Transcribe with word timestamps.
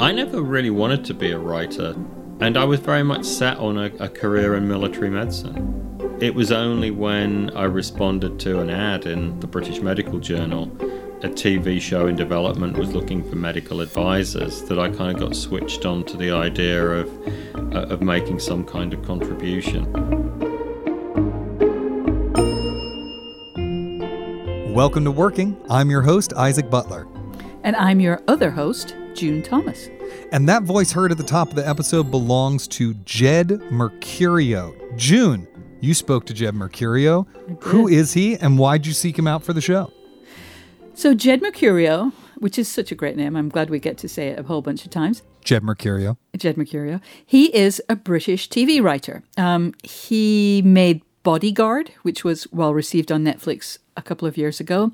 I 0.00 0.12
never 0.12 0.40
really 0.40 0.70
wanted 0.70 1.04
to 1.06 1.14
be 1.14 1.32
a 1.32 1.38
writer, 1.38 1.94
and 2.40 2.56
I 2.56 2.64
was 2.64 2.80
very 2.80 3.02
much 3.02 3.24
set 3.24 3.58
on 3.58 3.76
a, 3.76 3.86
a 3.98 4.08
career 4.08 4.54
in 4.54 4.68
military 4.68 5.10
medicine. 5.10 6.18
It 6.20 6.34
was 6.34 6.50
only 6.50 6.90
when 6.90 7.50
I 7.50 7.64
responded 7.64 8.40
to 8.40 8.60
an 8.60 8.70
ad 8.70 9.06
in 9.06 9.38
the 9.40 9.46
British 9.46 9.80
Medical 9.80 10.18
Journal, 10.18 10.64
a 11.22 11.28
TV 11.28 11.80
show 11.80 12.06
in 12.06 12.14
development 12.16 12.78
was 12.78 12.94
looking 12.94 13.28
for 13.28 13.34
medical 13.36 13.80
advisors, 13.80 14.62
that 14.62 14.78
I 14.78 14.88
kind 14.88 15.16
of 15.16 15.20
got 15.20 15.36
switched 15.36 15.84
on 15.84 16.04
to 16.04 16.16
the 16.16 16.30
idea 16.30 16.80
of, 16.84 17.28
uh, 17.74 17.86
of 17.92 18.00
making 18.00 18.38
some 18.38 18.64
kind 18.64 18.94
of 18.94 19.04
contribution. 19.04 19.92
Welcome 24.78 25.02
to 25.06 25.10
Working. 25.10 25.60
I'm 25.68 25.90
your 25.90 26.02
host, 26.02 26.32
Isaac 26.34 26.70
Butler. 26.70 27.08
And 27.64 27.74
I'm 27.74 27.98
your 27.98 28.22
other 28.28 28.48
host, 28.48 28.94
June 29.12 29.42
Thomas. 29.42 29.88
And 30.30 30.48
that 30.48 30.62
voice 30.62 30.92
heard 30.92 31.10
at 31.10 31.18
the 31.18 31.24
top 31.24 31.48
of 31.48 31.56
the 31.56 31.68
episode 31.68 32.12
belongs 32.12 32.68
to 32.68 32.94
Jed 32.94 33.48
Mercurio. 33.72 34.96
June, 34.96 35.48
you 35.80 35.94
spoke 35.94 36.26
to 36.26 36.32
Jed 36.32 36.54
Mercurio. 36.54 37.26
Who 37.64 37.88
is 37.88 38.12
he 38.12 38.36
and 38.36 38.56
why'd 38.56 38.86
you 38.86 38.92
seek 38.92 39.18
him 39.18 39.26
out 39.26 39.42
for 39.42 39.52
the 39.52 39.60
show? 39.60 39.92
So, 40.94 41.12
Jed 41.12 41.40
Mercurio, 41.40 42.12
which 42.36 42.56
is 42.56 42.68
such 42.68 42.92
a 42.92 42.94
great 42.94 43.16
name, 43.16 43.34
I'm 43.34 43.48
glad 43.48 43.70
we 43.70 43.80
get 43.80 43.98
to 43.98 44.08
say 44.08 44.28
it 44.28 44.38
a 44.38 44.44
whole 44.44 44.62
bunch 44.62 44.84
of 44.84 44.92
times. 44.92 45.24
Jed 45.42 45.64
Mercurio. 45.64 46.18
Jed 46.36 46.54
Mercurio. 46.54 47.00
He 47.26 47.52
is 47.52 47.82
a 47.88 47.96
British 47.96 48.48
TV 48.48 48.80
writer. 48.80 49.24
Um, 49.36 49.74
he 49.82 50.62
made 50.64 51.02
Bodyguard, 51.28 51.92
which 52.00 52.24
was 52.24 52.50
well 52.52 52.72
received 52.72 53.12
on 53.12 53.22
Netflix 53.22 53.76
a 53.98 54.00
couple 54.00 54.26
of 54.26 54.38
years 54.38 54.60
ago. 54.60 54.92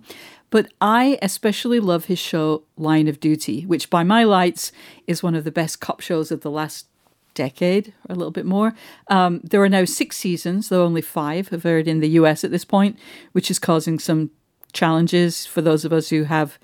But 0.51 0.67
I 0.81 1.17
especially 1.23 1.79
love 1.79 2.07
his 2.07 2.19
show 2.19 2.65
Line 2.77 3.07
of 3.07 3.21
Duty, 3.21 3.65
which 3.67 3.89
by 3.89 4.03
my 4.03 4.25
lights 4.25 4.73
is 5.07 5.23
one 5.23 5.37
of 5.37 5.45
the 5.45 5.53
best 5.53 5.79
cop 5.79 6.01
shows 6.01 6.33
of 6.33 6.41
the 6.41 6.51
last 6.51 6.89
decade, 7.35 7.93
or 8.09 8.15
a 8.15 8.19
little 8.19 8.33
bit 8.33 8.47
more. 8.47 8.75
Um, 9.07 9.43
there 9.45 9.63
are 9.63 9.69
now 9.69 9.85
six 9.85 10.17
seasons, 10.17 10.71
though 10.71 10.85
only 10.85 11.03
five 11.03 11.51
have 11.51 11.65
aired 11.65 11.87
in 11.87 12.01
the 12.01 12.17
US 12.19 12.43
at 12.43 12.51
this 12.51 12.65
point, 12.65 12.99
which 13.31 13.49
is 13.49 13.61
causing 13.61 14.01
some 14.01 14.33
challenges 14.73 15.47
for 15.47 15.63
those 15.63 15.85
of 15.85 15.93
us 15.93 16.09
who 16.09 16.25
have 16.25 16.59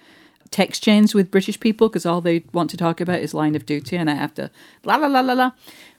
text 0.51 0.83
chains 0.83 1.15
with 1.15 1.31
British 1.31 1.61
people 1.61 1.89
because 1.89 2.05
all 2.05 2.21
they 2.21 2.45
want 2.53 2.71
to 2.71 2.77
talk 2.77 3.01
about 3.01 3.21
is 3.21 3.35
line 3.35 3.55
of 3.55 3.67
duty, 3.67 3.97
and 3.97 4.11
I 4.11 4.15
have 4.15 4.35
to 4.35 4.51
la 4.85 4.97
la 4.97 5.07
la 5.07 5.21
la 5.21 5.33
la. 5.35 5.51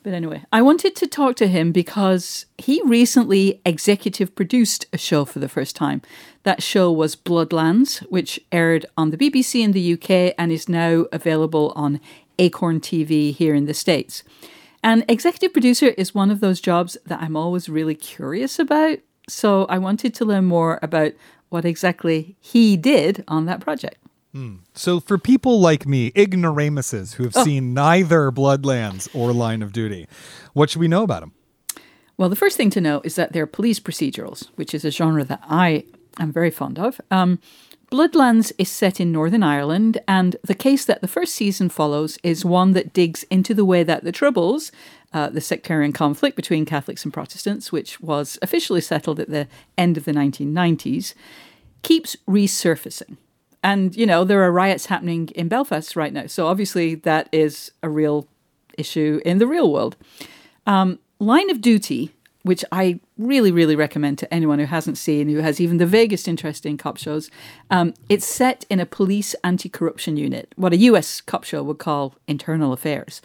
But 0.03 0.13
anyway, 0.13 0.44
I 0.52 0.61
wanted 0.61 0.95
to 0.97 1.07
talk 1.07 1.35
to 1.38 1.47
him 1.47 1.71
because 1.71 2.45
he 2.57 2.81
recently 2.83 3.61
executive 3.66 4.35
produced 4.35 4.88
a 4.91 4.97
show 4.97 5.25
for 5.25 5.39
the 5.39 5.49
first 5.49 5.75
time. 5.75 6.02
That 6.44 6.63
show 6.63 6.91
was 6.91 7.16
Bloodlands, 7.16 7.99
which 8.09 8.39
aired 8.52 8.85
on 8.97 9.11
the 9.11 9.17
BBC 9.17 9.63
in 9.63 9.73
the 9.73 9.94
UK 9.94 10.33
and 10.38 10.52
is 10.52 10.67
now 10.67 11.05
available 11.11 11.72
on 11.75 11.99
Acorn 12.39 12.79
TV 12.79 13.33
here 13.33 13.53
in 13.53 13.66
the 13.66 13.73
States. 13.73 14.23
And 14.83 15.06
executive 15.07 15.53
producer 15.53 15.89
is 15.89 16.16
one 16.16 16.31
of 16.31 16.39
those 16.39 16.59
jobs 16.59 16.97
that 17.06 17.22
I'm 17.22 17.35
always 17.35 17.69
really 17.69 17.94
curious 17.94 18.57
about. 18.57 18.97
So 19.29 19.66
I 19.66 19.78
wanted 19.78 20.16
to 20.16 20.25
learn 20.25 20.45
more 20.45 20.79
about 20.81 21.13
what 21.50 21.66
exactly 21.66 22.35
he 22.39 22.75
did 22.75 23.23
on 23.28 23.45
that 23.45 23.59
project. 23.59 23.97
So, 24.74 25.00
for 25.00 25.18
people 25.18 25.59
like 25.59 25.86
me, 25.86 26.12
ignoramuses 26.16 27.14
who 27.14 27.24
have 27.24 27.34
seen 27.34 27.74
neither 27.74 28.31
Bloodlands 28.31 29.14
or 29.14 29.34
Line 29.34 29.62
of 29.62 29.74
Duty, 29.74 30.08
what 30.53 30.69
should 30.69 30.80
we 30.80 30.88
know 30.88 31.03
about 31.03 31.22
them? 31.22 31.34
Well, 32.18 32.30
the 32.30 32.36
first 32.36 32.56
thing 32.56 32.69
to 32.72 32.81
know 32.81 33.02
is 33.03 33.16
that 33.16 33.34
they're 33.34 33.47
police 33.47 33.80
procedurals, 33.80 34.47
which 34.56 34.74
is 34.74 34.86
a 34.86 34.92
genre 34.92 35.24
that 35.25 35.42
I 35.44 35.86
am 36.19 36.31
very 36.31 36.52
fond 36.52 36.78
of. 36.80 37.02
Um, 37.09 37.40
Bloodlands 37.92 38.53
is 38.58 38.69
set 38.69 39.02
in 39.02 39.12
Northern 39.12 39.44
Ireland, 39.44 40.00
and 40.08 40.38
the 40.44 40.53
case 40.53 40.86
that 40.86 41.02
the 41.02 41.09
first 41.09 41.36
season 41.36 41.68
follows 41.68 42.18
is 42.24 42.46
one 42.46 42.72
that 42.72 42.94
digs 42.94 43.24
into 43.24 43.53
the 43.53 43.66
way 43.66 43.84
that 43.84 44.06
the 44.06 44.13
Troubles, 44.13 44.72
uh, 45.12 45.28
the 45.28 45.42
sectarian 45.42 45.92
conflict 45.92 46.38
between 46.38 46.63
Catholics 46.63 47.03
and 47.03 47.13
Protestants, 47.13 47.72
which 47.72 48.00
was 48.00 48.40
officially 48.42 48.80
settled 48.80 49.19
at 49.19 49.30
the 49.30 49.48
end 49.78 49.98
of 49.98 50.06
the 50.06 50.13
1990s, 50.13 51.13
keeps 51.81 52.16
resurfacing. 52.30 53.18
And, 53.63 53.95
you 53.95 54.05
know, 54.05 54.23
there 54.23 54.41
are 54.44 54.51
riots 54.51 54.88
happening 54.88 55.29
in 55.35 55.47
Belfast 55.47 55.95
right 55.95 56.13
now. 56.13 56.27
So 56.27 56.47
obviously 56.47 56.95
that 56.95 57.29
is 57.31 57.72
a 57.83 57.89
real 57.89 58.27
issue 58.77 59.22
in 59.25 59.38
the 59.38 59.47
real 59.47 59.72
world. 59.72 59.95
Um, 60.66 60.99
Line 61.19 61.49
of 61.51 61.61
Duty, 61.61 62.11
which 62.44 62.66
I 62.71 63.00
really, 63.17 63.51
really 63.51 63.75
recommend 63.75 64.17
to 64.19 64.33
anyone 64.33 64.57
who 64.57 64.66
hasn't 64.66 64.97
seen, 64.97 65.29
who 65.29 65.39
has 65.39 65.61
even 65.61 65.77
the 65.77 65.85
vaguest 65.85 66.27
interest 66.27 66.66
in 66.66 66.77
cop 66.77 66.97
shows, 66.97 67.29
um, 67.69 67.94
it's 68.09 68.25
set 68.25 68.66
in 68.69 68.79
a 68.79 68.85
police 68.85 69.35
anti 69.44 69.69
corruption 69.69 70.17
unit, 70.17 70.51
what 70.55 70.73
a 70.73 70.77
US 70.77 71.21
cop 71.21 71.44
show 71.44 71.61
would 71.61 71.77
call 71.77 72.16
internal 72.27 72.73
affairs. 72.73 73.21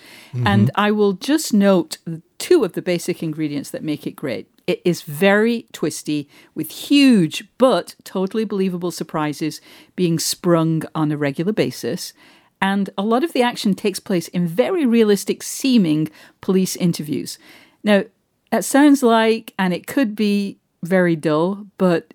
And 0.47 0.71
I 0.75 0.91
will 0.91 1.15
just 1.15 1.55
note 1.55 1.97
two 2.39 2.65
of 2.65 2.75
the 2.75 2.83
basic 2.83 3.23
ingredients 3.23 3.71
that 3.71 3.83
make 3.83 4.07
it 4.07 4.13
great. 4.17 4.51
It 4.67 4.83
is 4.85 5.03
very 5.03 5.67
twisty, 5.73 6.29
with 6.55 6.71
huge 6.71 7.45
but 7.57 7.95
totally 8.03 8.45
believable 8.45 8.91
surprises 8.91 9.61
being 9.95 10.19
sprung 10.19 10.83
on 10.95 11.13
a 11.13 11.17
regular 11.17 11.53
basis. 11.53 12.13
And 12.61 12.91
a 12.99 13.03
lot 13.03 13.23
of 13.23 13.33
the 13.33 13.43
action 13.43 13.75
takes 13.75 14.01
place 14.01 14.29
in 14.29 14.47
very 14.47 14.85
realistic 14.87 15.43
seeming 15.43 16.11
police 16.41 16.75
interviews. 16.77 17.39
Now, 17.85 18.05
that 18.51 18.65
sounds 18.65 19.03
like, 19.03 19.55
and 19.59 19.73
it 19.73 19.87
could 19.87 20.17
be 20.17 20.59
very 20.83 21.17
dull, 21.17 21.67
but 21.79 22.15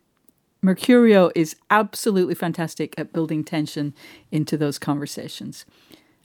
Mercurio 0.64 1.32
is 1.36 1.56
absolutely 1.70 2.36
fantastic 2.36 2.94
at 2.98 3.14
building 3.14 3.44
tension 3.44 3.94
into 4.32 4.58
those 4.58 4.78
conversations. 4.78 5.66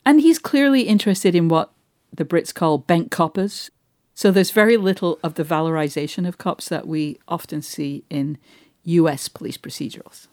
And 0.04 0.20
he's 0.20 0.38
clearly 0.38 0.82
interested 0.82 1.34
in 1.34 1.48
what 1.48 1.72
the 2.12 2.24
Brits 2.24 2.54
call 2.54 2.78
bent 2.78 3.10
coppers. 3.10 3.70
So 4.16 4.30
there's 4.30 4.50
very 4.50 4.78
little 4.78 5.18
of 5.22 5.34
the 5.34 5.44
valorization 5.44 6.26
of 6.26 6.38
cops 6.38 6.70
that 6.70 6.88
we 6.88 7.18
often 7.28 7.60
see 7.60 8.02
in 8.08 8.38
US 8.84 9.28
police 9.28 9.58
procedurals. 9.58 10.26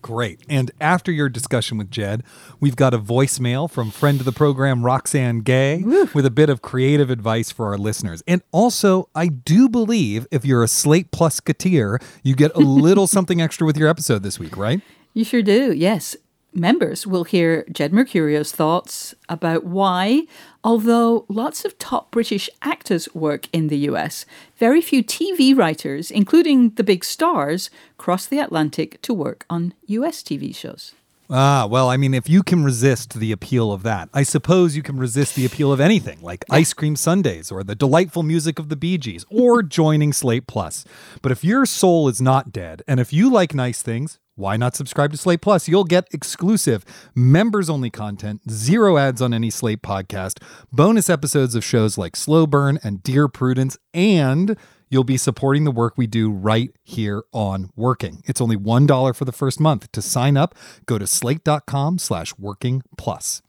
Great. 0.00 0.40
And 0.48 0.70
after 0.80 1.12
your 1.12 1.28
discussion 1.28 1.76
with 1.76 1.90
Jed, 1.90 2.22
we've 2.60 2.76
got 2.76 2.94
a 2.94 2.98
voicemail 2.98 3.70
from 3.70 3.90
friend 3.90 4.20
of 4.20 4.24
the 4.24 4.32
program, 4.32 4.82
Roxane 4.82 5.40
Gay, 5.40 5.82
with 6.14 6.24
a 6.24 6.30
bit 6.30 6.48
of 6.48 6.62
creative 6.62 7.10
advice 7.10 7.50
for 7.50 7.66
our 7.66 7.76
listeners. 7.76 8.22
And 8.26 8.40
also, 8.52 9.10
I 9.14 9.26
do 9.26 9.68
believe 9.68 10.26
if 10.30 10.46
you're 10.46 10.62
a 10.62 10.68
Slate 10.68 11.10
Plus 11.10 11.38
Katir, 11.38 12.02
you 12.22 12.34
get 12.34 12.54
a 12.54 12.60
little 12.60 13.06
something 13.16 13.42
extra 13.42 13.66
with 13.66 13.76
your 13.76 13.90
episode 13.90 14.22
this 14.22 14.38
week, 14.38 14.56
right? 14.56 14.80
You 15.12 15.24
sure 15.24 15.42
do, 15.42 15.74
yes. 15.74 16.16
Members 16.56 17.06
will 17.06 17.24
hear 17.24 17.66
Jed 17.70 17.92
Mercurio's 17.92 18.50
thoughts 18.50 19.14
about 19.28 19.64
why, 19.64 20.22
although 20.64 21.26
lots 21.28 21.66
of 21.66 21.78
top 21.78 22.10
British 22.10 22.48
actors 22.62 23.14
work 23.14 23.46
in 23.52 23.68
the 23.68 23.76
US, 23.90 24.24
very 24.56 24.80
few 24.80 25.04
TV 25.04 25.54
writers, 25.54 26.10
including 26.10 26.70
the 26.70 26.82
big 26.82 27.04
stars, 27.04 27.68
cross 27.98 28.24
the 28.24 28.38
Atlantic 28.38 29.02
to 29.02 29.12
work 29.12 29.44
on 29.50 29.74
US 29.84 30.22
TV 30.22 30.54
shows. 30.56 30.94
Ah, 31.28 31.66
well, 31.68 31.90
I 31.90 31.98
mean, 31.98 32.14
if 32.14 32.26
you 32.26 32.42
can 32.42 32.64
resist 32.64 33.18
the 33.18 33.32
appeal 33.32 33.70
of 33.70 33.82
that, 33.82 34.08
I 34.14 34.22
suppose 34.22 34.76
you 34.76 34.82
can 34.82 34.96
resist 34.96 35.34
the 35.34 35.44
appeal 35.44 35.72
of 35.72 35.80
anything 35.80 36.22
like 36.22 36.46
ice 36.48 36.72
cream 36.72 36.96
sundaes 36.96 37.52
or 37.52 37.64
the 37.64 37.74
delightful 37.74 38.22
music 38.22 38.58
of 38.58 38.70
the 38.70 38.76
Bee 38.76 38.96
Gees 38.96 39.26
or 39.28 39.62
joining 39.62 40.14
Slate 40.14 40.46
Plus. 40.46 40.86
But 41.20 41.32
if 41.32 41.44
your 41.44 41.66
soul 41.66 42.08
is 42.08 42.22
not 42.22 42.50
dead 42.50 42.82
and 42.88 42.98
if 42.98 43.12
you 43.12 43.30
like 43.30 43.54
nice 43.54 43.82
things, 43.82 44.20
why 44.36 44.56
not 44.56 44.76
subscribe 44.76 45.10
to 45.12 45.16
Slate 45.16 45.40
Plus? 45.40 45.66
You'll 45.66 45.84
get 45.84 46.06
exclusive, 46.12 46.84
members 47.14 47.68
only 47.70 47.90
content, 47.90 48.42
zero 48.50 48.98
ads 48.98 49.22
on 49.22 49.32
any 49.32 49.50
Slate 49.50 49.82
podcast, 49.82 50.42
bonus 50.70 51.08
episodes 51.10 51.54
of 51.54 51.64
shows 51.64 51.96
like 51.96 52.14
Slow 52.14 52.46
Burn 52.46 52.78
and 52.84 53.02
Dear 53.02 53.28
Prudence, 53.28 53.78
and 53.94 54.56
you'll 54.90 55.04
be 55.04 55.16
supporting 55.16 55.64
the 55.64 55.70
work 55.70 55.94
we 55.96 56.06
do 56.06 56.30
right 56.30 56.70
here 56.84 57.24
on 57.32 57.70
Working. 57.76 58.22
It's 58.26 58.40
only 58.40 58.56
$1 58.56 59.16
for 59.16 59.24
the 59.24 59.32
first 59.32 59.58
month. 59.58 59.90
To 59.92 60.02
sign 60.02 60.36
up, 60.36 60.54
go 60.84 60.98
to 60.98 61.06
slate.com 61.06 61.98
slash 61.98 62.34
working 62.38 62.82
plus. 62.98 63.42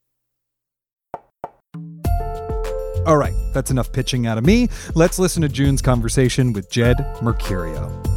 All 3.06 3.18
right, 3.18 3.36
that's 3.54 3.72
enough 3.72 3.92
pitching 3.92 4.26
out 4.26 4.38
of 4.38 4.46
me. 4.46 4.68
Let's 4.96 5.20
listen 5.20 5.42
to 5.42 5.50
June's 5.50 5.82
conversation 5.82 6.52
with 6.54 6.70
Jed 6.70 6.98
Mercurio. 7.22 8.17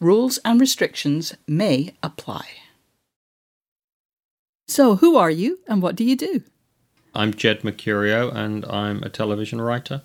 Rules 0.00 0.38
and 0.44 0.60
restrictions 0.60 1.34
may 1.48 1.94
apply. 2.04 2.46
So, 4.68 4.96
who 4.96 5.16
are 5.16 5.30
you 5.30 5.58
and 5.66 5.82
what 5.82 5.96
do 5.96 6.04
you 6.04 6.14
do? 6.14 6.42
I'm 7.14 7.34
Jed 7.34 7.62
Mercurio 7.62 8.32
and 8.32 8.64
I'm 8.66 9.02
a 9.02 9.08
television 9.08 9.60
writer. 9.60 10.02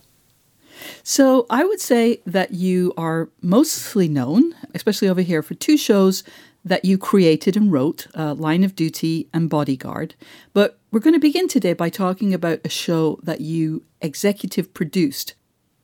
So, 1.03 1.45
I 1.49 1.63
would 1.63 1.79
say 1.79 2.21
that 2.25 2.53
you 2.53 2.93
are 2.97 3.29
mostly 3.41 4.07
known, 4.07 4.55
especially 4.73 5.09
over 5.09 5.21
here, 5.21 5.43
for 5.43 5.53
two 5.53 5.77
shows 5.77 6.23
that 6.65 6.85
you 6.85 6.97
created 6.97 7.55
and 7.55 7.71
wrote 7.71 8.07
uh, 8.15 8.33
Line 8.33 8.63
of 8.63 8.75
Duty 8.75 9.27
and 9.31 9.49
Bodyguard. 9.49 10.15
But 10.53 10.79
we're 10.91 11.01
going 11.01 11.13
to 11.13 11.19
begin 11.19 11.47
today 11.47 11.73
by 11.73 11.89
talking 11.89 12.33
about 12.33 12.61
a 12.63 12.69
show 12.69 13.19
that 13.21 13.41
you 13.41 13.83
executive 14.01 14.73
produced, 14.73 15.35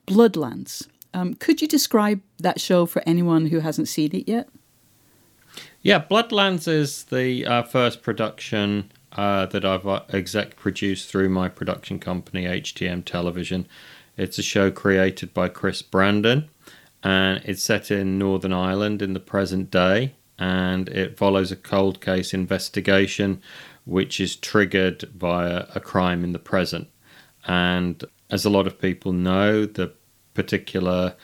Bloodlands. 0.08 0.88
Um, 1.14 1.34
could 1.34 1.62
you 1.62 1.68
describe 1.68 2.22
that 2.38 2.62
show 2.62 2.86
for 2.86 3.02
anyone 3.06 3.48
who 3.48 3.60
hasn't 3.60 3.88
seen 3.88 4.16
it 4.16 4.28
yet? 4.28 4.50
Yeah, 5.82 6.00
Bloodlands 6.00 6.68
is 6.68 7.06
the 7.06 7.46
uh, 7.46 7.64
first 7.64 8.02
production 8.02 8.92
uh, 9.14 9.46
that 9.48 9.66
I've 9.66 9.88
uh, 9.88 10.02
exec 10.10 10.56
produced 10.56 11.10
through 11.10 11.30
my 11.30 11.50
production 11.50 12.00
company, 12.00 12.46
HTM 12.46 13.06
Television. 13.06 13.68
It's 14.18 14.38
a 14.38 14.44
show 14.44 14.70
created 14.70 15.34
by 15.34 15.50
Chris 15.50 15.82
Brandon, 15.82 16.50
and 17.02 17.42
it's 17.46 17.64
set 17.64 17.90
in 17.90 18.20
Northern 18.20 18.54
Ireland 18.54 19.02
in 19.02 19.14
the 19.14 19.20
present 19.20 19.72
day, 19.72 20.16
and 20.38 20.90
it 20.90 21.18
follows 21.18 21.52
a 21.52 21.56
cold 21.56 22.02
case 22.02 22.34
investigation 22.34 23.42
which 23.86 24.20
is 24.20 24.36
triggered 24.36 25.10
by 25.18 25.48
a, 25.48 25.66
a 25.76 25.80
crime 25.80 26.24
in 26.24 26.34
the 26.34 26.40
present. 26.40 26.88
And 27.48 28.04
as 28.30 28.46
a 28.46 28.50
lot 28.50 28.68
of 28.68 28.80
people 28.80 29.14
know, 29.14 29.66
the 29.66 29.94
particular 30.40 31.16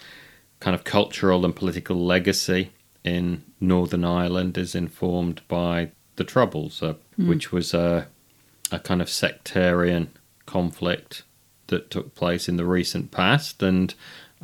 kind 0.59 0.75
of 0.75 0.83
cultural 0.83 1.45
and 1.45 1.55
political 1.55 1.95
legacy 1.95 2.71
in 3.05 3.43
Northern 3.61 4.03
Ireland 4.03 4.57
is 4.57 4.75
informed 4.75 5.41
by 5.47 5.91
the 6.17 6.25
Troubles, 6.25 6.83
uh, 6.83 6.95
mm. 7.17 7.29
which 7.29 7.53
was 7.53 7.73
a, 7.73 8.07
a 8.73 8.79
kind 8.79 9.01
of 9.01 9.09
sectarian 9.09 10.11
conflict 10.45 11.23
that 11.67 11.89
took 11.89 12.13
place 12.13 12.49
in 12.49 12.57
the 12.57 12.65
recent 12.65 13.11
past, 13.11 13.63
and 13.63 13.95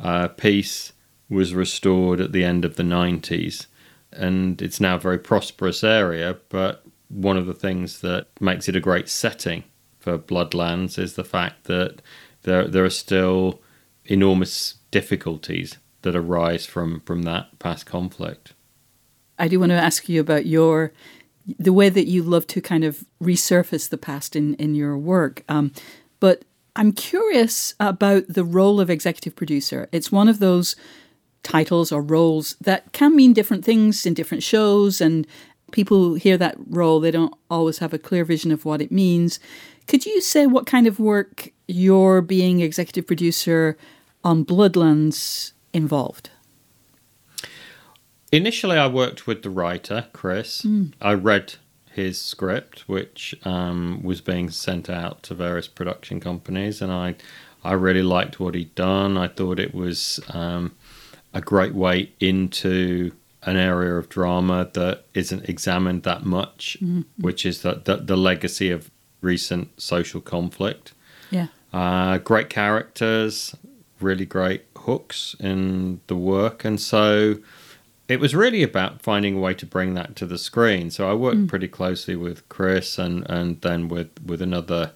uh, 0.02 0.28
peace 0.28 0.94
was 1.28 1.54
restored 1.54 2.18
at 2.18 2.32
the 2.32 2.44
end 2.44 2.64
of 2.64 2.76
the 2.76 2.82
90s. 2.82 3.66
And 4.10 4.62
it's 4.62 4.80
now 4.80 4.94
a 4.94 5.00
very 5.00 5.18
prosperous 5.18 5.84
area, 5.84 6.38
but 6.48 6.82
one 7.08 7.36
of 7.36 7.44
the 7.44 7.54
things 7.54 8.00
that 8.00 8.28
makes 8.40 8.70
it 8.70 8.76
a 8.76 8.80
great 8.80 9.10
setting 9.10 9.64
for 9.98 10.16
Bloodlands 10.16 10.98
is 10.98 11.14
the 11.14 11.24
fact 11.24 11.64
that 11.64 12.00
there 12.42 12.66
there 12.66 12.84
are 12.84 12.90
still 12.90 13.60
enormous 14.04 14.76
difficulties 14.90 15.78
that 16.02 16.16
arise 16.16 16.66
from 16.66 17.00
from 17.00 17.22
that 17.22 17.58
past 17.58 17.86
conflict. 17.86 18.52
I 19.38 19.48
do 19.48 19.60
want 19.60 19.70
to 19.70 19.76
ask 19.76 20.08
you 20.08 20.20
about 20.20 20.46
your 20.46 20.92
the 21.58 21.72
way 21.72 21.88
that 21.88 22.06
you 22.06 22.22
love 22.22 22.46
to 22.48 22.60
kind 22.60 22.84
of 22.84 23.04
resurface 23.22 23.88
the 23.88 23.98
past 23.98 24.36
in 24.36 24.54
in 24.54 24.74
your 24.74 24.96
work. 24.96 25.42
Um, 25.48 25.72
but 26.20 26.44
I'm 26.76 26.92
curious 26.92 27.74
about 27.80 28.24
the 28.28 28.44
role 28.44 28.80
of 28.80 28.88
executive 28.88 29.36
producer. 29.36 29.88
It's 29.92 30.12
one 30.12 30.28
of 30.28 30.38
those 30.38 30.76
titles 31.42 31.90
or 31.90 32.00
roles 32.00 32.56
that 32.60 32.92
can 32.92 33.16
mean 33.16 33.32
different 33.32 33.64
things 33.64 34.06
in 34.06 34.14
different 34.14 34.42
shows 34.42 35.00
and 35.00 35.26
people 35.72 36.14
hear 36.14 36.36
that 36.36 36.56
role 36.68 37.00
they 37.00 37.10
don't 37.10 37.34
always 37.50 37.78
have 37.78 37.92
a 37.92 37.98
clear 37.98 38.24
vision 38.24 38.52
of 38.52 38.64
what 38.64 38.80
it 38.80 38.92
means 38.92 39.40
could 39.86 40.06
you 40.06 40.20
say 40.20 40.46
what 40.46 40.66
kind 40.66 40.86
of 40.86 40.98
work 40.98 41.50
your 41.66 42.22
being 42.22 42.60
executive 42.60 43.06
producer 43.06 43.76
on 44.24 44.44
Bloodlands 44.44 45.52
involved? 45.72 46.30
Initially, 48.30 48.78
I 48.78 48.86
worked 48.86 49.26
with 49.26 49.42
the 49.42 49.50
writer, 49.50 50.06
Chris. 50.12 50.62
Mm. 50.62 50.92
I 51.00 51.12
read 51.14 51.54
his 51.90 52.18
script, 52.20 52.88
which 52.88 53.34
um, 53.44 54.00
was 54.02 54.22
being 54.22 54.48
sent 54.48 54.88
out 54.88 55.22
to 55.24 55.34
various 55.34 55.68
production 55.68 56.18
companies, 56.20 56.80
and 56.80 56.90
I, 56.90 57.16
I 57.62 57.72
really 57.72 58.02
liked 58.02 58.40
what 58.40 58.54
he'd 58.54 58.74
done. 58.74 59.18
I 59.18 59.28
thought 59.28 59.58
it 59.58 59.74
was 59.74 60.18
um, 60.30 60.74
a 61.34 61.42
great 61.42 61.74
way 61.74 62.12
into 62.20 63.12
an 63.44 63.56
area 63.56 63.94
of 63.94 64.08
drama 64.08 64.70
that 64.74 65.04
isn't 65.14 65.48
examined 65.48 66.04
that 66.04 66.24
much, 66.24 66.76
mm-hmm. 66.80 67.02
which 67.18 67.44
is 67.44 67.62
that 67.62 67.84
the, 67.84 67.96
the 67.96 68.16
legacy 68.16 68.70
of 68.70 68.90
recent 69.20 69.80
social 69.80 70.20
conflict. 70.20 70.92
Yeah. 71.30 71.48
Uh, 71.72 72.18
great 72.18 72.50
characters, 72.50 73.56
really 74.00 74.26
great 74.26 74.64
hooks 74.76 75.34
in 75.40 76.00
the 76.06 76.16
work, 76.16 76.64
and 76.64 76.80
so 76.80 77.36
it 78.08 78.20
was 78.20 78.34
really 78.34 78.62
about 78.62 79.00
finding 79.00 79.36
a 79.36 79.40
way 79.40 79.54
to 79.54 79.64
bring 79.64 79.94
that 79.94 80.14
to 80.16 80.26
the 80.26 80.36
screen. 80.36 80.90
So 80.90 81.10
I 81.10 81.14
worked 81.14 81.38
mm. 81.38 81.48
pretty 81.48 81.68
closely 81.68 82.14
with 82.14 82.46
Chris 82.48 82.98
and 82.98 83.28
and 83.30 83.60
then 83.62 83.88
with 83.88 84.10
with 84.24 84.42
another 84.42 84.92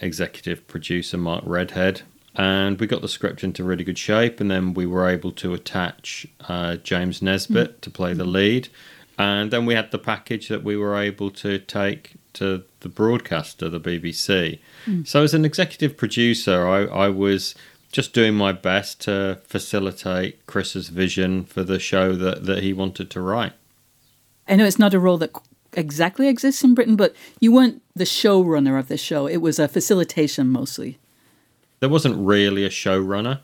executive 0.00 0.66
producer, 0.68 1.16
Mark 1.16 1.42
Redhead, 1.46 2.02
and 2.36 2.80
we 2.80 2.86
got 2.86 3.02
the 3.02 3.08
script 3.08 3.44
into 3.44 3.64
really 3.64 3.84
good 3.84 3.98
shape. 3.98 4.40
And 4.40 4.50
then 4.50 4.74
we 4.74 4.86
were 4.86 5.08
able 5.08 5.32
to 5.32 5.54
attach 5.54 6.26
uh, 6.48 6.76
James 6.76 7.20
Nesbitt 7.22 7.78
mm. 7.78 7.80
to 7.82 7.90
play 7.90 8.14
the 8.14 8.24
lead, 8.24 8.68
and 9.18 9.50
then 9.50 9.66
we 9.66 9.74
had 9.74 9.90
the 9.90 9.98
package 9.98 10.48
that 10.48 10.64
we 10.64 10.76
were 10.76 10.96
able 10.96 11.30
to 11.30 11.58
take 11.58 12.14
to 12.34 12.64
the 12.80 12.88
broadcaster, 12.88 13.68
the 13.68 13.80
BBC. 13.80 14.58
Mm. 14.86 15.06
So 15.06 15.22
as 15.22 15.34
an 15.34 15.44
executive 15.44 15.96
producer, 15.96 16.66
I, 16.66 16.84
I 16.84 17.08
was 17.08 17.54
just 17.92 18.14
doing 18.14 18.34
my 18.34 18.52
best 18.52 19.02
to 19.02 19.38
facilitate 19.44 20.46
Chris's 20.46 20.88
vision 20.88 21.44
for 21.44 21.62
the 21.62 21.78
show 21.78 22.14
that, 22.16 22.46
that 22.46 22.62
he 22.62 22.72
wanted 22.72 23.10
to 23.10 23.20
write. 23.20 23.52
I 24.48 24.56
know 24.56 24.64
it's 24.64 24.78
not 24.78 24.94
a 24.94 24.98
role 24.98 25.18
that 25.18 25.30
exactly 25.74 26.28
exists 26.28 26.64
in 26.64 26.74
Britain, 26.74 26.96
but 26.96 27.14
you 27.38 27.52
weren't 27.52 27.82
the 27.94 28.04
showrunner 28.04 28.78
of 28.78 28.88
the 28.88 28.96
show. 28.96 29.26
It 29.26 29.38
was 29.38 29.58
a 29.58 29.68
facilitation 29.68 30.48
mostly. 30.48 30.98
There 31.82 31.88
wasn't 31.88 32.24
really 32.24 32.64
a 32.64 32.68
showrunner 32.68 33.40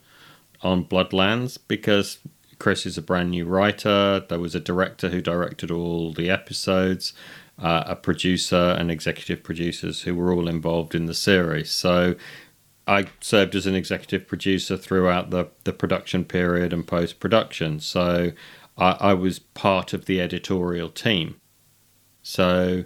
on 0.63 0.85
Bloodlands 0.85 1.59
because 1.67 2.19
Chris 2.61 2.87
is 2.87 2.97
a 2.97 3.03
brand 3.03 3.33
new 3.33 3.45
writer. 3.45 4.25
There 4.29 4.39
was 4.39 4.55
a 4.55 4.61
director 4.61 5.09
who 5.09 5.21
directed 5.21 5.73
all 5.73 6.13
the 6.13 6.31
episodes, 6.31 7.15
uh, 7.59 7.83
a 7.85 7.97
producer 7.97 8.77
and 8.79 8.93
executive 8.93 9.43
producers 9.43 10.03
who 10.03 10.15
were 10.15 10.33
all 10.33 10.47
involved 10.47 10.95
in 10.95 11.07
the 11.07 11.15
series. 11.15 11.73
So 11.73 12.15
I 12.87 13.09
served 13.21 13.57
as 13.57 13.67
an 13.67 13.75
executive 13.75 14.29
producer 14.29 14.77
throughout 14.77 15.31
the, 15.31 15.49
the 15.65 15.73
production 15.73 16.25
period 16.25 16.73
and 16.73 16.87
post 16.87 17.19
production. 17.19 17.81
So 17.81 18.31
I, 18.77 18.91
I 19.01 19.15
was 19.15 19.41
part 19.41 19.93
of 19.93 20.05
the 20.05 20.21
editorial 20.21 20.91
team. 20.91 21.41
So 22.23 22.85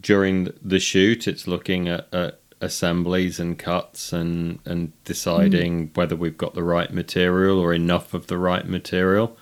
during 0.00 0.52
the 0.60 0.80
shoot, 0.80 1.28
it's 1.28 1.46
looking 1.46 1.86
at, 1.86 2.12
at 2.12 2.40
assemblies 2.64 3.38
and 3.38 3.58
cuts 3.58 4.12
and, 4.12 4.58
and 4.64 4.92
deciding 5.04 5.88
mm. 5.88 5.96
whether 5.96 6.16
we've 6.16 6.38
got 6.38 6.54
the 6.54 6.62
right 6.62 6.92
material 6.92 7.58
or 7.58 7.72
enough 7.72 8.14
of 8.14 8.26
the 8.26 8.38
right 8.38 8.66
material. 8.66 9.36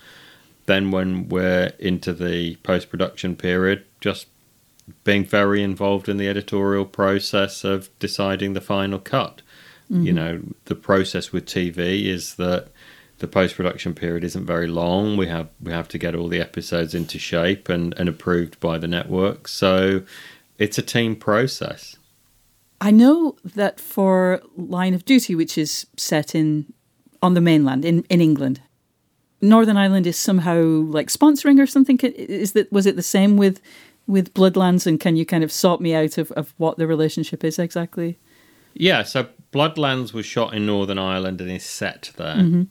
Then, 0.67 0.91
when 0.91 1.29
we're 1.29 1.73
into 1.79 2.13
the 2.13 2.57
post 2.57 2.89
production 2.89 3.35
period, 3.37 3.85
just 4.01 4.27
being 5.05 5.25
very 5.25 5.63
involved 5.63 6.09
in 6.09 6.17
the 6.17 6.29
editorial 6.29 6.85
process 6.85 7.65
of 7.65 7.91
deciding 7.99 8.53
the 8.53 8.61
final 8.61 8.99
cut. 8.99 9.43
Mm-hmm. 9.91 10.07
You 10.07 10.13
know, 10.13 10.43
the 10.67 10.75
process 10.75 11.33
with 11.33 11.47
TV 11.47 12.07
is 12.07 12.37
that 12.37 12.69
the 13.19 13.29
post 13.29 13.57
production 13.57 13.95
period 13.95 14.25
isn't 14.25 14.47
very 14.47 14.67
long. 14.67 15.17
We 15.17 15.29
have 15.29 15.49
we 15.61 15.73
have 15.73 15.89
to 15.89 15.99
get 15.99 16.15
all 16.15 16.29
the 16.29 16.41
episodes 16.41 16.95
into 16.95 17.19
shape 17.19 17.69
and, 17.69 17.95
and 17.97 18.09
approved 18.09 18.59
by 18.61 18.79
the 18.79 18.89
network. 18.89 19.49
So 19.49 20.03
it's 20.59 20.79
a 20.79 20.83
team 20.83 21.17
process. 21.17 21.97
I 22.83 22.91
know 22.91 23.37
that 23.45 23.79
for 23.79 24.43
Line 24.57 24.93
of 24.93 25.05
Duty, 25.05 25.37
which 25.37 25.57
is 25.57 25.87
set 25.97 26.35
in 26.35 26.73
on 27.23 27.35
the 27.35 27.41
mainland 27.41 27.85
in, 27.85 28.03
in 28.11 28.21
England, 28.21 28.61
Northern 29.41 29.77
Ireland 29.77 30.05
is 30.05 30.19
somehow 30.19 30.61
like 30.61 31.07
sponsoring 31.07 31.61
or 31.61 31.67
something. 31.67 31.97
Is 32.01 32.53
that 32.53 32.73
was 32.73 32.87
it 32.87 32.97
the 32.97 33.03
same 33.03 33.37
with 33.37 33.61
with 34.09 34.35
Bloodlands? 34.35 34.85
And 34.85 34.99
can 34.99 35.15
you 35.15 35.25
kind 35.25 35.45
of 35.45 35.53
sort 35.53 35.81
me 35.81 35.95
out 35.95 36.19
of, 36.19 36.33
of 36.33 36.55
what 36.59 36.77
the 36.77 36.89
relationship 36.89 37.45
is 37.45 37.57
exactly? 37.57 38.19
Yeah, 38.75 39.05
so 39.05 39.29
Bloodlands 39.53 40.13
was 40.13 40.27
shot 40.27 40.53
in 40.53 40.67
Northern 40.67 40.99
Ireland 40.99 41.41
and 41.41 41.53
is 41.53 41.65
set 41.65 42.11
there. 42.17 42.35
Mm-hmm. 42.35 42.63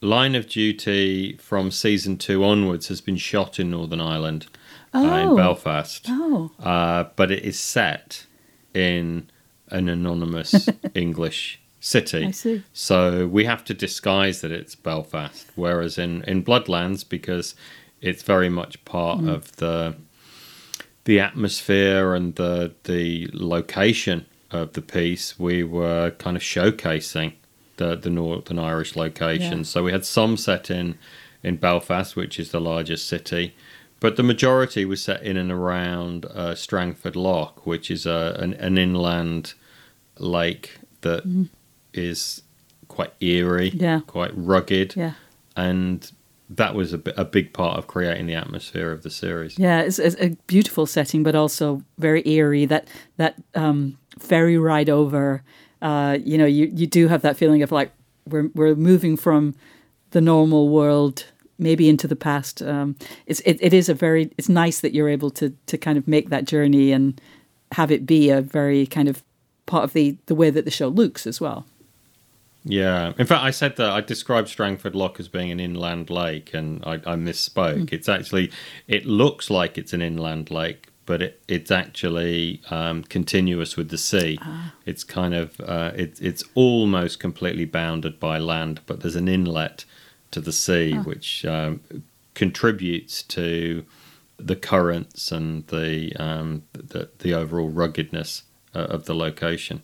Line 0.00 0.36
of 0.36 0.48
Duty 0.48 1.38
from 1.38 1.72
season 1.72 2.18
two 2.18 2.44
onwards 2.44 2.86
has 2.86 3.00
been 3.00 3.16
shot 3.16 3.58
in 3.58 3.72
Northern 3.72 4.00
Ireland 4.00 4.46
oh. 4.92 5.04
uh, 5.04 5.18
in 5.18 5.28
oh. 5.30 5.36
Belfast. 5.36 6.06
Oh. 6.08 6.52
Uh, 6.62 7.06
but 7.16 7.32
it 7.32 7.42
is 7.42 7.58
set 7.58 8.26
in 8.74 9.30
an 9.68 9.88
anonymous 9.88 10.68
English 10.94 11.60
city. 11.80 12.26
I 12.26 12.30
see. 12.30 12.62
So 12.72 13.26
we 13.26 13.44
have 13.44 13.64
to 13.66 13.74
disguise 13.74 14.40
that 14.40 14.50
it's 14.50 14.74
Belfast. 14.74 15.46
Whereas 15.54 15.98
in, 15.98 16.22
in 16.24 16.42
Bloodlands, 16.42 17.08
because 17.08 17.54
it's 18.00 18.22
very 18.22 18.48
much 18.48 18.84
part 18.84 19.20
mm. 19.20 19.28
of 19.32 19.56
the 19.56 19.96
the 21.04 21.20
atmosphere 21.20 22.14
and 22.14 22.34
the 22.36 22.74
the 22.84 23.28
location 23.32 24.24
of 24.50 24.72
the 24.72 24.80
piece, 24.80 25.38
we 25.38 25.62
were 25.62 26.10
kind 26.12 26.36
of 26.36 26.42
showcasing 26.42 27.34
the 27.76 27.96
the 27.96 28.10
Northern 28.10 28.58
Irish 28.58 28.96
location. 28.96 29.58
Yeah. 29.58 29.64
So 29.64 29.84
we 29.84 29.92
had 29.92 30.04
some 30.04 30.36
set 30.36 30.70
in 30.70 30.98
in 31.42 31.56
Belfast, 31.56 32.16
which 32.16 32.40
is 32.40 32.50
the 32.50 32.60
largest 32.60 33.06
city, 33.06 33.54
but 34.00 34.16
the 34.16 34.22
majority 34.22 34.84
was 34.84 35.02
set 35.02 35.22
in 35.22 35.36
and 35.36 35.50
around 35.50 36.26
uh, 36.26 36.54
Strangford 36.54 37.16
Lough, 37.16 37.52
which 37.64 37.90
is 37.90 38.06
a 38.06 38.36
an, 38.38 38.54
an 38.54 38.78
inland 38.78 39.54
lake 40.18 40.78
that 41.00 41.26
mm. 41.26 41.48
is 41.92 42.42
quite 42.88 43.12
eerie, 43.20 43.70
yeah. 43.70 44.00
quite 44.06 44.32
rugged, 44.34 44.94
yeah. 44.96 45.12
and 45.56 46.12
that 46.50 46.74
was 46.74 46.92
a, 46.92 47.00
a 47.16 47.24
big 47.24 47.52
part 47.52 47.78
of 47.78 47.86
creating 47.86 48.26
the 48.26 48.34
atmosphere 48.34 48.92
of 48.92 49.02
the 49.02 49.10
series. 49.10 49.58
Yeah, 49.58 49.80
it's, 49.80 49.98
it's 49.98 50.16
a 50.20 50.30
beautiful 50.46 50.86
setting, 50.86 51.22
but 51.22 51.34
also 51.34 51.82
very 51.98 52.26
eerie. 52.26 52.66
That 52.66 52.88
that 53.16 53.36
um, 53.54 53.98
ferry 54.18 54.58
ride 54.58 54.90
over, 54.90 55.42
uh, 55.82 56.18
you 56.22 56.38
know, 56.38 56.46
you, 56.46 56.70
you 56.74 56.86
do 56.86 57.08
have 57.08 57.22
that 57.22 57.36
feeling 57.36 57.62
of 57.62 57.72
like 57.72 57.92
we're 58.28 58.50
we're 58.54 58.74
moving 58.74 59.16
from 59.16 59.54
the 60.10 60.20
normal 60.20 60.68
world 60.68 61.26
maybe 61.58 61.88
into 61.88 62.08
the 62.08 62.16
past. 62.16 62.62
Um, 62.62 62.96
it's 63.26 63.40
it, 63.40 63.58
it 63.60 63.72
is 63.72 63.88
a 63.88 63.94
very 63.94 64.30
it's 64.36 64.48
nice 64.48 64.80
that 64.80 64.92
you're 64.92 65.08
able 65.08 65.30
to 65.30 65.54
to 65.66 65.78
kind 65.78 65.98
of 65.98 66.08
make 66.08 66.30
that 66.30 66.44
journey 66.44 66.92
and 66.92 67.20
have 67.72 67.90
it 67.90 68.06
be 68.06 68.30
a 68.30 68.40
very 68.40 68.86
kind 68.86 69.08
of 69.08 69.22
part 69.66 69.84
of 69.84 69.92
the 69.92 70.16
the 70.26 70.34
way 70.34 70.50
that 70.50 70.64
the 70.64 70.70
show 70.70 70.88
looks 70.88 71.26
as 71.26 71.40
well. 71.40 71.66
Yeah, 72.66 73.12
in 73.18 73.26
fact, 73.26 73.44
I 73.44 73.50
said 73.50 73.76
that 73.76 73.90
I 73.90 74.00
described 74.00 74.48
Strangford 74.48 74.94
Lough 74.94 75.12
as 75.18 75.28
being 75.28 75.50
an 75.50 75.60
inland 75.60 76.08
lake, 76.08 76.54
and 76.54 76.82
I, 76.86 76.94
I 76.94 77.14
misspoke. 77.16 77.84
Mm. 77.84 77.92
It's 77.92 78.08
actually 78.08 78.50
it 78.88 79.04
looks 79.04 79.50
like 79.50 79.76
it's 79.76 79.92
an 79.92 80.00
inland 80.00 80.50
lake, 80.50 80.88
but 81.04 81.20
it, 81.20 81.42
it's 81.46 81.70
actually 81.70 82.62
um, 82.70 83.04
continuous 83.04 83.76
with 83.76 83.90
the 83.90 83.98
sea. 83.98 84.38
Ah. 84.40 84.72
It's 84.86 85.04
kind 85.04 85.34
of 85.34 85.60
uh, 85.60 85.92
it, 85.94 86.18
it's 86.22 86.42
almost 86.54 87.20
completely 87.20 87.66
bounded 87.66 88.18
by 88.18 88.38
land, 88.38 88.80
but 88.86 89.00
there's 89.00 89.16
an 89.16 89.28
inlet 89.28 89.84
to 90.34 90.40
the 90.40 90.52
sea, 90.52 90.94
ah. 90.96 91.02
which 91.02 91.44
um, 91.44 91.80
contributes 92.34 93.22
to 93.22 93.84
the 94.36 94.56
currents 94.56 95.32
and 95.32 95.66
the 95.68 96.14
um, 96.16 96.64
the, 96.72 97.08
the 97.18 97.32
overall 97.32 97.70
ruggedness 97.70 98.42
uh, 98.74 98.80
of 98.80 99.06
the 99.06 99.14
location. 99.14 99.82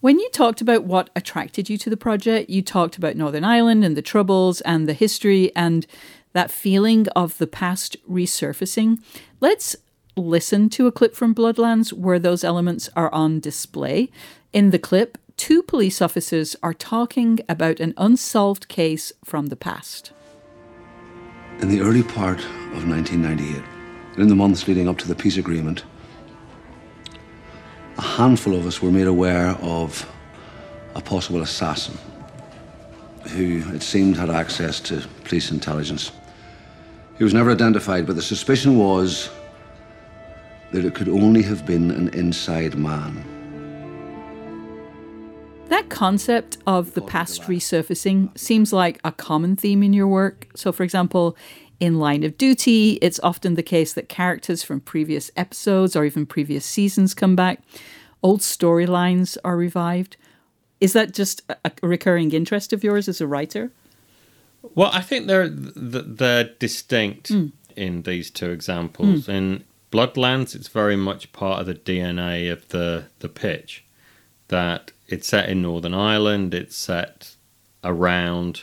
When 0.00 0.18
you 0.18 0.30
talked 0.30 0.60
about 0.60 0.84
what 0.84 1.10
attracted 1.14 1.68
you 1.68 1.76
to 1.78 1.90
the 1.90 1.96
project, 1.96 2.48
you 2.48 2.62
talked 2.62 2.96
about 2.96 3.16
Northern 3.16 3.44
Ireland 3.44 3.84
and 3.84 3.96
the 3.96 4.02
troubles 4.02 4.60
and 4.62 4.88
the 4.88 4.94
history 4.94 5.54
and 5.54 5.86
that 6.32 6.50
feeling 6.50 7.08
of 7.08 7.36
the 7.38 7.46
past 7.46 7.96
resurfacing. 8.08 9.02
Let's 9.40 9.76
listen 10.16 10.70
to 10.70 10.86
a 10.86 10.92
clip 10.92 11.14
from 11.14 11.34
Bloodlands 11.34 11.92
where 11.92 12.18
those 12.18 12.44
elements 12.44 12.88
are 12.96 13.12
on 13.12 13.40
display. 13.40 14.10
In 14.52 14.70
the 14.70 14.78
clip, 14.78 15.18
two 15.40 15.62
police 15.62 16.02
officers 16.02 16.54
are 16.62 16.74
talking 16.74 17.40
about 17.48 17.80
an 17.80 17.94
unsolved 17.96 18.68
case 18.68 19.10
from 19.24 19.46
the 19.46 19.56
past. 19.56 20.12
In 21.60 21.70
the 21.70 21.80
early 21.80 22.02
part 22.02 22.40
of 22.74 22.86
1998, 22.86 23.62
in 24.18 24.28
the 24.28 24.34
months 24.34 24.68
leading 24.68 24.86
up 24.86 24.98
to 24.98 25.08
the 25.08 25.14
peace 25.14 25.38
agreement, 25.38 25.84
a 27.96 28.02
handful 28.02 28.54
of 28.54 28.66
us 28.66 28.82
were 28.82 28.90
made 28.90 29.06
aware 29.06 29.52
of 29.62 30.06
a 30.94 31.00
possible 31.00 31.40
assassin 31.40 31.96
who, 33.30 33.62
it 33.74 33.82
seemed, 33.82 34.18
had 34.18 34.28
access 34.28 34.78
to 34.80 35.00
police 35.24 35.50
intelligence. 35.50 36.12
He 37.16 37.24
was 37.24 37.32
never 37.32 37.50
identified, 37.50 38.06
but 38.06 38.14
the 38.14 38.20
suspicion 38.20 38.76
was 38.76 39.30
that 40.72 40.84
it 40.84 40.94
could 40.94 41.08
only 41.08 41.40
have 41.44 41.64
been 41.64 41.90
an 41.92 42.08
inside 42.08 42.74
man. 42.74 43.39
That 45.70 45.88
concept 45.88 46.58
of 46.66 46.94
the 46.94 47.00
past 47.00 47.42
resurfacing 47.42 48.36
seems 48.36 48.72
like 48.72 48.98
a 49.04 49.12
common 49.12 49.54
theme 49.54 49.84
in 49.84 49.92
your 49.92 50.08
work. 50.08 50.48
So, 50.56 50.72
for 50.72 50.82
example, 50.82 51.36
in 51.78 52.00
Line 52.00 52.24
of 52.24 52.36
Duty, 52.36 52.98
it's 53.00 53.20
often 53.20 53.54
the 53.54 53.62
case 53.62 53.92
that 53.92 54.08
characters 54.08 54.64
from 54.64 54.80
previous 54.80 55.30
episodes 55.36 55.94
or 55.94 56.04
even 56.04 56.26
previous 56.26 56.66
seasons 56.66 57.14
come 57.14 57.36
back. 57.36 57.62
Old 58.20 58.40
storylines 58.40 59.38
are 59.44 59.56
revived. 59.56 60.16
Is 60.80 60.92
that 60.94 61.14
just 61.14 61.42
a 61.48 61.70
recurring 61.84 62.32
interest 62.32 62.72
of 62.72 62.82
yours 62.82 63.08
as 63.08 63.20
a 63.20 63.28
writer? 63.28 63.70
Well, 64.74 64.90
I 64.92 65.02
think 65.02 65.28
they're 65.28 65.48
they're 65.48 66.50
distinct 66.58 67.30
mm. 67.30 67.52
in 67.76 68.02
these 68.02 68.28
two 68.28 68.50
examples. 68.50 69.28
Mm. 69.28 69.34
In 69.34 69.64
Bloodlands, 69.92 70.56
it's 70.56 70.68
very 70.68 70.96
much 70.96 71.30
part 71.30 71.60
of 71.60 71.66
the 71.66 71.74
DNA 71.76 72.50
of 72.52 72.66
the 72.70 73.04
the 73.20 73.28
pitch 73.28 73.84
that 74.50 74.92
it's 75.08 75.28
set 75.28 75.48
in 75.48 75.62
Northern 75.62 75.94
Ireland. 75.94 76.54
It's 76.54 76.76
set 76.76 77.34
around 77.82 78.62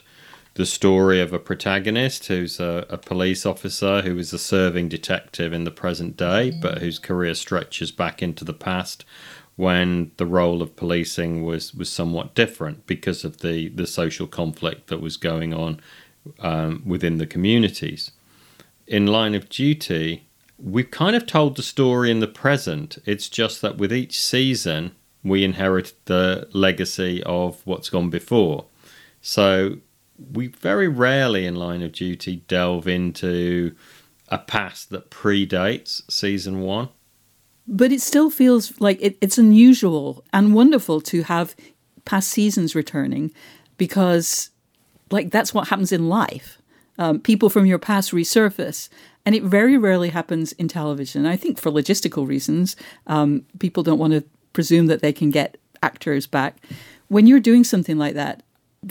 the 0.53 0.65
story 0.65 1.21
of 1.21 1.33
a 1.33 1.39
protagonist 1.39 2.27
who's 2.27 2.59
a, 2.59 2.85
a, 2.89 2.97
police 2.97 3.45
officer 3.45 4.01
who 4.01 4.17
is 4.17 4.33
a 4.33 4.39
serving 4.39 4.89
detective 4.89 5.53
in 5.53 5.65
the 5.65 5.71
present 5.71 6.17
day, 6.17 6.49
but 6.49 6.79
whose 6.79 6.97
career 6.97 7.35
stretches 7.35 7.91
back 7.91 8.23
into 8.23 8.43
the 8.43 8.53
past 8.53 9.05
when 9.55 10.11
the 10.17 10.25
role 10.25 10.63
of 10.63 10.75
policing 10.75 11.43
was, 11.43 11.75
was 11.75 11.91
somewhat 11.91 12.33
different 12.33 12.87
because 12.87 13.23
of 13.23 13.39
the, 13.39 13.69
the 13.69 13.85
social 13.85 14.25
conflict 14.25 14.87
that 14.87 15.01
was 15.01 15.15
going 15.15 15.53
on 15.53 15.79
um, 16.39 16.81
within 16.85 17.17
the 17.17 17.27
communities. 17.27 18.11
In 18.87 19.05
Line 19.05 19.35
of 19.35 19.49
Duty, 19.49 20.27
we've 20.57 20.89
kind 20.89 21.15
of 21.15 21.27
told 21.27 21.55
the 21.55 21.63
story 21.63 22.09
in 22.09 22.19
the 22.19 22.27
present. 22.27 22.97
It's 23.05 23.29
just 23.29 23.61
that 23.61 23.77
with 23.77 23.93
each 23.93 24.19
season, 24.19 24.95
we 25.27 25.43
inherit 25.43 25.93
the 26.05 26.47
legacy 26.53 27.23
of 27.23 27.61
what's 27.65 27.89
gone 27.89 28.09
before. 28.09 28.65
So 29.21 29.77
we 30.31 30.47
very 30.47 30.87
rarely 30.87 31.45
in 31.45 31.55
Line 31.55 31.81
of 31.81 31.91
Duty 31.91 32.37
delve 32.47 32.87
into 32.87 33.75
a 34.29 34.37
past 34.37 34.89
that 34.89 35.09
predates 35.09 36.01
season 36.09 36.61
one. 36.61 36.89
But 37.67 37.91
it 37.91 38.01
still 38.01 38.29
feels 38.29 38.79
like 38.79 38.97
it, 39.01 39.17
it's 39.21 39.37
unusual 39.37 40.23
and 40.31 40.53
wonderful 40.53 41.01
to 41.01 41.23
have 41.23 41.55
past 42.05 42.29
seasons 42.29 42.75
returning 42.75 43.31
because, 43.77 44.49
like, 45.11 45.31
that's 45.31 45.53
what 45.53 45.67
happens 45.67 45.91
in 45.91 46.07
life. 46.07 46.61
Um, 46.97 47.19
people 47.19 47.49
from 47.49 47.65
your 47.65 47.77
past 47.77 48.11
resurface, 48.11 48.89
and 49.25 49.35
it 49.35 49.43
very 49.43 49.77
rarely 49.77 50.09
happens 50.09 50.53
in 50.53 50.67
television. 50.67 51.25
I 51.25 51.35
think 51.35 51.59
for 51.59 51.69
logistical 51.69 52.27
reasons, 52.27 52.75
um, 53.05 53.45
people 53.59 53.83
don't 53.83 53.99
want 53.99 54.13
to 54.13 54.23
presume 54.53 54.87
that 54.87 55.01
they 55.01 55.13
can 55.13 55.29
get 55.29 55.57
actors 55.83 56.27
back. 56.27 56.57
When 57.07 57.27
you're 57.27 57.39
doing 57.39 57.63
something 57.63 57.97
like 57.97 58.15
that, 58.15 58.43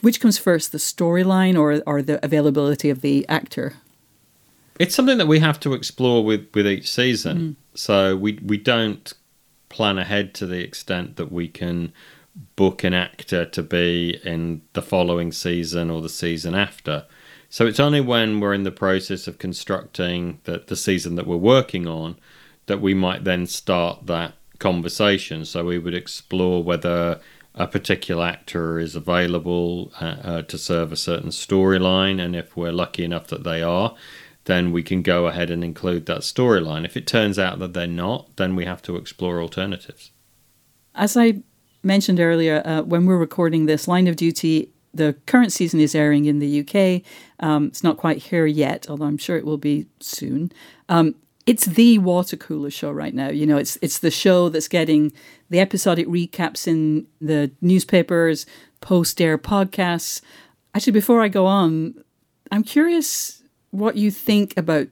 which 0.03 0.21
comes 0.21 0.39
first, 0.39 0.73
the 0.73 0.79
storyline 0.79 1.59
or, 1.59 1.83
or 1.87 2.03
the 2.03 2.25
availability 2.25 2.91
of 2.91 3.01
the 3.01 3.27
actor? 3.29 3.75
It's 4.79 4.95
something 4.95 5.19
that 5.19 5.29
we 5.29 5.39
have 5.39 5.59
to 5.61 5.73
explore 5.73 6.25
with, 6.25 6.49
with 6.55 6.67
each 6.67 6.91
season. 6.91 7.39
Mm. 7.39 7.57
So 7.75 8.17
we 8.17 8.39
we 8.45 8.57
don't 8.57 9.13
plan 9.69 9.99
ahead 9.99 10.35
to 10.35 10.47
the 10.47 10.63
extent 10.63 11.17
that 11.17 11.33
we 11.33 11.49
can 11.49 11.93
book 12.57 12.85
an 12.85 12.95
actor 12.95 13.45
to 13.45 13.63
be 13.63 14.21
in 14.25 14.63
the 14.75 14.83
following 14.83 15.33
season 15.33 15.91
or 15.91 16.03
the 16.03 16.09
season 16.09 16.55
after. 16.55 17.07
So 17.49 17.67
it's 17.67 17.81
only 17.81 18.01
when 18.01 18.41
we're 18.41 18.55
in 18.55 18.65
the 18.65 18.71
process 18.71 19.27
of 19.27 19.39
constructing 19.39 20.41
the, 20.45 20.63
the 20.67 20.77
season 20.77 21.15
that 21.15 21.27
we're 21.27 21.37
working 21.37 21.87
on 21.87 22.17
that 22.67 22.81
we 22.81 22.93
might 22.93 23.25
then 23.25 23.47
start 23.47 24.07
that 24.07 24.35
conversation. 24.59 25.45
So 25.45 25.65
we 25.65 25.79
would 25.79 25.95
explore 25.95 26.63
whether 26.63 27.21
a 27.55 27.67
particular 27.67 28.27
actor 28.27 28.79
is 28.79 28.95
available 28.95 29.93
uh, 30.01 30.17
uh, 30.23 30.43
to 30.43 30.59
serve 30.59 30.93
a 30.93 30.97
certain 30.97 31.31
storyline, 31.31 32.21
and 32.21 32.37
if 32.37 32.57
we're 32.57 32.73
lucky 32.73 33.03
enough 33.03 33.29
that 33.29 33.45
they 33.45 33.63
are, 33.63 33.95
then 34.45 34.73
we 34.73 34.83
can 34.83 35.03
go 35.03 35.27
ahead 35.27 35.51
and 35.51 35.65
include 35.65 36.07
that 36.07 36.21
storyline. 36.21 36.85
If 36.85 36.97
it 36.97 37.07
turns 37.07 37.39
out 37.39 37.59
that 37.59 37.73
they're 37.73 37.87
not, 37.87 38.37
then 38.37 38.55
we 38.55 38.67
have 38.67 38.83
to 38.83 38.97
explore 38.97 39.41
alternatives. 39.41 40.11
As 40.95 41.17
I 41.17 41.43
mentioned 41.83 42.21
earlier, 42.21 42.63
uh, 42.65 42.83
when 42.83 43.07
we're 43.07 43.17
recording 43.17 43.67
this, 43.67 43.89
Line 43.89 44.07
of 44.07 44.17
Duty, 44.17 44.71
the 44.93 45.15
current 45.27 45.53
season 45.53 45.81
is 45.81 45.95
airing 45.95 46.27
in 46.27 46.39
the 46.39 46.61
UK. 46.61 47.03
Um, 47.41 47.67
it's 47.67 47.83
not 47.85 47.97
quite 47.97 48.19
here 48.19 48.47
yet, 48.47 48.87
although 48.89 49.05
I'm 49.07 49.19
sure 49.19 49.37
it 49.37 49.45
will 49.45 49.59
be 49.59 49.87
soon. 50.01 50.53
Um, 50.89 51.15
it's 51.47 51.67
the 51.67 51.99
water 51.99 52.37
cooler 52.37 52.71
show 52.71 52.91
right 52.91 53.15
now. 53.15 53.29
You 53.31 53.47
know, 53.47 53.57
it's 53.57 53.79
it's 53.81 54.01
the 54.01 54.11
show 54.11 54.49
that's 54.49 54.69
getting 54.69 55.13
the 55.49 55.61
episodic 55.61 56.07
recaps 56.09 56.67
in 56.67 57.07
the 57.21 57.53
newspapers, 57.61 58.47
post 58.81 59.21
air 59.21 59.39
podcasts. 59.39 60.21
Actually, 60.75 60.93
before 60.93 61.23
I 61.23 61.29
go 61.29 61.47
on, 61.47 61.95
I'm 62.51 62.65
curious 62.65 63.43
what 63.71 63.97
you 63.97 64.11
think 64.11 64.57
about 64.57 64.89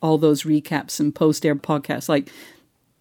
all 0.00 0.16
those 0.16 0.44
recaps 0.44 1.00
and 1.00 1.14
post 1.14 1.44
air 1.44 1.56
podcasts. 1.56 2.08
Like, 2.08 2.30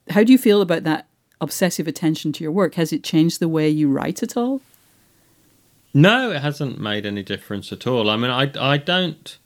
how 0.09 0.23
do 0.23 0.31
you 0.31 0.37
feel 0.37 0.61
about 0.61 0.83
that 0.83 1.07
obsessive 1.39 1.87
attention 1.87 2.33
to 2.33 2.43
your 2.43 2.51
work? 2.51 2.75
Has 2.75 2.91
it 2.91 3.03
changed 3.03 3.39
the 3.39 3.47
way 3.47 3.69
you 3.69 3.89
write 3.89 4.21
at 4.23 4.35
all? 4.35 4.61
No, 5.93 6.31
it 6.31 6.41
hasn't 6.41 6.79
made 6.79 7.05
any 7.05 7.23
difference 7.23 7.71
at 7.71 7.87
all. 7.87 8.09
I 8.09 8.17
mean, 8.17 8.31
I 8.31 8.51
I 8.59 8.77
don't 8.77 9.37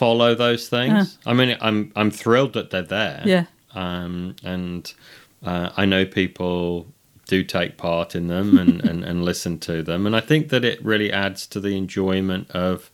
follow 0.00 0.34
those 0.34 0.68
things. 0.68 1.18
I 1.26 1.32
mean, 1.34 1.56
I'm 1.60 1.92
I'm 1.94 2.10
thrilled 2.10 2.52
that 2.54 2.70
they're 2.70 2.82
there. 3.00 3.22
Yeah. 3.26 3.44
Um, 3.74 4.34
and 4.42 4.82
uh, 5.44 5.70
I 5.76 5.84
know 5.84 6.04
people 6.06 6.86
do 7.28 7.44
take 7.44 7.76
part 7.76 8.16
in 8.16 8.26
them 8.26 8.58
and, 8.58 8.84
and, 8.90 9.04
and 9.04 9.24
listen 9.24 9.58
to 9.60 9.82
them, 9.82 10.06
and 10.06 10.16
I 10.16 10.20
think 10.20 10.48
that 10.48 10.64
it 10.64 10.84
really 10.84 11.12
adds 11.12 11.46
to 11.48 11.60
the 11.60 11.76
enjoyment 11.76 12.50
of 12.50 12.90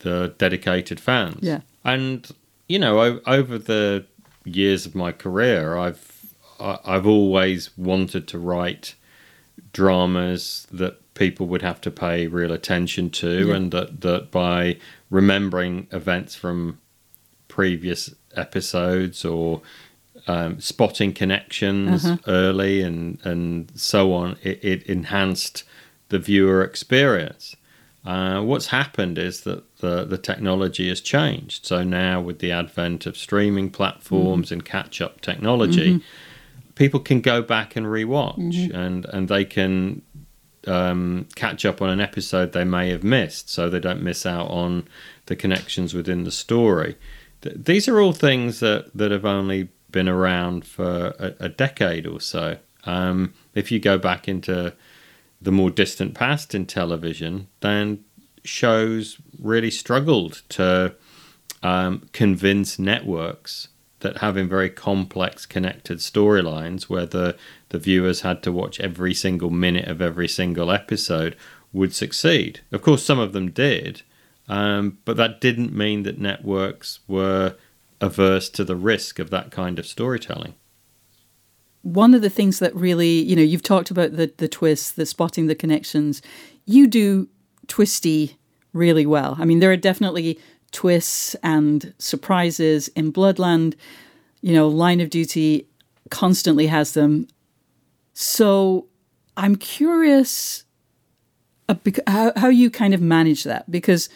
the 0.00 0.34
dedicated 0.38 0.98
fans. 1.00 1.38
Yeah. 1.40 1.60
And 1.84 2.28
you 2.68 2.78
know, 2.78 3.00
o- 3.00 3.20
over 3.26 3.56
the 3.58 4.04
years 4.44 4.86
of 4.86 4.94
my 4.94 5.12
career, 5.12 5.76
I've 5.78 6.04
I- 6.58 6.80
I've 6.84 7.06
always 7.06 7.70
wanted 7.78 8.26
to 8.28 8.38
write 8.38 8.94
dramas 9.72 10.66
that 10.72 10.99
people 11.14 11.46
would 11.46 11.62
have 11.62 11.80
to 11.82 11.90
pay 11.90 12.26
real 12.26 12.52
attention 12.52 13.10
to, 13.10 13.48
Yeah. 13.48 13.54
and 13.54 13.72
that 13.72 14.00
that 14.02 14.30
by 14.30 14.76
remembering 15.10 15.86
events 15.92 16.34
from 16.34 16.78
previous 17.48 18.14
episodes 18.36 19.24
or 19.24 19.60
um, 20.26 20.60
spotting 20.60 21.12
connections 21.12 22.06
early 22.26 22.82
and 22.82 23.18
and 23.24 23.70
so 23.74 24.12
on, 24.12 24.36
it, 24.42 24.62
it 24.62 24.82
enhanced 24.84 25.64
the 26.10 26.18
viewer 26.18 26.62
experience. 26.62 27.56
Uh, 28.04 28.40
what's 28.40 28.68
happened 28.68 29.18
is 29.18 29.42
that 29.42 29.62
the, 29.78 30.04
the 30.06 30.16
technology 30.16 30.88
has 30.88 31.02
changed. 31.02 31.66
So 31.66 31.84
now, 31.84 32.18
with 32.20 32.38
the 32.38 32.50
advent 32.50 33.04
of 33.04 33.14
streaming 33.16 33.68
platforms 33.70 34.50
and 34.50 34.64
catch 34.64 35.02
up 35.02 35.20
technology, 35.20 36.02
people 36.76 37.00
can 37.00 37.20
go 37.20 37.42
back 37.42 37.76
and 37.76 37.86
rewatch 37.86 38.72
and, 38.74 39.04
and 39.06 39.28
they 39.28 39.44
can 39.44 40.00
um, 40.66 41.26
catch 41.34 41.64
up 41.64 41.80
on 41.80 41.90
an 41.90 42.00
episode 42.00 42.52
they 42.52 42.64
may 42.64 42.90
have 42.90 43.02
missed 43.02 43.48
so 43.48 43.68
they 43.68 43.80
don't 43.80 44.02
miss 44.02 44.26
out 44.26 44.50
on 44.50 44.86
the 45.26 45.36
connections 45.36 45.94
within 45.94 46.24
the 46.24 46.30
story. 46.30 46.96
Th- 47.42 47.56
these 47.56 47.88
are 47.88 48.00
all 48.00 48.12
things 48.12 48.60
that, 48.60 48.90
that 48.94 49.10
have 49.10 49.24
only 49.24 49.68
been 49.90 50.08
around 50.08 50.64
for 50.64 51.14
a, 51.18 51.34
a 51.40 51.48
decade 51.48 52.06
or 52.06 52.20
so. 52.20 52.58
Um, 52.84 53.34
if 53.54 53.70
you 53.70 53.78
go 53.78 53.98
back 53.98 54.28
into 54.28 54.74
the 55.40 55.52
more 55.52 55.70
distant 55.70 56.14
past 56.14 56.54
in 56.54 56.66
television, 56.66 57.48
then 57.60 58.04
shows 58.44 59.18
really 59.38 59.70
struggled 59.70 60.42
to 60.50 60.94
um, 61.62 62.08
convince 62.12 62.78
networks 62.78 63.68
that 64.00 64.18
having 64.18 64.48
very 64.48 64.70
complex 64.70 65.46
connected 65.46 65.98
storylines 65.98 66.84
where 66.84 67.06
the, 67.06 67.36
the 67.68 67.78
viewers 67.78 68.22
had 68.22 68.42
to 68.42 68.52
watch 68.52 68.80
every 68.80 69.14
single 69.14 69.50
minute 69.50 69.88
of 69.88 70.00
every 70.02 70.28
single 70.28 70.70
episode 70.70 71.36
would 71.72 71.94
succeed. 71.94 72.60
Of 72.72 72.82
course, 72.82 73.04
some 73.04 73.18
of 73.18 73.32
them 73.32 73.50
did, 73.50 74.02
um, 74.48 74.98
but 75.04 75.16
that 75.16 75.40
didn't 75.40 75.72
mean 75.72 76.02
that 76.02 76.18
networks 76.18 77.00
were 77.06 77.56
averse 78.00 78.48
to 78.50 78.64
the 78.64 78.76
risk 78.76 79.18
of 79.18 79.30
that 79.30 79.50
kind 79.50 79.78
of 79.78 79.86
storytelling. 79.86 80.54
one 81.82 82.14
of 82.14 82.22
the 82.22 82.30
things 82.30 82.58
that 82.58 82.74
really, 82.74 83.22
you 83.22 83.34
know, 83.34 83.42
you've 83.42 83.62
talked 83.62 83.90
about 83.90 84.16
the 84.16 84.32
the 84.36 84.48
twists, 84.48 84.92
the 84.92 85.06
spotting 85.06 85.46
the 85.46 85.54
connections. 85.54 86.22
You 86.66 86.86
do 86.86 87.28
twisty 87.66 88.36
really 88.72 89.06
well. 89.06 89.36
I 89.38 89.44
mean, 89.44 89.60
there 89.60 89.72
are 89.72 89.76
definitely 89.76 90.38
twists 90.72 91.34
and 91.42 91.92
surprises 91.98 92.88
in 92.88 93.12
Bloodland. 93.12 93.74
You 94.40 94.54
know, 94.54 94.68
Line 94.68 95.00
of 95.00 95.10
Duty 95.10 95.66
constantly 96.10 96.66
has 96.66 96.92
them. 96.94 97.28
So 98.14 98.86
I'm 99.36 99.56
curious 99.56 100.64
uh, 101.68 102.32
how, 102.36 102.48
you 102.48 102.70
kind 102.70 102.94
of 102.94 103.00
manage 103.00 103.44
that 103.44 103.70
because 103.70 104.08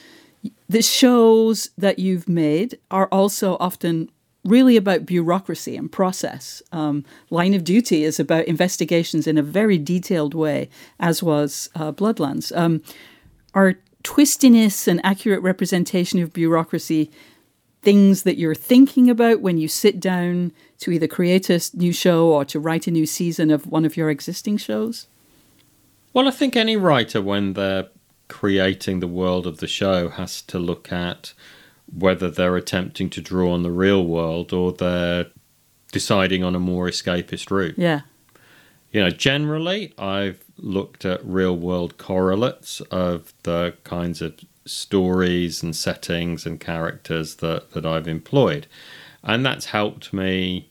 the 0.68 0.82
shows 0.82 1.70
that 1.78 1.98
you've 1.98 2.28
made 2.28 2.78
are 2.90 3.06
also 3.12 3.56
often 3.60 4.10
really 4.44 4.76
about 4.76 5.06
bureaucracy 5.06 5.76
and 5.76 5.90
process. 5.90 6.62
Um, 6.72 7.04
Line 7.30 7.54
of 7.54 7.64
Duty 7.64 8.04
is 8.04 8.20
about 8.20 8.44
investigations 8.46 9.26
in 9.26 9.38
a 9.38 9.42
very 9.42 9.78
detailed 9.78 10.34
way, 10.34 10.68
as 11.00 11.22
was 11.22 11.70
uh, 11.74 11.92
Bloodlands. 11.92 12.54
Um, 12.56 12.82
are 13.54 13.76
twistiness 14.04 14.86
and 14.86 15.00
accurate 15.04 15.42
representation 15.42 16.22
of 16.22 16.32
bureaucracy 16.32 17.10
things 17.82 18.22
that 18.22 18.38
you're 18.38 18.54
thinking 18.54 19.10
about 19.10 19.40
when 19.40 19.58
you 19.58 19.68
sit 19.68 20.00
down 20.00 20.52
to 20.78 20.90
either 20.90 21.06
create 21.06 21.50
a 21.50 21.60
new 21.74 21.92
show 21.92 22.28
or 22.28 22.44
to 22.44 22.60
write 22.60 22.86
a 22.86 22.90
new 22.90 23.06
season 23.06 23.50
of 23.50 23.66
one 23.66 23.84
of 23.84 23.96
your 23.96 24.08
existing 24.08 24.56
shows? 24.56 25.06
Well, 26.12 26.28
I 26.28 26.30
think 26.30 26.56
any 26.56 26.76
writer, 26.76 27.20
when 27.20 27.54
they're 27.54 27.88
creating 28.28 29.00
the 29.00 29.08
world 29.08 29.46
of 29.46 29.58
the 29.58 29.66
show, 29.66 30.08
has 30.08 30.40
to 30.42 30.58
look 30.58 30.92
at 30.92 31.34
whether 31.92 32.30
they're 32.30 32.56
attempting 32.56 33.10
to 33.10 33.20
draw 33.20 33.52
on 33.52 33.62
the 33.62 33.70
real 33.70 34.06
world 34.06 34.52
or 34.52 34.72
they're 34.72 35.26
deciding 35.92 36.42
on 36.42 36.54
a 36.54 36.60
more 36.60 36.88
escapist 36.88 37.50
route. 37.50 37.74
Yeah. 37.76 38.00
You 38.94 39.00
know, 39.00 39.10
generally, 39.10 39.92
I've 39.98 40.44
looked 40.56 41.04
at 41.04 41.26
real 41.26 41.56
world 41.56 41.98
correlates 41.98 42.80
of 42.92 43.34
the 43.42 43.74
kinds 43.82 44.22
of 44.22 44.38
stories 44.66 45.64
and 45.64 45.74
settings 45.74 46.46
and 46.46 46.60
characters 46.60 47.34
that, 47.36 47.72
that 47.72 47.84
I've 47.84 48.06
employed. 48.06 48.68
And 49.24 49.44
that's 49.44 49.66
helped 49.66 50.12
me 50.12 50.68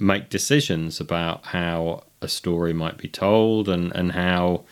make 0.00 0.30
decisions 0.30 0.98
about 0.98 1.46
how 1.46 2.02
a 2.20 2.26
story 2.26 2.72
might 2.72 2.98
be 2.98 3.06
told 3.06 3.68
and, 3.68 3.94
and 3.94 4.10
how 4.10 4.64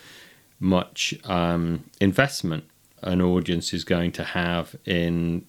much 0.59 1.15
um, 1.23 1.85
investment 2.01 2.65
an 3.01 3.23
audience 3.23 3.73
is 3.73 3.85
going 3.85 4.11
to 4.11 4.25
have 4.25 4.75
in 4.85 5.47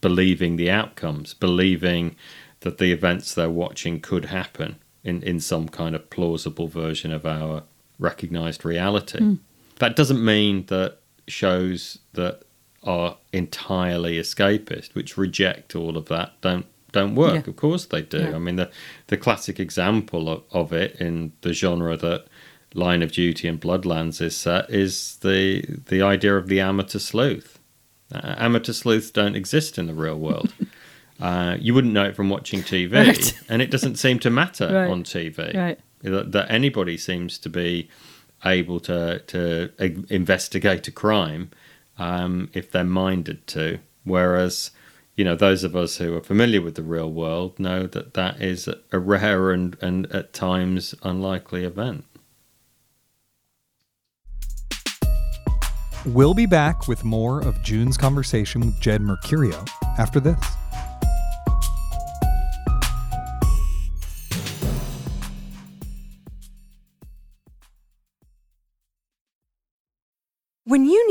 believing 0.00 0.56
the 0.56 0.70
outcomes, 0.70 1.34
believing 1.34 2.16
that 2.60 2.78
the 2.78 2.92
events 2.92 3.34
they're 3.34 3.50
watching 3.50 4.00
could 4.00 4.24
happen 4.26 4.76
in, 5.06 5.22
in 5.22 5.40
some 5.40 5.68
kind 5.68 5.94
of 5.94 6.10
plausible 6.10 6.66
version 6.66 7.12
of 7.12 7.24
our 7.24 7.62
recognized 7.98 8.64
reality. 8.64 9.36
That 9.78 9.94
doesn't 9.94 10.22
mean 10.22 10.66
that 10.66 10.98
shows 11.28 11.98
that 12.14 12.42
are 12.82 13.16
entirely 13.32 14.18
escapist, 14.18 14.94
which 14.94 15.16
reject 15.16 15.76
all 15.76 15.96
of 15.96 16.06
that, 16.06 16.40
don't 16.40 16.66
don't 16.92 17.14
work. 17.14 17.44
Yeah. 17.44 17.50
Of 17.50 17.56
course 17.56 17.84
they 17.86 18.02
do. 18.02 18.18
Yeah. 18.18 18.36
I 18.36 18.38
mean 18.38 18.56
the 18.56 18.70
the 19.08 19.16
classic 19.16 19.60
example 19.60 20.28
of, 20.28 20.42
of 20.50 20.72
it 20.72 20.96
in 21.00 21.32
the 21.42 21.52
genre 21.52 21.96
that 21.96 22.26
Line 22.74 23.02
of 23.02 23.12
Duty 23.12 23.48
and 23.48 23.60
Bloodlands 23.60 24.20
is 24.20 24.36
set 24.36 24.70
is 24.70 25.16
the 25.16 25.62
the 25.86 26.02
idea 26.02 26.36
of 26.36 26.48
the 26.48 26.60
amateur 26.60 26.98
sleuth. 26.98 27.58
Uh, 28.14 28.34
amateur 28.38 28.72
sleuths 28.72 29.10
don't 29.10 29.34
exist 29.34 29.78
in 29.78 29.86
the 29.86 29.94
real 29.94 30.18
world. 30.18 30.52
uh, 31.20 31.56
you 31.60 31.72
wouldn't 31.74 31.92
know 31.94 32.04
it 32.04 32.16
from 32.16 32.28
watching 32.28 32.60
TV, 32.62 32.92
Right. 33.06 33.32
and 33.48 33.62
it 33.62 33.70
doesn't 33.70 33.96
seem 33.96 34.18
to 34.20 34.30
matter 34.30 34.66
Right. 34.72 34.90
on 34.90 35.02
TV. 35.02 35.54
Right. 35.56 35.78
that, 36.02 36.32
that 36.32 36.50
anybody 36.50 36.96
seems 36.96 37.38
to 37.38 37.48
be 37.48 37.88
able 38.44 38.80
to 38.80 39.18
to 39.20 39.70
investigate 40.10 40.86
a 40.88 40.92
crime 40.92 41.50
um, 41.98 42.50
if 42.52 42.70
they're 42.70 42.84
minded 42.84 43.46
to. 43.48 43.78
Whereas, 44.04 44.70
you 45.16 45.24
know, 45.24 45.34
those 45.34 45.64
of 45.64 45.74
us 45.74 45.96
who 45.96 46.14
are 46.16 46.20
familiar 46.22 46.60
with 46.60 46.74
the 46.74 46.82
real 46.82 47.10
world 47.10 47.58
know 47.58 47.86
that 47.86 48.14
that 48.14 48.40
is 48.40 48.68
a 48.92 48.98
rare 48.98 49.50
and, 49.50 49.76
and 49.80 50.06
at 50.12 50.32
times 50.32 50.94
unlikely 51.02 51.64
event. 51.64 52.04
We'll 56.04 56.34
be 56.34 56.46
back 56.46 56.86
with 56.86 57.02
more 57.04 57.40
of 57.40 57.60
June's 57.64 57.96
conversation 57.96 58.60
with 58.60 58.78
Jed 58.80 59.00
Mercurio 59.00 59.66
after 59.98 60.20
this. 60.20 60.38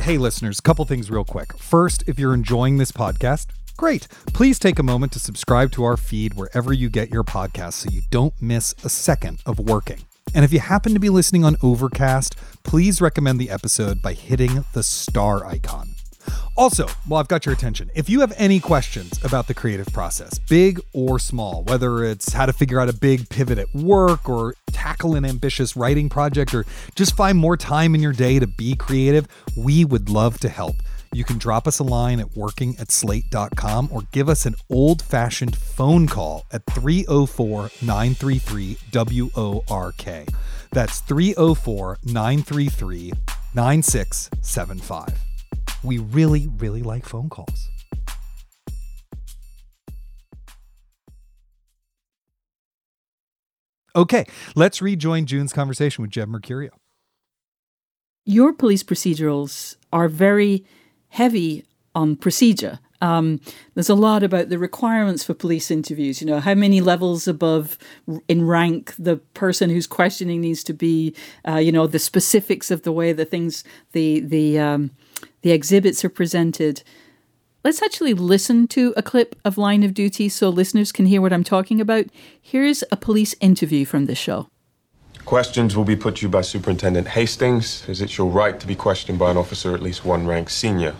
Hey, 0.00 0.16
listeners, 0.16 0.60
couple 0.60 0.84
things 0.86 1.10
real 1.10 1.24
quick. 1.24 1.56
First, 1.58 2.04
if 2.06 2.18
you're 2.18 2.32
enjoying 2.32 2.78
this 2.78 2.92
podcast, 2.92 3.48
great. 3.76 4.08
Please 4.32 4.58
take 4.58 4.78
a 4.78 4.82
moment 4.82 5.12
to 5.12 5.18
subscribe 5.18 5.70
to 5.72 5.84
our 5.84 5.98
feed 5.98 6.34
wherever 6.34 6.72
you 6.72 6.88
get 6.88 7.10
your 7.10 7.24
podcasts 7.24 7.74
so 7.74 7.90
you 7.90 8.00
don't 8.10 8.32
miss 8.40 8.74
a 8.84 8.88
second 8.88 9.40
of 9.44 9.58
working. 9.58 9.98
And 10.34 10.46
if 10.46 10.52
you 10.52 10.60
happen 10.60 10.94
to 10.94 11.00
be 11.00 11.10
listening 11.10 11.44
on 11.44 11.56
Overcast, 11.62 12.36
please 12.62 13.02
recommend 13.02 13.38
the 13.38 13.50
episode 13.50 14.00
by 14.00 14.14
hitting 14.14 14.64
the 14.72 14.82
star 14.82 15.44
icon. 15.44 15.97
Also, 16.56 16.86
while 17.06 17.20
I've 17.20 17.28
got 17.28 17.46
your 17.46 17.54
attention, 17.54 17.90
if 17.94 18.08
you 18.08 18.20
have 18.20 18.32
any 18.36 18.60
questions 18.60 19.22
about 19.24 19.46
the 19.46 19.54
creative 19.54 19.86
process, 19.92 20.38
big 20.38 20.80
or 20.92 21.18
small, 21.18 21.62
whether 21.64 22.04
it's 22.04 22.32
how 22.32 22.46
to 22.46 22.52
figure 22.52 22.80
out 22.80 22.88
a 22.88 22.92
big 22.92 23.28
pivot 23.28 23.58
at 23.58 23.72
work 23.74 24.28
or 24.28 24.54
tackle 24.72 25.14
an 25.14 25.24
ambitious 25.24 25.76
writing 25.76 26.08
project 26.08 26.54
or 26.54 26.64
just 26.94 27.16
find 27.16 27.38
more 27.38 27.56
time 27.56 27.94
in 27.94 28.02
your 28.02 28.12
day 28.12 28.38
to 28.38 28.46
be 28.46 28.74
creative, 28.74 29.26
we 29.56 29.84
would 29.84 30.08
love 30.08 30.40
to 30.40 30.48
help. 30.48 30.76
You 31.12 31.24
can 31.24 31.38
drop 31.38 31.66
us 31.66 31.78
a 31.78 31.84
line 31.84 32.20
at 32.20 32.36
working 32.36 32.76
at 32.78 32.90
slate.com 32.90 33.88
or 33.90 34.02
give 34.12 34.28
us 34.28 34.44
an 34.44 34.54
old 34.70 35.00
fashioned 35.00 35.56
phone 35.56 36.06
call 36.06 36.44
at 36.52 36.64
304 36.66 37.70
933 37.82 38.78
WORK. 38.92 40.28
That's 40.70 41.00
304 41.00 41.98
933 42.04 43.12
9675. 43.54 45.27
We 45.82 45.98
really, 45.98 46.48
really 46.58 46.82
like 46.82 47.06
phone 47.06 47.28
calls. 47.28 47.68
Okay, 53.96 54.26
let's 54.54 54.80
rejoin 54.80 55.26
June's 55.26 55.52
conversation 55.52 56.02
with 56.02 56.10
Jed 56.10 56.28
Mercurio. 56.28 56.70
Your 58.24 58.52
police 58.52 58.82
procedurals 58.82 59.76
are 59.92 60.08
very 60.08 60.64
heavy 61.08 61.64
on 61.94 62.14
procedure. 62.14 62.78
Um, 63.00 63.40
there's 63.74 63.88
a 63.88 63.94
lot 63.94 64.22
about 64.22 64.48
the 64.48 64.58
requirements 64.58 65.24
for 65.24 65.34
police 65.34 65.70
interviews. 65.70 66.20
You 66.20 66.26
know, 66.26 66.40
how 66.40 66.54
many 66.54 66.80
levels 66.80 67.26
above 67.26 67.78
in 68.28 68.46
rank 68.46 68.94
the 68.98 69.16
person 69.34 69.70
who's 69.70 69.86
questioning 69.86 70.40
needs 70.40 70.62
to 70.64 70.72
be. 70.72 71.14
Uh, 71.46 71.56
you 71.56 71.72
know, 71.72 71.86
the 71.86 71.98
specifics 71.98 72.70
of 72.70 72.82
the 72.82 72.92
way 72.92 73.12
the 73.12 73.24
things, 73.24 73.64
the 73.92 74.20
the 74.20 74.58
um, 74.58 74.90
the 75.42 75.52
exhibits 75.52 76.04
are 76.04 76.08
presented. 76.08 76.82
Let's 77.64 77.82
actually 77.82 78.14
listen 78.14 78.68
to 78.68 78.94
a 78.96 79.02
clip 79.02 79.36
of 79.44 79.58
Line 79.58 79.82
of 79.82 79.94
Duty 79.94 80.28
so 80.28 80.48
listeners 80.48 80.92
can 80.92 81.06
hear 81.06 81.20
what 81.20 81.32
I'm 81.32 81.44
talking 81.44 81.80
about. 81.80 82.06
Here's 82.40 82.84
a 82.90 82.96
police 82.96 83.34
interview 83.40 83.84
from 83.84 84.06
the 84.06 84.14
show. 84.14 84.48
Questions 85.24 85.76
will 85.76 85.84
be 85.84 85.96
put 85.96 86.16
to 86.16 86.22
you 86.22 86.28
by 86.30 86.40
Superintendent 86.40 87.08
Hastings, 87.08 87.86
as 87.88 88.00
it's 88.00 88.16
your 88.16 88.30
right 88.30 88.58
to 88.58 88.66
be 88.66 88.74
questioned 88.74 89.18
by 89.18 89.30
an 89.30 89.36
officer 89.36 89.74
at 89.74 89.82
least 89.82 90.04
one 90.04 90.26
rank 90.26 90.48
senior. 90.48 90.94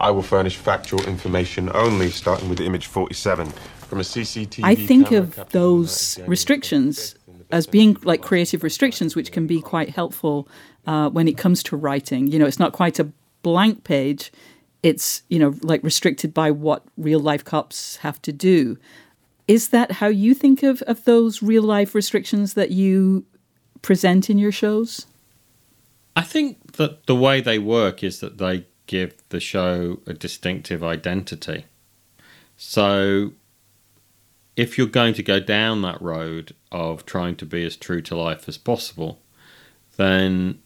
I 0.00 0.10
will 0.10 0.22
furnish 0.22 0.56
factual 0.56 1.02
information 1.04 1.70
only, 1.74 2.10
starting 2.10 2.48
with 2.48 2.60
image 2.60 2.86
47 2.86 3.46
from 3.46 4.00
a 4.00 4.02
CCTV. 4.02 4.64
I 4.64 4.74
think 4.74 5.12
of 5.12 5.50
those 5.50 6.18
restrictions 6.26 7.14
as 7.50 7.66
being 7.66 7.96
like 8.02 8.22
creative 8.22 8.62
restrictions, 8.62 9.16
which 9.16 9.32
can 9.32 9.46
be 9.46 9.60
quite 9.60 9.90
helpful 9.90 10.48
uh, 10.86 11.08
when 11.10 11.28
it 11.28 11.38
comes 11.38 11.62
to 11.64 11.76
writing. 11.76 12.26
You 12.28 12.38
know, 12.38 12.46
it's 12.46 12.58
not 12.58 12.72
quite 12.72 12.98
a 12.98 13.12
blank 13.42 13.84
page, 13.84 14.32
it's, 14.82 15.22
you 15.28 15.38
know, 15.38 15.54
like 15.62 15.82
restricted 15.82 16.32
by 16.32 16.50
what 16.50 16.84
real 16.96 17.20
life 17.20 17.44
cops 17.44 17.96
have 17.96 18.20
to 18.22 18.32
do. 18.32 18.78
Is 19.46 19.68
that 19.70 19.92
how 19.92 20.08
you 20.08 20.34
think 20.34 20.62
of, 20.62 20.82
of 20.82 21.04
those 21.04 21.42
real 21.42 21.62
life 21.62 21.94
restrictions 21.94 22.54
that 22.54 22.70
you 22.70 23.24
present 23.82 24.28
in 24.28 24.38
your 24.38 24.52
shows? 24.52 25.06
I 26.14 26.22
think 26.22 26.72
that 26.72 27.06
the 27.06 27.14
way 27.14 27.40
they 27.40 27.58
work 27.58 28.02
is 28.02 28.20
that 28.20 28.38
they 28.38 28.66
give 28.86 29.14
the 29.28 29.40
show 29.40 30.00
a 30.06 30.12
distinctive 30.12 30.82
identity. 30.82 31.66
So 32.56 33.32
if 34.56 34.76
you're 34.76 34.88
going 34.88 35.14
to 35.14 35.22
go 35.22 35.38
down 35.38 35.82
that 35.82 36.02
road 36.02 36.56
of 36.72 37.06
trying 37.06 37.36
to 37.36 37.46
be 37.46 37.64
as 37.64 37.76
true 37.76 38.02
to 38.02 38.16
life 38.16 38.48
as 38.48 38.58
possible, 38.58 39.22
then 39.96 40.60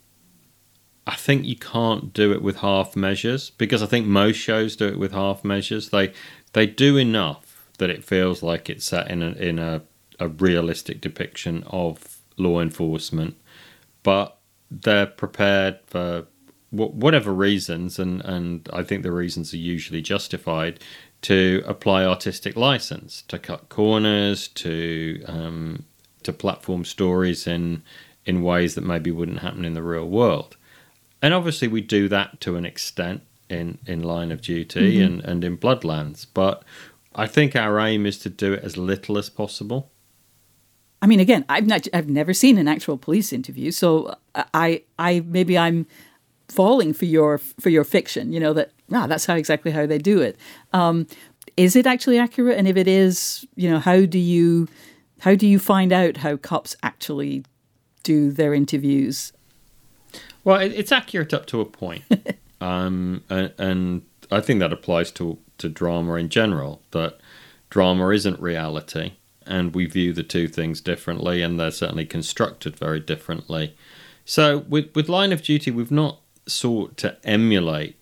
I 1.06 1.16
think 1.16 1.44
you 1.44 1.56
can't 1.56 2.12
do 2.12 2.32
it 2.32 2.42
with 2.42 2.58
half 2.58 2.94
measures 2.94 3.50
because 3.50 3.82
I 3.82 3.86
think 3.86 4.06
most 4.06 4.36
shows 4.36 4.76
do 4.76 4.86
it 4.86 4.98
with 4.98 5.12
half 5.12 5.44
measures. 5.44 5.90
They 5.90 6.12
they 6.52 6.66
do 6.66 6.96
enough 6.96 7.70
that 7.78 7.90
it 7.90 8.04
feels 8.04 8.42
like 8.42 8.70
it's 8.70 8.84
set 8.84 9.10
in 9.10 9.22
a 9.22 9.32
in 9.32 9.58
a, 9.58 9.82
a 10.20 10.28
realistic 10.28 11.00
depiction 11.00 11.64
of 11.66 12.20
law 12.36 12.60
enforcement, 12.60 13.36
but 14.02 14.38
they're 14.70 15.06
prepared 15.06 15.80
for 15.86 16.26
whatever 16.70 17.34
reasons, 17.34 17.98
and, 17.98 18.22
and 18.22 18.66
I 18.72 18.82
think 18.82 19.02
the 19.02 19.12
reasons 19.12 19.52
are 19.52 19.58
usually 19.58 20.00
justified 20.00 20.80
to 21.22 21.62
apply 21.66 22.04
artistic 22.04 22.56
license 22.56 23.22
to 23.28 23.38
cut 23.38 23.68
corners 23.68 24.48
to 24.48 25.22
um, 25.26 25.84
to 26.22 26.32
platform 26.32 26.84
stories 26.84 27.46
in 27.46 27.82
in 28.24 28.42
ways 28.42 28.74
that 28.76 28.84
maybe 28.84 29.10
wouldn't 29.10 29.40
happen 29.40 29.64
in 29.64 29.74
the 29.74 29.82
real 29.82 30.08
world 30.08 30.56
and 31.22 31.32
obviously 31.32 31.68
we 31.68 31.80
do 31.80 32.08
that 32.08 32.40
to 32.40 32.56
an 32.56 32.66
extent 32.66 33.22
in 33.48 33.78
in 33.86 34.02
Line 34.02 34.32
of 34.32 34.42
Duty 34.42 34.96
mm-hmm. 34.96 35.04
and 35.04 35.24
and 35.24 35.44
in 35.44 35.56
Bloodlands, 35.56 36.26
but 36.34 36.64
I 37.14 37.26
think 37.26 37.56
our 37.56 37.78
aim 37.78 38.06
is 38.06 38.18
to 38.18 38.30
do 38.30 38.52
it 38.54 38.64
as 38.64 38.76
little 38.76 39.18
as 39.18 39.30
possible. 39.30 39.90
I 41.02 41.06
mean, 41.06 41.18
again, 41.18 41.44
I've 41.48 41.66
not, 41.66 41.88
I've 41.92 42.08
never 42.08 42.32
seen 42.32 42.58
an 42.58 42.68
actual 42.68 42.96
police 42.96 43.32
interview, 43.32 43.72
so 43.72 44.14
I, 44.54 44.82
I 45.00 45.24
maybe 45.26 45.58
I'm 45.58 45.86
falling 46.48 46.92
for 46.92 47.06
your 47.06 47.38
for 47.38 47.70
your 47.70 47.84
fiction. 47.84 48.32
You 48.32 48.40
know 48.40 48.52
that 48.52 48.70
ah, 48.92 49.06
that's 49.06 49.26
how 49.26 49.34
exactly 49.34 49.72
how 49.72 49.84
they 49.86 49.98
do 49.98 50.20
it. 50.20 50.36
Um, 50.72 51.06
is 51.56 51.76
it 51.76 51.86
actually 51.86 52.18
accurate? 52.18 52.56
And 52.56 52.68
if 52.68 52.76
it 52.76 52.86
is, 52.86 53.44
you 53.56 53.68
know, 53.68 53.80
how 53.80 54.06
do 54.06 54.18
you 54.18 54.68
how 55.20 55.34
do 55.34 55.46
you 55.46 55.58
find 55.58 55.92
out 55.92 56.18
how 56.18 56.36
cops 56.36 56.76
actually 56.82 57.44
do 58.04 58.30
their 58.30 58.54
interviews? 58.54 59.32
Well, 60.44 60.60
it's 60.60 60.92
accurate 60.92 61.32
up 61.32 61.46
to 61.46 61.60
a 61.60 61.64
point, 61.64 62.02
um, 62.60 63.22
and, 63.30 63.52
and, 63.58 64.02
I 64.30 64.40
think 64.40 64.60
that 64.60 64.72
applies 64.72 65.10
to 65.12 65.38
to 65.58 65.68
drama 65.68 66.14
in 66.14 66.30
general. 66.30 66.82
That 66.92 67.18
drama 67.68 68.08
isn't 68.08 68.40
reality, 68.40 69.12
and 69.46 69.74
we 69.74 69.86
view 69.86 70.12
the 70.12 70.22
two 70.22 70.48
things 70.48 70.80
differently, 70.80 71.42
and 71.42 71.60
they're 71.60 71.70
certainly 71.70 72.06
constructed 72.06 72.76
very 72.76 72.98
differently. 72.98 73.76
So, 74.24 74.58
with 74.68 74.94
with 74.94 75.08
Line 75.08 75.32
of 75.32 75.42
Duty, 75.42 75.70
we've 75.70 75.90
not 75.90 76.20
sought 76.46 76.96
to 76.98 77.18
emulate 77.24 77.96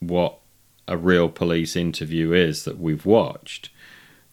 what 0.00 0.38
a 0.86 0.96
real 0.96 1.28
police 1.28 1.76
interview 1.76 2.32
is 2.32 2.64
that 2.64 2.78
we've 2.78 3.06
watched. 3.06 3.70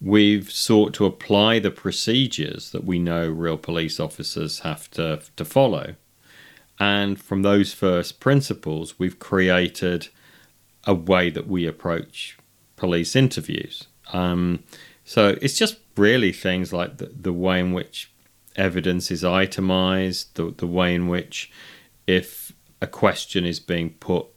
We've 0.01 0.51
sought 0.51 0.93
to 0.95 1.05
apply 1.05 1.59
the 1.59 1.71
procedures 1.71 2.71
that 2.71 2.83
we 2.83 2.99
know 2.99 3.29
real 3.29 3.57
police 3.57 3.99
officers 3.99 4.59
have 4.59 4.89
to 4.91 5.21
to 5.35 5.45
follow 5.45 5.95
and 6.79 7.19
from 7.19 7.41
those 7.41 7.73
first 7.73 8.19
principles, 8.19 8.99
we've 8.99 9.19
created 9.19 10.09
a 10.85 10.93
way 10.93 11.29
that 11.29 11.47
we 11.47 11.65
approach 11.65 12.37
police 12.75 13.15
interviews. 13.15 13.87
Um, 14.13 14.63
so 15.03 15.37
it's 15.41 15.57
just 15.57 15.77
really 15.95 16.31
things 16.31 16.73
like 16.73 16.97
the, 16.97 17.11
the 17.15 17.33
way 17.33 17.59
in 17.59 17.73
which 17.73 18.11
evidence 18.55 19.11
is 19.11 19.23
itemized, 19.23 20.35
the, 20.35 20.53
the 20.57 20.67
way 20.67 20.93
in 20.93 21.07
which 21.07 21.51
if 22.07 22.51
a 22.81 22.87
question 22.87 23.45
is 23.45 23.59
being 23.59 23.91
put 23.91 24.27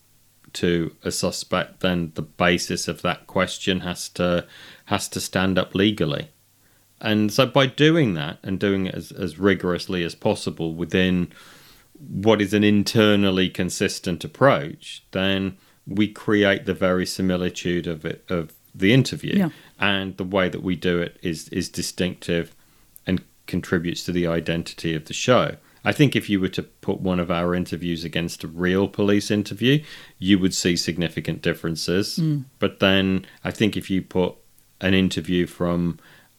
to 0.55 0.95
a 1.05 1.11
suspect, 1.11 1.81
then 1.81 2.13
the 2.15 2.23
basis 2.23 2.89
of 2.89 3.03
that 3.03 3.27
question 3.27 3.81
has 3.81 4.09
to 4.09 4.47
has 4.87 5.09
to 5.09 5.21
stand 5.21 5.59
up 5.59 5.75
legally. 5.75 6.31
And 7.01 7.33
so 7.33 7.47
by 7.47 7.67
doing 7.67 8.15
that 8.15 8.39
and 8.43 8.59
doing 8.59 8.87
it 8.87 8.95
as, 8.95 9.13
as 9.13 9.39
rigorously 9.39 10.03
as 10.03 10.15
possible 10.15 10.75
within 10.75 11.31
what 11.99 12.41
is 12.41 12.55
an 12.55 12.65
internally 12.65 13.49
consistent 13.49 14.25
approach, 14.25 15.05
then 15.13 15.57
we 15.87 16.09
create 16.09 16.67
the 16.67 16.75
very 16.75 17.07
similitude 17.07 17.87
of 17.87 18.05
it 18.05 18.25
of 18.29 18.53
the 18.75 18.93
interview. 18.93 19.37
Yeah. 19.37 19.49
And 19.81 20.17
the 20.17 20.25
way 20.25 20.49
that 20.49 20.63
we 20.63 20.77
do 20.77 21.01
it 21.01 21.19
is 21.23 21.49
is 21.49 21.69
distinctive 21.69 22.55
and 23.07 23.23
contributes 23.47 24.05
to 24.05 24.13
the 24.13 24.27
identity 24.27 24.95
of 24.95 25.07
the 25.07 25.15
show. 25.15 25.57
I 25.85 25.93
think 25.93 26.17
if 26.17 26.29
you 26.29 26.41
were 26.41 26.49
to 26.49 26.63
put 26.63 27.01
one 27.01 27.21
of 27.21 27.31
our 27.31 27.55
interviews 27.55 28.05
against 28.05 28.45
a 28.45 28.49
real 28.49 28.89
police 28.89 29.31
interview, 29.31 29.83
you 30.19 30.39
would 30.39 30.53
see 30.53 30.77
significant 30.77 31.41
differences. 31.41 32.19
Mm. 32.19 32.45
But 32.59 32.81
then 32.81 33.25
I 33.45 33.51
think 33.51 33.77
if 33.77 33.89
you 33.89 34.03
put 34.03 34.35
an 34.81 34.95
interview 34.95 35.47
from 35.47 35.99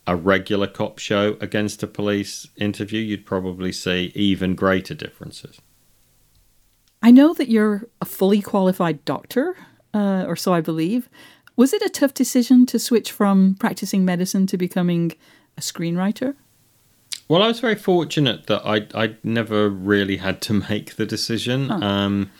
a 0.10 0.16
regular 0.16 0.66
cop 0.66 0.98
show 0.98 1.38
against 1.40 1.84
a 1.84 1.88
police 1.88 2.48
interview, 2.56 3.00
you'd 3.00 3.28
probably 3.28 3.72
see 3.72 4.12
even 4.16 4.56
greater 4.56 4.96
differences. 4.96 5.62
I 7.04 7.12
know 7.12 7.36
that 7.36 7.48
you're 7.48 7.88
a 8.02 8.06
fully 8.06 8.42
qualified 8.42 9.06
doctor, 9.06 9.56
uh, 9.94 10.26
or 10.28 10.36
so 10.36 10.52
I 10.52 10.62
believe. 10.62 11.10
Was 11.56 11.74
it 11.74 11.84
a 11.84 11.90
tough 11.90 12.16
decision 12.16 12.66
to 12.66 12.80
switch 12.80 13.12
from 13.12 13.56
practicing 13.60 14.04
medicine 14.04 14.48
to 14.48 14.58
becoming 14.58 15.12
a 15.56 15.62
screenwriter? 15.62 16.36
Well, 17.28 17.44
I 17.44 17.48
was 17.48 17.60
very 17.60 17.76
fortunate 17.76 18.48
that 18.48 18.64
I 18.66 18.88
I 18.96 19.16
never 19.24 19.70
really 19.70 20.18
had 20.18 20.42
to 20.42 20.54
make 20.70 20.96
the 20.96 21.06
decision. 21.06 21.70
Um, 21.72 22.32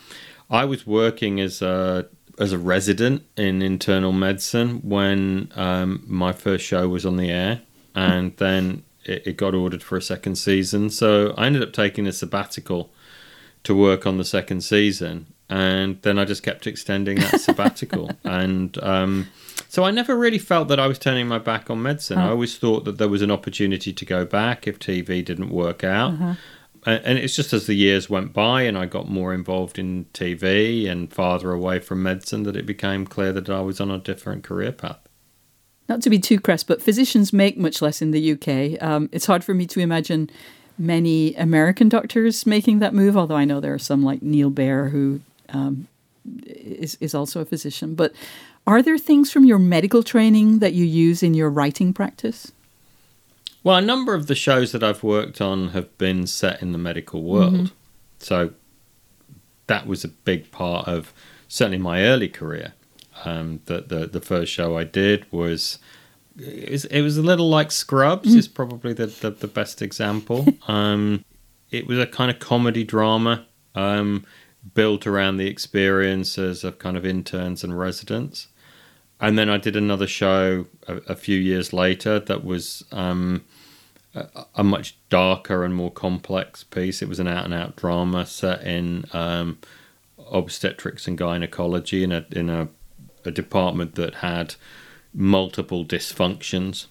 I 0.50 0.64
was 0.64 0.84
working 0.84 1.38
as 1.38 1.62
a 1.62 2.08
as 2.40 2.52
a 2.52 2.58
resident 2.58 3.22
in 3.36 3.60
internal 3.62 4.12
medicine 4.12 4.80
when 4.82 5.52
um, 5.54 6.02
my 6.06 6.32
first 6.32 6.64
show 6.64 6.88
was 6.88 7.04
on 7.06 7.16
the 7.16 7.30
air, 7.30 7.60
and 7.94 8.36
then 8.38 8.82
it, 9.04 9.26
it 9.26 9.36
got 9.36 9.54
ordered 9.54 9.82
for 9.82 9.96
a 9.96 10.02
second 10.02 10.36
season. 10.36 10.90
So 10.90 11.34
I 11.36 11.46
ended 11.46 11.62
up 11.62 11.72
taking 11.72 12.06
a 12.06 12.12
sabbatical 12.12 12.90
to 13.64 13.74
work 13.74 14.06
on 14.06 14.16
the 14.16 14.24
second 14.24 14.62
season, 14.62 15.26
and 15.50 16.00
then 16.02 16.18
I 16.18 16.24
just 16.24 16.42
kept 16.42 16.66
extending 16.66 17.18
that 17.18 17.40
sabbatical, 17.48 18.10
and 18.24 18.76
um, 18.82 19.28
so 19.68 19.84
I 19.84 19.90
never 19.90 20.16
really 20.16 20.38
felt 20.38 20.68
that 20.68 20.80
I 20.80 20.86
was 20.86 20.98
turning 20.98 21.28
my 21.28 21.38
back 21.38 21.68
on 21.70 21.82
medicine. 21.82 22.18
I 22.18 22.30
always 22.30 22.56
thought 22.56 22.84
that 22.86 22.96
there 22.98 23.08
was 23.08 23.20
an 23.22 23.30
opportunity 23.30 23.92
to 23.92 24.04
go 24.06 24.24
back 24.24 24.66
if 24.66 24.78
TV 24.78 25.22
didn't 25.24 25.50
work 25.50 25.84
out. 25.84 26.14
A- 26.14 26.38
And 26.86 27.18
it's 27.18 27.36
just 27.36 27.52
as 27.52 27.66
the 27.66 27.74
years 27.74 28.08
went 28.08 28.32
by 28.32 28.62
and 28.62 28.78
I 28.78 28.86
got 28.86 29.08
more 29.08 29.34
involved 29.34 29.78
in 29.78 30.06
TV 30.14 30.88
and 30.88 31.12
farther 31.12 31.52
away 31.52 31.78
from 31.78 32.02
medicine 32.02 32.44
that 32.44 32.56
it 32.56 32.64
became 32.64 33.06
clear 33.06 33.32
that 33.32 33.50
I 33.50 33.60
was 33.60 33.80
on 33.80 33.90
a 33.90 33.98
different 33.98 34.44
career 34.44 34.72
path. 34.72 34.98
Not 35.88 36.02
to 36.02 36.10
be 36.10 36.18
too 36.18 36.40
crass, 36.40 36.62
but 36.62 36.80
physicians 36.80 37.32
make 37.32 37.58
much 37.58 37.82
less 37.82 38.00
in 38.00 38.12
the 38.12 38.32
UK. 38.32 38.82
Um, 38.82 39.10
it's 39.12 39.26
hard 39.26 39.44
for 39.44 39.54
me 39.54 39.66
to 39.66 39.80
imagine 39.80 40.30
many 40.78 41.34
American 41.34 41.88
doctors 41.88 42.46
making 42.46 42.78
that 42.78 42.94
move, 42.94 43.16
although 43.16 43.36
I 43.36 43.44
know 43.44 43.60
there 43.60 43.74
are 43.74 43.78
some 43.78 44.02
like 44.02 44.22
Neil 44.22 44.50
Baer 44.50 44.88
who 44.88 45.20
um, 45.50 45.88
is, 46.46 46.96
is 47.00 47.14
also 47.14 47.40
a 47.40 47.44
physician. 47.44 47.94
But 47.94 48.12
are 48.66 48.82
there 48.82 48.98
things 48.98 49.30
from 49.32 49.44
your 49.44 49.58
medical 49.58 50.02
training 50.02 50.60
that 50.60 50.72
you 50.72 50.84
use 50.84 51.22
in 51.22 51.34
your 51.34 51.50
writing 51.50 51.92
practice? 51.92 52.52
Well, 53.62 53.76
a 53.76 53.82
number 53.82 54.14
of 54.14 54.26
the 54.26 54.34
shows 54.34 54.72
that 54.72 54.82
I've 54.82 55.02
worked 55.02 55.40
on 55.40 55.68
have 55.68 55.96
been 55.98 56.26
set 56.26 56.62
in 56.62 56.72
the 56.72 56.78
medical 56.78 57.22
world. 57.22 57.72
So 58.18 58.52
that 59.66 59.86
was 59.86 60.04
a 60.04 60.08
big 60.08 60.50
part 60.50 60.88
of 60.88 61.12
certainly 61.48 61.78
my 61.78 62.02
early 62.02 62.28
career. 62.28 62.74
Um, 63.24 63.60
the, 63.66 63.82
the 63.82 64.06
the 64.06 64.20
first 64.20 64.50
show 64.50 64.78
I 64.78 64.84
did 64.84 65.30
was 65.30 65.78
it 66.38 66.70
was, 66.70 66.84
it 66.86 67.02
was 67.02 67.18
a 67.18 67.22
little 67.22 67.48
like 67.48 67.70
Scrubs 67.70 68.34
is 68.34 68.48
probably 68.48 68.92
the, 68.94 69.06
the, 69.06 69.30
the 69.30 69.46
best 69.46 69.82
example. 69.82 70.46
um, 70.68 71.24
it 71.70 71.86
was 71.86 71.98
a 71.98 72.06
kind 72.06 72.30
of 72.30 72.38
comedy 72.38 72.84
drama 72.84 73.46
um, 73.74 74.24
built 74.74 75.06
around 75.06 75.36
the 75.36 75.48
experiences 75.48 76.64
of 76.64 76.78
kind 76.78 76.96
of 76.96 77.04
interns 77.04 77.62
and 77.62 77.78
residents. 77.78 78.48
And 79.20 79.38
then 79.38 79.50
I 79.50 79.58
did 79.58 79.76
another 79.76 80.06
show 80.06 80.66
a, 80.88 80.96
a 81.08 81.14
few 81.14 81.38
years 81.38 81.72
later 81.72 82.18
that 82.18 82.42
was 82.44 82.84
um, 82.90 83.44
a, 84.14 84.46
a 84.56 84.64
much 84.64 84.96
darker 85.10 85.64
and 85.64 85.74
more 85.74 85.90
complex 85.90 86.64
piece. 86.64 87.02
It 87.02 87.08
was 87.08 87.20
an 87.20 87.28
out 87.28 87.44
and 87.44 87.52
out 87.52 87.76
drama 87.76 88.24
set 88.26 88.62
in 88.62 89.04
um, 89.12 89.58
obstetrics 90.32 91.06
and 91.06 91.18
gynecology 91.18 92.02
in 92.02 92.12
a 92.12 92.24
in 92.32 92.48
a, 92.48 92.68
a 93.24 93.30
department 93.30 93.94
that 93.96 94.16
had 94.16 94.54
multiple 95.12 95.84
dysfunctions. 95.84 96.86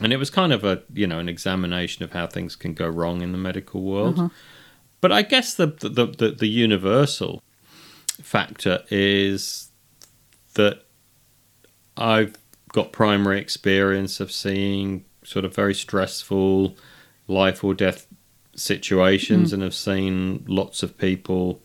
And 0.00 0.12
it 0.12 0.16
was 0.16 0.30
kind 0.30 0.52
of 0.52 0.64
a 0.64 0.82
you 0.92 1.06
know 1.06 1.18
an 1.18 1.28
examination 1.28 2.04
of 2.04 2.12
how 2.12 2.26
things 2.26 2.54
can 2.54 2.74
go 2.74 2.88
wrong 2.88 3.22
in 3.22 3.32
the 3.32 3.38
medical 3.38 3.82
world. 3.82 4.30
But 5.00 5.10
I 5.10 5.22
guess 5.22 5.54
the 5.54 5.66
the, 5.66 6.06
the 6.06 6.30
the 6.38 6.48
universal 6.48 7.42
factor 8.20 8.84
is 8.90 9.70
that 10.54 10.84
I've 11.96 12.36
got 12.72 12.92
primary 12.92 13.40
experience 13.40 14.20
of 14.20 14.32
seeing 14.32 15.04
sort 15.24 15.44
of 15.44 15.54
very 15.54 15.74
stressful 15.74 16.76
life 17.28 17.62
or 17.62 17.74
death 17.74 18.06
situations 18.54 19.50
mm. 19.50 19.54
and 19.54 19.62
have 19.62 19.74
seen 19.74 20.44
lots 20.46 20.82
of 20.82 20.98
people 20.98 21.60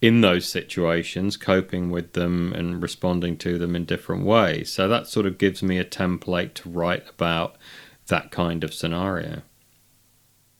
in 0.00 0.20
those 0.20 0.46
situations 0.46 1.36
coping 1.36 1.90
with 1.90 2.12
them 2.12 2.52
and 2.52 2.82
responding 2.82 3.36
to 3.38 3.58
them 3.58 3.74
in 3.74 3.84
different 3.86 4.24
ways. 4.24 4.70
So 4.70 4.86
that 4.88 5.06
sort 5.06 5.24
of 5.24 5.38
gives 5.38 5.62
me 5.62 5.78
a 5.78 5.84
template 5.84 6.54
to 6.54 6.68
write 6.68 7.08
about 7.08 7.56
that 8.08 8.30
kind 8.30 8.62
of 8.62 8.74
scenario. 8.74 9.40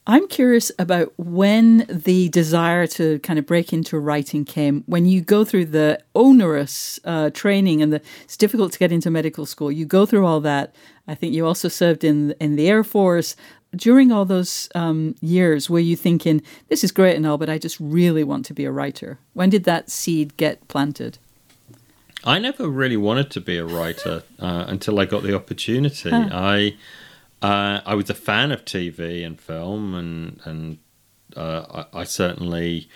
I'm 0.07 0.29
curious 0.29 0.71
about 0.79 1.15
when 1.17 1.87
the 1.89 2.29
desire 2.29 2.87
to 2.89 3.19
kind 3.21 3.39
of 3.39 3.47
break 3.47 3.73
into 3.73 3.99
writing 3.99 4.45
came. 4.45 4.85
When 4.87 5.07
you 5.07 5.23
go 5.23 5.45
through 5.47 5.67
the 5.67 6.03
onerous 6.15 7.01
uh, 7.05 7.31
training 7.31 7.81
and 7.81 7.91
the, 7.91 8.03
it's 8.23 8.37
difficult 8.37 8.73
to 8.73 8.79
get 8.79 8.93
into 8.93 9.11
medical 9.11 9.47
school, 9.47 9.73
you 9.73 9.87
go 9.87 10.05
through 10.05 10.27
all 10.27 10.41
that. 10.41 10.75
I 11.09 11.15
think 11.15 11.33
you 11.33 11.47
also 11.47 11.69
served 11.69 12.05
in 12.05 12.33
in 12.33 12.57
the 12.57 12.69
Air 12.69 12.85
Force. 12.85 13.35
During 13.75 14.13
all 14.13 14.25
those 14.25 14.69
um, 14.75 15.17
years, 15.21 15.69
were 15.69 15.81
you 15.81 15.97
thinking, 15.97 16.43
"This 16.69 16.85
is 16.85 16.93
great 16.93 17.17
and 17.17 17.27
all, 17.27 17.39
but 17.39 17.49
I 17.49 17.59
just 17.59 17.79
really 17.81 18.25
want 18.25 18.45
to 18.47 18.55
be 18.55 18.67
a 18.67 18.71
writer"? 18.71 19.19
When 19.33 19.51
did 19.51 19.65
that 19.65 19.91
seed 19.91 20.37
get 20.37 20.69
planted? 20.69 21.19
I 22.25 22.39
never 22.39 22.69
really 22.69 22.97
wanted 22.97 23.31
to 23.33 23.41
be 23.41 23.57
a 23.57 23.65
writer 23.65 24.23
uh, 24.39 24.65
until 24.69 25.01
I 25.01 25.07
got 25.07 25.23
the 25.23 25.35
opportunity. 25.35 26.11
I 26.13 26.75
uh, 27.45 27.83
I 27.85 27.95
was 27.95 28.09
a 28.09 28.15
fan 28.15 28.53
of 28.53 28.65
TV 28.65 29.25
and 29.25 29.39
film, 29.39 29.95
and 29.95 30.41
and 30.45 30.79
uh, 31.37 31.85
I, 31.93 32.01
I 32.01 32.05
certainly 32.05 32.89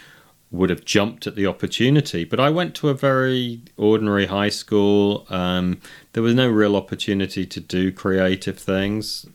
would 0.51 0.71
have 0.71 0.87
jumped 0.87 1.27
at 1.27 1.35
the 1.35 1.47
opportunity. 1.47 2.25
But 2.25 2.41
I 2.41 2.49
went 2.49 2.75
to 2.77 2.89
a 2.89 2.95
very 2.95 3.61
ordinary 3.77 4.25
high 4.25 4.49
school. 4.49 5.27
Um, 5.29 5.83
there 6.15 6.23
was 6.23 6.35
no 6.35 6.49
real 6.49 6.77
opportunity 6.77 7.45
to 7.45 7.61
do 7.61 7.93
creative 7.93 8.59
things. 8.59 9.27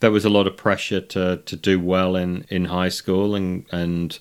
There 0.00 0.10
was 0.10 0.24
a 0.24 0.30
lot 0.30 0.48
of 0.48 0.56
pressure 0.56 1.00
to 1.00 1.36
to 1.36 1.56
do 1.56 1.78
well 1.78 2.16
in 2.16 2.44
in 2.48 2.64
high 2.64 2.88
school 2.88 3.36
and 3.36 3.66
and 3.70 4.18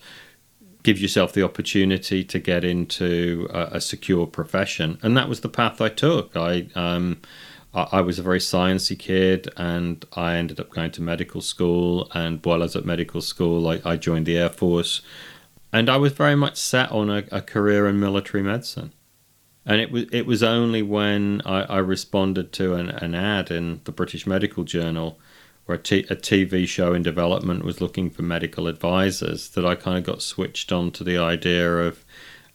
give 0.84 1.00
yourself 1.00 1.34
the 1.34 1.42
opportunity 1.42 2.24
to 2.24 2.38
get 2.38 2.64
into 2.64 3.50
a, 3.52 3.78
a 3.78 3.82
secure 3.82 4.28
profession, 4.28 5.00
and 5.02 5.18
that 5.18 5.28
was 5.28 5.42
the 5.42 5.50
path 5.50 5.82
I 5.82 5.90
took. 5.90 6.38
I 6.38 6.68
um, 6.76 7.18
I, 7.74 8.02
was 8.02 8.18
a 8.18 8.24
very 8.24 8.40
sciencey 8.40 8.98
kid, 8.98 9.48
and 9.56 10.04
I 10.14 10.36
ended 10.36 10.60
up 10.60 10.72
going 10.72 10.92
to 10.92 11.02
medical 11.02 11.42
school. 11.42 12.10
And 12.14 12.44
while 12.44 12.62
I 12.62 12.66
was 12.66 12.76
at 12.76 12.86
medical 12.86 13.22
school, 13.22 13.68
I, 13.68 13.82
I 13.86 13.96
joined 13.96 14.26
the 14.26 14.38
Air 14.38 14.50
Force, 14.50 15.02
and 15.72 15.90
I 15.90 15.98
was 15.98 16.14
very 16.14 16.36
much 16.36 16.58
set 16.58 16.92
on 16.92 17.10
a, 17.10 17.24
a 17.32 17.42
career 17.42 17.88
in 17.88 18.00
military 18.00 18.42
medicine. 18.42 18.94
And 19.66 19.80
it 19.80 19.92
was 19.92 20.06
it 20.12 20.26
was 20.26 20.42
only 20.42 20.82
when 20.82 21.42
I, 21.46 21.62
I 21.64 21.78
responded 21.78 22.52
to 22.54 22.74
an, 22.74 22.90
an 22.90 23.14
ad 23.14 23.52
in 23.52 23.82
the 23.84 23.92
British 23.92 24.26
Medical 24.26 24.64
Journal 24.64 25.20
where 25.66 25.78
a, 25.78 25.82
t- 25.82 26.08
a 26.10 26.16
TV 26.16 26.68
show 26.68 26.96
in 26.96 27.04
development 27.04 27.64
was 27.64 27.80
looking 27.80 28.10
for 28.10 28.24
medical 28.24 28.66
advisors 28.68 29.50
that 29.50 29.64
I 29.64 29.76
kind 29.76 30.00
of 30.00 30.04
got 30.04 30.24
switched 30.24 30.72
on 30.72 30.90
to 30.94 31.04
the 31.04 31.20
idea 31.20 31.72
of 31.78 32.04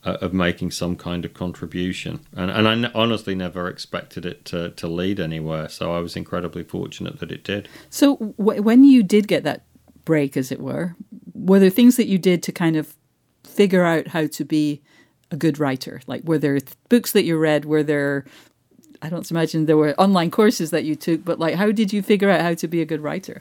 Uh, 0.05 0.19
of 0.21 0.35
making 0.35 0.71
some 0.71 0.97
kind 0.97 1.25
of 1.25 1.33
contribution. 1.33 2.21
And 2.37 2.51
and 2.51 2.69
I 2.69 2.73
n- 2.73 2.93
honestly 2.95 3.35
never 3.35 3.69
expected 3.71 4.27
it 4.27 4.45
to, 4.45 4.69
to 4.73 4.87
lead 4.87 5.19
anywhere. 5.19 5.71
So 5.71 5.97
I 5.97 6.01
was 6.01 6.15
incredibly 6.15 6.63
fortunate 6.63 7.21
that 7.21 7.33
it 7.33 7.43
did. 7.43 7.69
So 7.89 8.17
w- 8.37 8.61
when 8.61 8.85
you 8.85 9.03
did 9.03 9.29
get 9.29 9.45
that 9.45 9.63
break, 10.05 10.37
as 10.37 10.53
it 10.53 10.61
were, 10.61 10.95
were 11.33 11.59
there 11.59 11.71
things 11.71 11.97
that 11.97 12.07
you 12.07 12.19
did 12.19 12.43
to 12.43 12.53
kind 12.53 12.77
of 12.77 12.95
figure 13.45 13.87
out 13.87 14.09
how 14.09 14.27
to 14.27 14.45
be 14.45 14.83
a 15.31 15.37
good 15.37 15.59
writer? 15.59 16.03
Like, 16.07 16.23
were 16.25 16.39
there 16.39 16.61
th- 16.61 16.77
books 16.91 17.13
that 17.13 17.25
you 17.25 17.39
read? 17.39 17.65
Were 17.65 17.83
there, 17.83 18.27
I 19.01 19.09
don't 19.09 19.31
imagine 19.31 19.65
there 19.65 19.79
were 19.79 19.95
online 19.99 20.31
courses 20.31 20.69
that 20.71 20.85
you 20.85 20.97
took, 20.97 21.25
but 21.25 21.39
like, 21.39 21.55
how 21.55 21.73
did 21.73 21.95
you 21.95 22.03
figure 22.03 22.29
out 22.29 22.43
how 22.43 22.53
to 22.53 22.69
be 22.69 22.83
a 22.83 22.85
good 22.85 23.01
writer? 23.01 23.41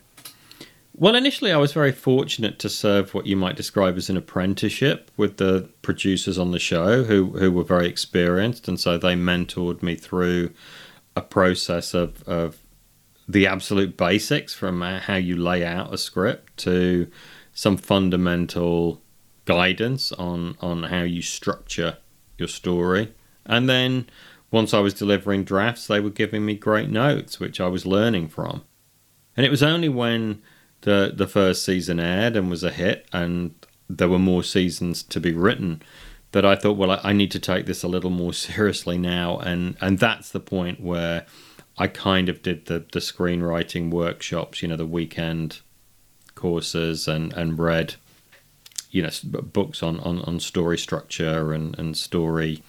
Well, 0.96 1.16
initially, 1.16 1.52
I 1.52 1.58
was 1.58 1.74
very 1.74 1.92
fortunate 1.92 2.60
to 2.60 2.70
serve 2.70 3.16
what 3.16 3.26
you 3.26 3.36
might 3.36 3.56
describe 3.56 3.98
as 3.98 4.12
an 4.12 4.18
apprenticeship 4.18 5.10
with 5.18 5.38
the 5.38 5.70
producers 5.82 6.38
on 6.38 6.52
the 6.52 6.60
show, 6.60 7.04
who 7.04 7.32
who 7.40 7.52
were 7.52 7.64
very 7.64 7.88
experienced, 7.88 8.68
and 8.68 8.80
so 8.80 8.98
they 8.98 9.16
mentored 9.16 9.82
me 9.82 9.96
through 9.96 10.52
a 11.16 11.22
process 11.22 11.96
of 11.96 12.22
of 12.24 12.60
the 13.28 13.48
absolute 13.48 13.98
basics 13.98 14.54
from 14.54 14.84
uh, 14.84 15.00
how 15.00 15.16
you 15.16 15.36
lay 15.36 15.66
out 15.66 15.94
a 15.94 15.98
script 15.98 16.58
to 16.58 17.08
some 17.54 17.78
fundamental 17.78 19.02
guidance 19.46 20.12
on 20.12 20.56
on 20.62 20.84
how 20.84 21.02
you 21.02 21.24
structure 21.24 21.98
your 22.38 22.48
story, 22.48 23.12
and 23.48 23.68
then 23.68 24.06
once 24.52 24.76
I 24.76 24.80
was 24.80 24.94
delivering 24.94 25.44
drafts, 25.44 25.88
they 25.88 26.00
were 26.00 26.12
giving 26.12 26.46
me 26.46 26.54
great 26.54 26.92
notes, 26.92 27.40
which 27.40 27.60
I 27.60 27.68
was 27.68 27.88
learning 27.88 28.28
from. 28.28 28.64
And 29.36 29.44
it 29.44 29.50
was 29.50 29.64
only 29.64 29.90
when 29.90 30.44
the 30.84 31.12
the 31.14 31.28
first 31.28 31.66
season 31.66 32.00
aired 32.00 32.36
and 32.36 32.50
was 32.50 32.64
a 32.64 32.72
hit, 32.72 33.08
and 33.12 33.54
there 33.90 34.10
were 34.10 34.20
more 34.20 34.44
seasons 34.44 35.04
to 35.04 35.20
be 35.20 35.34
written, 35.34 35.82
that 36.32 36.46
I 36.46 36.56
thought, 36.56 36.78
well, 36.78 36.92
I, 36.92 37.00
I 37.04 37.14
need 37.14 37.32
to 37.32 37.40
take 37.40 37.66
this 37.66 37.84
a 37.84 37.88
little 37.88 38.10
more 38.10 38.34
seriously 38.48 38.98
now, 38.98 39.40
and 39.40 39.78
and 39.82 40.00
that's 40.00 40.30
the 40.30 40.40
point 40.40 40.80
where 40.80 41.26
I 41.78 41.88
kind 41.88 42.30
of 42.30 42.42
did 42.42 42.68
the 42.68 42.86
the 42.92 43.00
screenwriting 43.00 43.90
workshops, 43.90 44.62
you 44.62 44.68
know, 44.68 44.78
the 44.78 44.86
weekend 44.86 45.62
courses, 46.36 47.08
and 47.08 47.34
and 47.34 47.58
read, 47.58 47.96
you 48.92 49.02
know, 49.02 49.10
books 49.24 49.82
on 49.82 50.00
on, 50.02 50.20
on 50.22 50.40
story 50.40 50.78
structure 50.78 51.54
and 51.54 51.78
and 51.80 51.98
story 51.98 52.62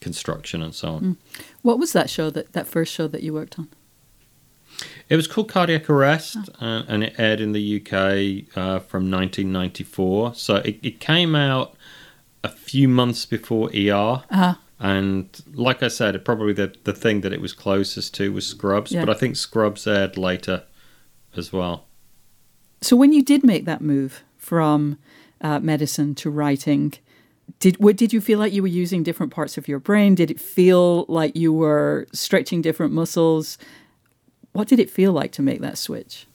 construction 0.00 0.62
and 0.62 0.74
so 0.74 0.94
on. 0.94 1.02
Mm. 1.02 1.16
What 1.62 1.78
was 1.78 1.92
that 1.92 2.10
show 2.10 2.30
that 2.30 2.52
that 2.52 2.66
first 2.66 2.92
show 2.92 3.06
that 3.08 3.22
you 3.22 3.32
worked 3.32 3.58
on? 3.58 3.68
It 5.08 5.16
was 5.16 5.26
called 5.26 5.48
Cardiac 5.48 5.88
Arrest, 5.90 6.36
oh. 6.60 6.66
uh, 6.66 6.84
and 6.88 7.04
it 7.04 7.14
aired 7.18 7.40
in 7.40 7.52
the 7.52 7.80
UK 7.80 8.56
uh, 8.56 8.78
from 8.80 9.10
1994. 9.10 10.34
So 10.34 10.56
it, 10.56 10.78
it, 10.82 11.00
came 11.00 11.34
out 11.34 11.74
a 12.44 12.48
few 12.48 12.88
months 12.88 13.26
before 13.26 13.70
ER. 13.74 14.22
Uh-huh. 14.30 14.54
And 14.78 15.28
like 15.52 15.82
I 15.82 15.88
said, 15.88 16.24
probably 16.24 16.54
the, 16.54 16.74
the 16.84 16.94
thing 16.94 17.20
that 17.20 17.32
it 17.32 17.40
was 17.40 17.52
closest 17.52 18.14
to 18.14 18.32
was 18.32 18.46
Scrubs, 18.46 18.92
yeah. 18.92 19.04
but 19.04 19.14
I 19.14 19.18
think 19.18 19.36
Scrubs 19.36 19.86
aired 19.86 20.16
later 20.16 20.64
as 21.36 21.52
well. 21.52 21.86
So 22.80 22.96
when 22.96 23.12
you 23.12 23.22
did 23.22 23.44
make 23.44 23.66
that 23.66 23.82
move 23.82 24.22
from 24.38 24.98
uh, 25.42 25.60
medicine 25.60 26.14
to 26.16 26.30
writing, 26.30 26.94
did 27.58 27.76
what 27.78 27.96
did 27.96 28.12
you 28.12 28.20
feel 28.20 28.38
like 28.38 28.52
you 28.52 28.62
were 28.62 28.68
using 28.68 29.02
different 29.02 29.32
parts 29.32 29.58
of 29.58 29.68
your 29.68 29.78
brain? 29.78 30.14
Did 30.14 30.30
it 30.30 30.40
feel 30.40 31.04
like 31.08 31.36
you 31.36 31.52
were 31.52 32.06
stretching 32.12 32.62
different 32.62 32.92
muscles? 32.92 33.58
What 34.52 34.68
did 34.68 34.78
it 34.78 34.90
feel 34.90 35.12
like 35.12 35.32
to 35.32 35.42
make 35.42 35.60
that 35.60 35.78
switch? 35.78 36.26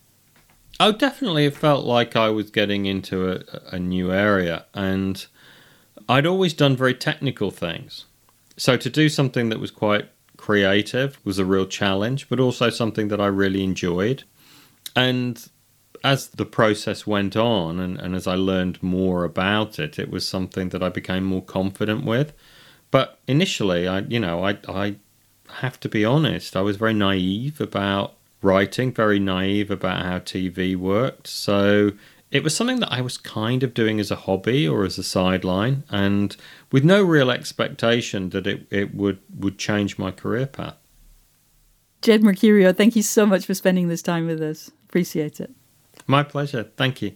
Oh, 0.80 0.92
definitely. 0.92 1.46
It 1.46 1.56
felt 1.56 1.86
like 1.86 2.16
I 2.16 2.30
was 2.30 2.50
getting 2.50 2.86
into 2.86 3.32
a, 3.32 3.44
a 3.72 3.80
new 3.80 4.12
area, 4.12 4.66
and 4.74 5.26
I'd 6.10 6.26
always 6.26 6.54
done 6.54 6.76
very 6.76 6.94
technical 6.94 7.52
things. 7.52 8.06
So 8.58 8.78
to 8.78 8.90
do 8.90 9.10
something 9.10 9.50
that 9.50 9.60
was 9.60 9.72
quite 9.72 10.10
creative 10.38 11.20
was 11.24 11.40
a 11.40 11.46
real 11.46 11.66
challenge, 11.66 12.30
but 12.30 12.40
also 12.40 12.70
something 12.70 13.08
that 13.10 13.22
I 13.22 13.28
really 13.28 13.64
enjoyed. 13.64 14.24
And 14.96 15.46
as 16.04 16.28
the 16.28 16.46
process 16.46 17.08
went 17.08 17.36
on 17.36 17.80
and, 17.80 18.00
and 18.00 18.16
as 18.16 18.28
I 18.28 18.36
learned 18.36 18.82
more 18.84 19.24
about 19.24 19.80
it, 19.80 19.98
it 19.98 20.10
was 20.10 20.28
something 20.28 20.70
that 20.70 20.84
I 20.84 20.90
became 20.90 21.24
more 21.24 21.42
confident 21.42 22.06
with. 22.06 22.34
But 22.92 23.20
initially, 23.28 23.88
I 23.88 24.00
you 24.00 24.20
know 24.20 24.46
I 24.46 24.58
I 24.68 24.96
have 25.60 25.80
to 25.82 25.90
be 25.90 26.06
honest, 26.06 26.56
I 26.56 26.62
was 26.62 26.78
very 26.78 26.94
naive 26.94 27.60
about 27.62 28.16
writing, 28.42 28.94
very 28.94 29.20
naive 29.20 29.72
about 29.72 30.04
how 30.04 30.20
TV 30.20 30.76
worked. 30.76 31.28
So 31.28 31.92
it 32.32 32.44
was 32.44 32.56
something 32.56 32.80
that 32.80 32.92
I 32.92 33.02
was 33.02 33.18
kind 33.18 33.64
of 33.64 33.74
doing 33.74 34.00
as 34.00 34.12
a 34.12 34.16
hobby 34.16 34.68
or 34.68 34.84
as 34.84 34.98
a 34.98 35.04
sideline, 35.04 35.84
and 35.90 36.36
with 36.72 36.84
no 36.84 37.04
real 37.04 37.32
expectation 37.32 38.30
that 38.30 38.46
it, 38.46 38.68
it 38.70 38.94
would, 38.94 39.20
would 39.38 39.58
change 39.58 39.98
my 39.98 40.12
career 40.12 40.46
path. 40.46 40.76
Jed 42.02 42.22
Mercurio, 42.22 42.76
thank 42.76 42.96
you 42.96 43.02
so 43.02 43.26
much 43.26 43.46
for 43.46 43.54
spending 43.54 43.88
this 43.88 44.02
time 44.02 44.28
with 44.28 44.42
us. 44.42 44.70
Appreciate 44.88 45.40
it. 45.40 45.52
My 46.08 46.24
pleasure. 46.24 46.70
Thank 46.78 47.02
you. 47.02 47.16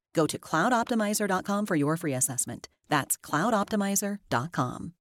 Go 0.13 0.27
to 0.27 0.37
cloudoptimizer.com 0.37 1.65
for 1.65 1.75
your 1.75 1.97
free 1.97 2.13
assessment. 2.13 2.69
That's 2.89 3.17
cloudoptimizer.com. 3.17 4.93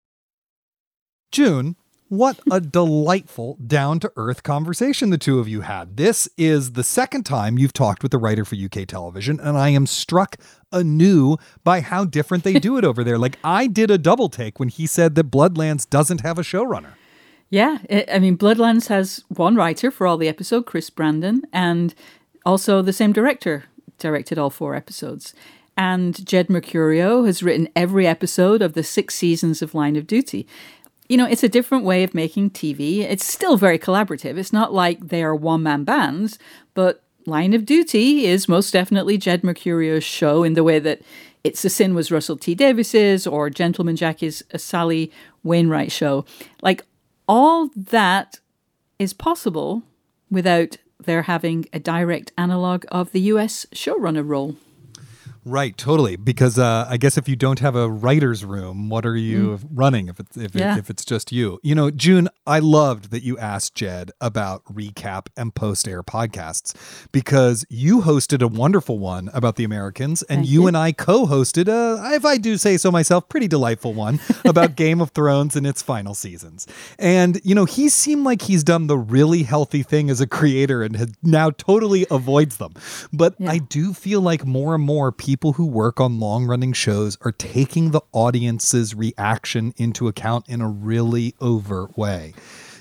June, 1.33 1.77
what 2.11 2.41
a 2.51 2.61
delightful, 2.61 3.57
down 3.65 4.01
to 4.01 4.13
earth 4.17 4.43
conversation 4.43 5.11
the 5.11 5.19
two 5.19 5.39
of 5.39 5.49
you 5.49 5.61
had. 5.61 5.97
This 5.97 6.29
is 6.37 6.73
the 6.73 6.83
second 6.83 7.23
time 7.23 7.57
you've 7.57 7.73
talked 7.73 8.03
with 8.03 8.11
the 8.11 8.19
writer 8.19 8.45
for 8.45 8.57
UK 8.57 8.85
television, 8.89 9.39
and 9.39 9.57
I 9.57 9.69
am 9.69 9.87
struck 9.87 10.37
anew 10.73 11.37
by 11.63 11.83
how 11.83 12.05
different 12.05 12.43
they 12.43 12.55
do 12.55 12.77
it 12.77 12.85
over 12.85 13.05
there. 13.05 13.17
Like, 13.17 13.39
I 13.45 13.69
did 13.69 13.93
a 13.93 13.99
double 13.99 14.29
take 14.29 14.59
when 14.59 14.71
he 14.71 14.89
said 14.89 15.15
that 15.15 15.31
Bloodlands 15.31 15.89
doesn't 15.89 16.23
have 16.23 16.37
a 16.37 16.43
showrunner. 16.43 16.95
Yeah, 17.49 17.79
it, 17.89 18.09
I 18.13 18.19
mean, 18.19 18.37
Bloodlands 18.37 18.89
has 18.89 19.23
one 19.29 19.55
writer 19.55 19.93
for 19.93 20.09
all 20.09 20.17
the 20.17 20.29
episode, 20.29 20.67
Chris 20.67 20.91
Brandon, 20.91 21.43
and 21.53 21.95
also 22.45 22.83
the 22.83 22.93
same 22.93 23.13
director 23.13 23.67
directed 24.01 24.39
all 24.39 24.51
four 24.51 24.75
episodes. 24.75 25.35
And 25.77 26.27
Jed 26.27 26.49
Mercurio 26.49 27.25
has 27.25 27.43
written 27.43 27.69
every 27.75 28.07
episode 28.07 28.61
of 28.61 28.75
the 28.75 28.83
six 28.83 29.15
seasons 29.15 29.63
of 29.63 29.75
Line 29.75 29.97
of 29.97 30.07
Duty. 30.07 30.47
You 31.09 31.17
know, 31.17 31.27
it's 31.27 31.43
a 31.43 31.49
different 31.49 31.85
way 31.85 32.03
of 32.03 32.15
making 32.15 32.51
TV. 32.51 33.01
It's 33.01 33.25
still 33.25 33.57
very 33.57 33.79
collaborative. 33.79 34.37
It's 34.37 34.53
not 34.53 34.73
like 34.73 35.09
they 35.09 35.23
are 35.23 35.35
one 35.35 35.63
man 35.63 35.85
bands, 35.85 36.39
but 36.75 37.03
Line 37.27 37.53
of 37.55 37.65
Duty 37.65 38.27
is 38.27 38.49
most 38.49 38.73
definitely 38.73 39.19
Jed 39.19 39.43
Mercurio's 39.43 40.05
show 40.05 40.43
in 40.43 40.55
the 40.55 40.65
way 40.65 40.79
that 40.79 41.03
It's 41.43 41.65
a 41.65 41.71
Sin 41.71 41.95
was 41.95 42.11
Russell 42.11 42.37
T 42.37 42.55
Davies's 42.55 43.27
or 43.27 43.51
Gentleman 43.51 43.97
Jack 43.97 44.23
is 44.23 44.45
a 44.51 44.59
Sally 44.59 45.11
Wainwright 45.43 45.93
show. 45.93 46.25
Like, 46.63 46.85
all 47.27 47.71
that 47.77 48.41
is 48.99 49.13
possible 49.13 49.83
without 50.31 50.77
they're 51.05 51.23
having 51.23 51.67
a 51.73 51.79
direct 51.79 52.33
analog 52.37 52.85
of 52.89 53.13
the 53.13 53.21
US 53.21 53.67
showrunner 53.73 54.27
role. 54.27 54.57
Right, 55.51 55.77
totally. 55.77 56.15
Because 56.15 56.61
uh, 56.61 56.87
I 56.89 56.97
guess 56.97 57.19
if 57.19 57.29
you 57.29 57.35
don't 57.35 57.59
have 57.59 57.75
a 57.75 57.91
writer's 57.91 58.45
room, 58.45 58.89
what 58.89 59.05
are 59.05 59.17
you 59.17 59.59
mm. 59.59 59.69
running 59.73 60.07
if 60.07 60.21
it's 60.21 60.37
if, 60.37 60.55
yeah. 60.55 60.79
if 60.79 60.89
it's 60.89 61.05
just 61.05 61.33
you? 61.33 61.59
You 61.65 61.75
know, 61.75 61.91
June, 61.91 62.29
I 62.47 62.61
loved 62.61 63.11
that 63.11 63.25
you 63.25 63.37
asked 63.37 63.75
Jed 63.75 64.13
about 64.21 64.65
recap 64.67 65.27
and 65.37 65.53
post 65.53 65.89
air 65.89 66.05
podcasts 66.05 66.73
because 67.11 67.67
you 67.69 68.03
hosted 68.03 68.43
a 68.43 68.47
wonderful 68.47 69.01
one 69.01 69.29
about 69.35 69.57
the 69.57 69.65
Americans, 69.65 70.23
and 70.23 70.47
you, 70.47 70.63
you, 70.63 70.67
and 70.69 70.77
I 70.77 70.93
co-hosted 70.93 71.67
a, 71.67 72.15
if 72.15 72.25
I 72.25 72.37
do 72.37 72.57
say 72.57 72.77
so 72.77 72.93
myself, 72.93 73.29
pretty 73.29 73.49
delightful 73.49 73.93
one 73.93 74.21
about 74.45 74.77
Game 74.77 75.01
of 75.01 75.11
Thrones 75.11 75.57
and 75.57 75.67
its 75.67 75.83
final 75.83 76.15
seasons. 76.15 76.69
And 76.97 77.41
you 77.43 77.57
know, 77.57 77.65
he 77.65 77.89
seemed 77.89 78.23
like 78.23 78.43
he's 78.43 78.63
done 78.63 78.87
the 78.87 78.99
really 78.99 79.43
healthy 79.43 79.83
thing 79.83 80.11
as 80.11 80.21
a 80.21 80.29
creator 80.29 80.85
and 80.85 80.95
has 80.95 81.13
now 81.25 81.51
totally 81.51 82.07
avoids 82.09 82.59
them. 82.59 82.75
But 83.13 83.35
yeah. 83.41 83.51
I 83.51 83.59
do 83.59 83.93
feel 83.93 84.21
like 84.21 84.47
more 84.47 84.77
and 84.77 84.85
more 84.85 85.11
people 85.11 85.40
people 85.41 85.55
who 85.55 85.65
work 85.65 85.99
on 85.99 86.21
long 86.21 86.45
running 86.45 86.75
shows 86.75 87.17
are 87.23 87.33
taking 87.33 87.93
the 87.93 88.03
audience's 88.13 88.95
reaction 88.95 89.73
into 89.79 90.07
account 90.07 90.47
in 90.51 90.61
a 90.61 90.69
really 90.69 91.35
overt 91.41 91.97
way. 91.97 92.35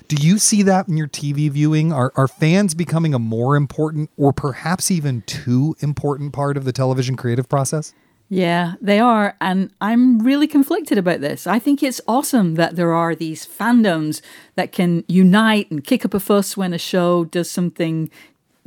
Do 0.08 0.16
you 0.20 0.36
see 0.36 0.62
that 0.64 0.86
in 0.86 0.98
your 0.98 1.08
TV 1.08 1.48
viewing? 1.48 1.90
Are, 1.90 2.12
are 2.16 2.28
fans 2.28 2.74
becoming 2.74 3.14
a 3.14 3.18
more 3.18 3.56
important 3.56 4.10
or 4.18 4.34
perhaps 4.34 4.90
even 4.90 5.22
too 5.22 5.74
important 5.80 6.34
part 6.34 6.58
of 6.58 6.66
the 6.66 6.72
television 6.72 7.16
creative 7.16 7.48
process? 7.48 7.94
Yeah, 8.28 8.74
they 8.78 9.00
are. 9.00 9.38
And 9.40 9.72
I'm 9.80 10.18
really 10.18 10.46
conflicted 10.46 10.98
about 10.98 11.22
this. 11.22 11.46
I 11.46 11.58
think 11.58 11.82
it's 11.82 12.02
awesome 12.06 12.56
that 12.56 12.76
there 12.76 12.92
are 12.92 13.14
these 13.14 13.46
fandoms 13.46 14.20
that 14.56 14.70
can 14.70 15.02
unite 15.08 15.70
and 15.70 15.82
kick 15.82 16.04
up 16.04 16.12
a 16.12 16.20
fuss 16.20 16.58
when 16.58 16.74
a 16.74 16.78
show 16.78 17.24
does 17.24 17.50
something 17.50 18.10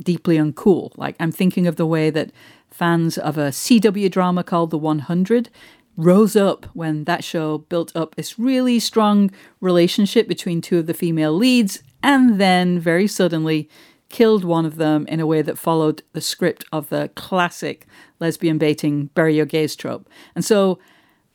deeply 0.02 0.36
uncool. 0.36 0.90
Like, 0.96 1.14
I'm 1.20 1.30
thinking 1.30 1.68
of 1.68 1.76
the 1.76 1.86
way 1.86 2.10
that 2.10 2.32
fans 2.74 3.16
of 3.16 3.38
a 3.38 3.50
CW 3.50 4.10
drama 4.10 4.42
called 4.42 4.70
The 4.70 4.78
100 4.78 5.48
rose 5.96 6.34
up 6.34 6.66
when 6.74 7.04
that 7.04 7.22
show 7.22 7.58
built 7.58 7.94
up 7.94 8.16
this 8.16 8.36
really 8.36 8.80
strong 8.80 9.30
relationship 9.60 10.26
between 10.26 10.60
two 10.60 10.78
of 10.78 10.86
the 10.86 10.92
female 10.92 11.32
leads 11.32 11.84
and 12.02 12.40
then 12.40 12.80
very 12.80 13.06
suddenly 13.06 13.70
killed 14.08 14.44
one 14.44 14.66
of 14.66 14.74
them 14.74 15.06
in 15.06 15.20
a 15.20 15.26
way 15.26 15.40
that 15.40 15.56
followed 15.56 16.02
the 16.14 16.20
script 16.20 16.64
of 16.72 16.88
the 16.88 17.10
classic 17.14 17.86
lesbian 18.18 18.58
baiting 18.58 19.06
bury 19.14 19.36
your 19.36 19.46
gays 19.46 19.76
trope. 19.76 20.08
And 20.34 20.44
so 20.44 20.80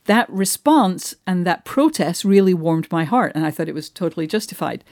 that 0.05 0.29
response 0.29 1.15
and 1.25 1.47
that 1.47 1.63
protest 1.63 2.25
really 2.25 2.53
warmed 2.53 2.91
my 2.91 3.05
heart 3.05 3.31
and 3.33 3.45
I 3.45 3.51
thought 3.51 3.69
it 3.69 3.73
was 3.73 3.89
totally 3.89 4.27
justified. 4.27 4.83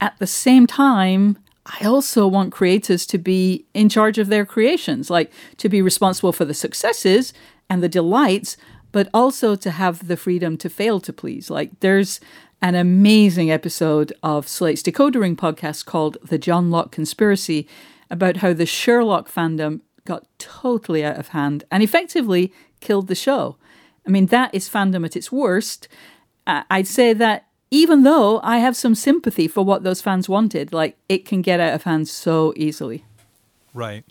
At 0.00 0.18
the 0.18 0.26
same 0.26 0.66
time, 0.66 1.38
I 1.66 1.86
also 1.86 2.26
want 2.26 2.52
creators 2.52 3.06
to 3.06 3.18
be 3.18 3.66
in 3.72 3.88
charge 3.88 4.18
of 4.18 4.28
their 4.28 4.44
creations, 4.44 5.08
like 5.08 5.32
to 5.56 5.68
be 5.68 5.80
responsible 5.80 6.32
for 6.32 6.44
the 6.44 6.54
successes 6.54 7.32
and 7.70 7.82
the 7.82 7.88
delights, 7.88 8.56
but 8.92 9.08
also 9.14 9.56
to 9.56 9.70
have 9.70 10.06
the 10.06 10.16
freedom 10.16 10.56
to 10.58 10.68
fail 10.68 11.00
to 11.00 11.12
please. 11.12 11.48
Like 11.50 11.80
there's 11.80 12.20
an 12.60 12.74
amazing 12.74 13.50
episode 13.50 14.12
of 14.22 14.46
Slate's 14.46 14.82
Decoder 14.82 15.20
Ring 15.20 15.36
podcast 15.36 15.86
called 15.86 16.18
The 16.22 16.38
Johnlock 16.38 16.92
Conspiracy 16.92 17.66
about 18.10 18.38
how 18.38 18.52
the 18.52 18.66
Sherlock 18.66 19.30
fandom 19.30 19.80
got 20.04 20.26
totally 20.38 21.04
out 21.04 21.16
of 21.16 21.28
hand 21.28 21.64
and 21.70 21.82
effectively 21.82 22.52
killed 22.80 23.08
the 23.08 23.14
show. 23.14 23.56
I 24.06 24.10
mean, 24.10 24.26
that 24.26 24.54
is 24.54 24.68
fandom 24.68 25.04
at 25.06 25.16
its 25.16 25.32
worst. 25.32 25.88
I'd 26.46 26.86
say 26.86 27.14
that 27.14 27.46
even 27.74 28.04
though 28.04 28.38
I 28.44 28.58
have 28.58 28.76
some 28.76 28.94
sympathy 28.94 29.48
for 29.48 29.64
what 29.64 29.82
those 29.82 30.00
fans 30.00 30.28
wanted. 30.28 30.72
Like 30.72 30.96
it 31.08 31.24
can 31.24 31.42
get 31.42 31.58
out 31.58 31.74
of 31.74 31.82
hand 31.82 32.06
so 32.08 32.54
easily. 32.56 33.04
Right. 33.72 34.04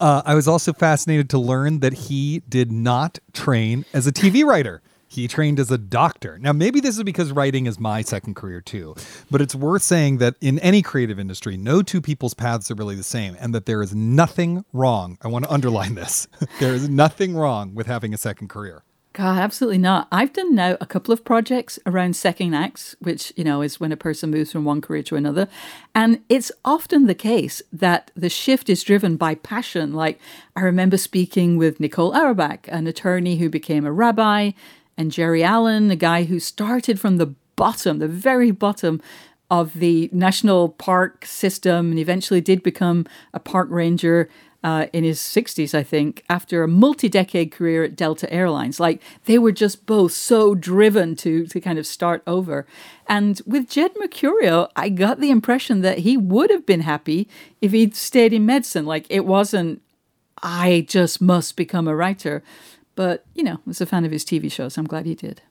Uh, 0.00 0.22
I 0.24 0.34
was 0.34 0.48
also 0.48 0.72
fascinated 0.72 1.28
to 1.30 1.38
learn 1.38 1.80
that 1.80 1.92
he 1.92 2.42
did 2.48 2.72
not 2.72 3.18
train 3.34 3.84
as 3.92 4.06
a 4.06 4.12
TV 4.12 4.42
writer. 4.50 4.80
He 5.06 5.28
trained 5.28 5.60
as 5.60 5.70
a 5.70 5.76
doctor. 5.76 6.38
Now, 6.38 6.54
maybe 6.54 6.80
this 6.80 6.96
is 6.96 7.04
because 7.04 7.30
writing 7.30 7.66
is 7.66 7.78
my 7.78 8.00
second 8.00 8.36
career 8.36 8.62
too, 8.62 8.96
but 9.30 9.42
it's 9.42 9.54
worth 9.54 9.82
saying 9.82 10.16
that 10.18 10.34
in 10.40 10.58
any 10.60 10.80
creative 10.80 11.20
industry, 11.20 11.58
no 11.58 11.82
two 11.82 12.00
people's 12.00 12.34
paths 12.34 12.70
are 12.70 12.74
really 12.74 12.96
the 12.96 13.04
same, 13.04 13.36
and 13.38 13.54
that 13.54 13.66
there 13.66 13.82
is 13.82 13.94
nothing 13.94 14.64
wrong. 14.72 15.18
I 15.20 15.28
want 15.28 15.44
to 15.44 15.52
underline 15.52 15.94
this 15.94 16.26
there 16.58 16.74
is 16.74 16.88
nothing 16.88 17.36
wrong 17.36 17.74
with 17.74 17.86
having 17.86 18.14
a 18.14 18.18
second 18.18 18.48
career. 18.48 18.82
God, 19.14 19.38
absolutely 19.38 19.78
not. 19.78 20.08
I've 20.10 20.32
done 20.32 20.56
now 20.56 20.76
a 20.80 20.86
couple 20.86 21.14
of 21.14 21.24
projects 21.24 21.78
around 21.86 22.16
second 22.16 22.52
acts, 22.52 22.96
which, 22.98 23.32
you 23.36 23.44
know, 23.44 23.62
is 23.62 23.78
when 23.78 23.92
a 23.92 23.96
person 23.96 24.32
moves 24.32 24.50
from 24.50 24.64
one 24.64 24.80
career 24.80 25.04
to 25.04 25.14
another. 25.14 25.46
And 25.94 26.24
it's 26.28 26.50
often 26.64 27.06
the 27.06 27.14
case 27.14 27.62
that 27.72 28.10
the 28.16 28.28
shift 28.28 28.68
is 28.68 28.82
driven 28.82 29.16
by 29.16 29.36
passion. 29.36 29.92
Like, 29.92 30.18
I 30.56 30.62
remember 30.62 30.96
speaking 30.96 31.56
with 31.58 31.78
Nicole 31.78 32.12
Auerbach, 32.12 32.66
an 32.66 32.88
attorney 32.88 33.36
who 33.36 33.48
became 33.48 33.86
a 33.86 33.92
rabbi, 33.92 34.50
and 34.96 35.12
Jerry 35.12 35.44
Allen, 35.44 35.92
a 35.92 35.96
guy 35.96 36.24
who 36.24 36.40
started 36.40 36.98
from 36.98 37.18
the 37.18 37.34
bottom, 37.54 38.00
the 38.00 38.08
very 38.08 38.50
bottom 38.50 39.00
of 39.50 39.74
the 39.74 40.08
national 40.12 40.70
park 40.70 41.24
system 41.24 41.90
and 41.90 41.98
eventually 41.98 42.40
did 42.40 42.62
become 42.62 43.06
a 43.32 43.40
park 43.40 43.68
ranger 43.70 44.28
uh, 44.64 44.86
in 44.94 45.04
his 45.04 45.20
60s, 45.20 45.74
I 45.74 45.82
think, 45.82 46.24
after 46.30 46.62
a 46.62 46.68
multi 46.68 47.10
decade 47.10 47.52
career 47.52 47.84
at 47.84 47.96
Delta 47.96 48.32
Airlines. 48.32 48.80
Like 48.80 49.02
they 49.26 49.38
were 49.38 49.52
just 49.52 49.84
both 49.84 50.12
so 50.12 50.54
driven 50.54 51.14
to, 51.16 51.46
to 51.46 51.60
kind 51.60 51.78
of 51.78 51.86
start 51.86 52.22
over. 52.26 52.66
And 53.06 53.42
with 53.46 53.68
Jed 53.68 53.94
Mercurio, 53.96 54.70
I 54.74 54.88
got 54.88 55.20
the 55.20 55.30
impression 55.30 55.82
that 55.82 55.98
he 55.98 56.16
would 56.16 56.48
have 56.50 56.64
been 56.64 56.80
happy 56.80 57.28
if 57.60 57.72
he'd 57.72 57.94
stayed 57.94 58.32
in 58.32 58.46
medicine. 58.46 58.86
Like 58.86 59.06
it 59.10 59.26
wasn't, 59.26 59.82
I 60.42 60.86
just 60.88 61.20
must 61.20 61.56
become 61.56 61.86
a 61.86 61.94
writer. 61.94 62.42
But, 62.94 63.26
you 63.34 63.42
know, 63.42 63.56
I 63.56 63.66
was 63.66 63.82
a 63.82 63.86
fan 63.86 64.06
of 64.06 64.12
his 64.12 64.24
TV 64.24 64.50
shows. 64.50 64.78
I'm 64.78 64.86
glad 64.86 65.04
he 65.04 65.14
did. 65.14 65.42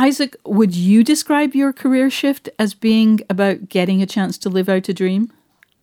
Isaac, 0.00 0.34
would 0.46 0.74
you 0.74 1.04
describe 1.04 1.54
your 1.54 1.74
career 1.74 2.08
shift 2.08 2.48
as 2.58 2.72
being 2.72 3.20
about 3.28 3.68
getting 3.68 4.00
a 4.00 4.06
chance 4.06 4.38
to 4.38 4.48
live 4.48 4.66
out 4.66 4.88
a 4.88 4.94
dream? 4.94 5.30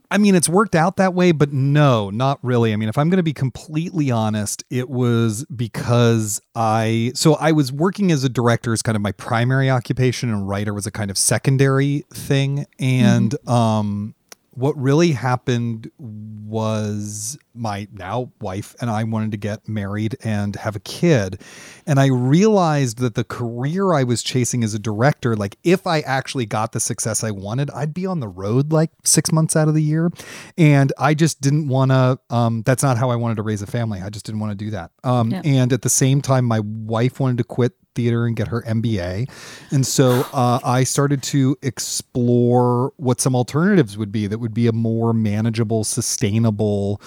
I 0.10 0.18
mean, 0.18 0.34
it's 0.34 0.50
worked 0.50 0.74
out 0.74 0.96
that 0.96 1.14
way, 1.14 1.34
but 1.34 1.54
no, 1.54 2.10
not 2.10 2.40
really. 2.42 2.74
I 2.74 2.78
mean, 2.78 2.90
if 2.90 2.98
I'm 2.98 3.10
going 3.10 3.18
to 3.18 3.24
be 3.24 3.34
completely 3.34 4.10
honest, 4.10 4.64
it 4.72 4.90
was 4.90 5.46
because 5.56 6.42
I, 6.56 7.12
so 7.14 7.36
I 7.36 7.52
was 7.52 7.72
working 7.72 8.12
as 8.12 8.24
a 8.24 8.30
director 8.30 8.74
as 8.74 8.82
kind 8.82 8.96
of 8.96 9.04
my 9.04 9.12
primary 9.12 9.70
occupation, 9.70 10.30
and 10.30 10.50
writer 10.50 10.74
was 10.74 10.88
a 10.88 10.92
kind 10.92 11.12
of 11.12 11.18
secondary 11.18 12.04
thing. 12.12 12.66
And, 12.80 13.32
mm-hmm. 13.32 13.52
um, 13.52 14.16
what 14.58 14.76
really 14.76 15.12
happened 15.12 15.92
was 16.00 17.38
my 17.54 17.88
now 17.92 18.32
wife 18.42 18.76
and 18.82 18.90
I 18.90 19.04
wanted 19.04 19.30
to 19.32 19.38
get 19.38 19.70
married 19.70 20.18
and 20.24 20.56
have 20.56 20.76
a 20.76 20.80
kid. 20.80 21.44
And 21.86 22.00
I 22.00 22.08
realized 22.08 22.98
that 22.98 23.14
the 23.14 23.24
career 23.24 23.94
I 23.94 24.04
was 24.04 24.24
chasing 24.24 24.64
as 24.64 24.74
a 24.74 24.80
director, 24.80 25.36
like 25.36 25.58
if 25.64 25.86
I 25.86 26.00
actually 26.00 26.48
got 26.48 26.72
the 26.72 26.80
success 26.80 27.24
I 27.24 27.30
wanted, 27.30 27.70
I'd 27.70 27.94
be 27.94 28.08
on 28.08 28.20
the 28.20 28.28
road 28.28 28.72
like 28.72 28.90
six 29.04 29.32
months 29.32 29.56
out 29.56 29.68
of 29.68 29.76
the 29.76 29.84
year. 29.84 30.10
And 30.58 30.92
I 30.98 31.14
just 31.14 31.40
didn't 31.40 31.68
want 31.68 31.92
to, 31.92 32.20
um, 32.32 32.64
that's 32.64 32.82
not 32.82 32.98
how 32.98 33.12
I 33.12 33.16
wanted 33.16 33.36
to 33.36 33.44
raise 33.44 33.62
a 33.62 33.68
family. 33.68 34.02
I 34.02 34.10
just 34.10 34.26
didn't 34.26 34.40
want 34.40 34.58
to 34.58 34.66
do 34.66 34.72
that. 34.72 34.90
Um, 35.04 35.30
yeah. 35.30 35.42
And 35.46 35.72
at 35.72 35.84
the 35.84 35.90
same 35.90 36.20
time, 36.20 36.46
my 36.46 36.62
wife 36.62 37.20
wanted 37.20 37.38
to 37.38 37.44
quit 37.44 37.74
theater 37.98 38.26
and 38.26 38.36
get 38.36 38.48
her 38.48 38.62
MBA. 38.62 39.30
And 39.72 39.86
so 39.86 40.26
uh, 40.32 40.60
I 40.64 40.84
started 40.84 41.24
to 41.24 41.58
explore 41.62 42.94
what 42.98 43.20
some 43.20 43.36
alternatives 43.36 43.98
would 43.98 44.12
be 44.12 44.28
that 44.28 44.38
would 44.38 44.54
be 44.54 44.68
a 44.68 44.72
more 44.72 45.14
manageable, 45.14 45.84
sustainable 45.84 47.02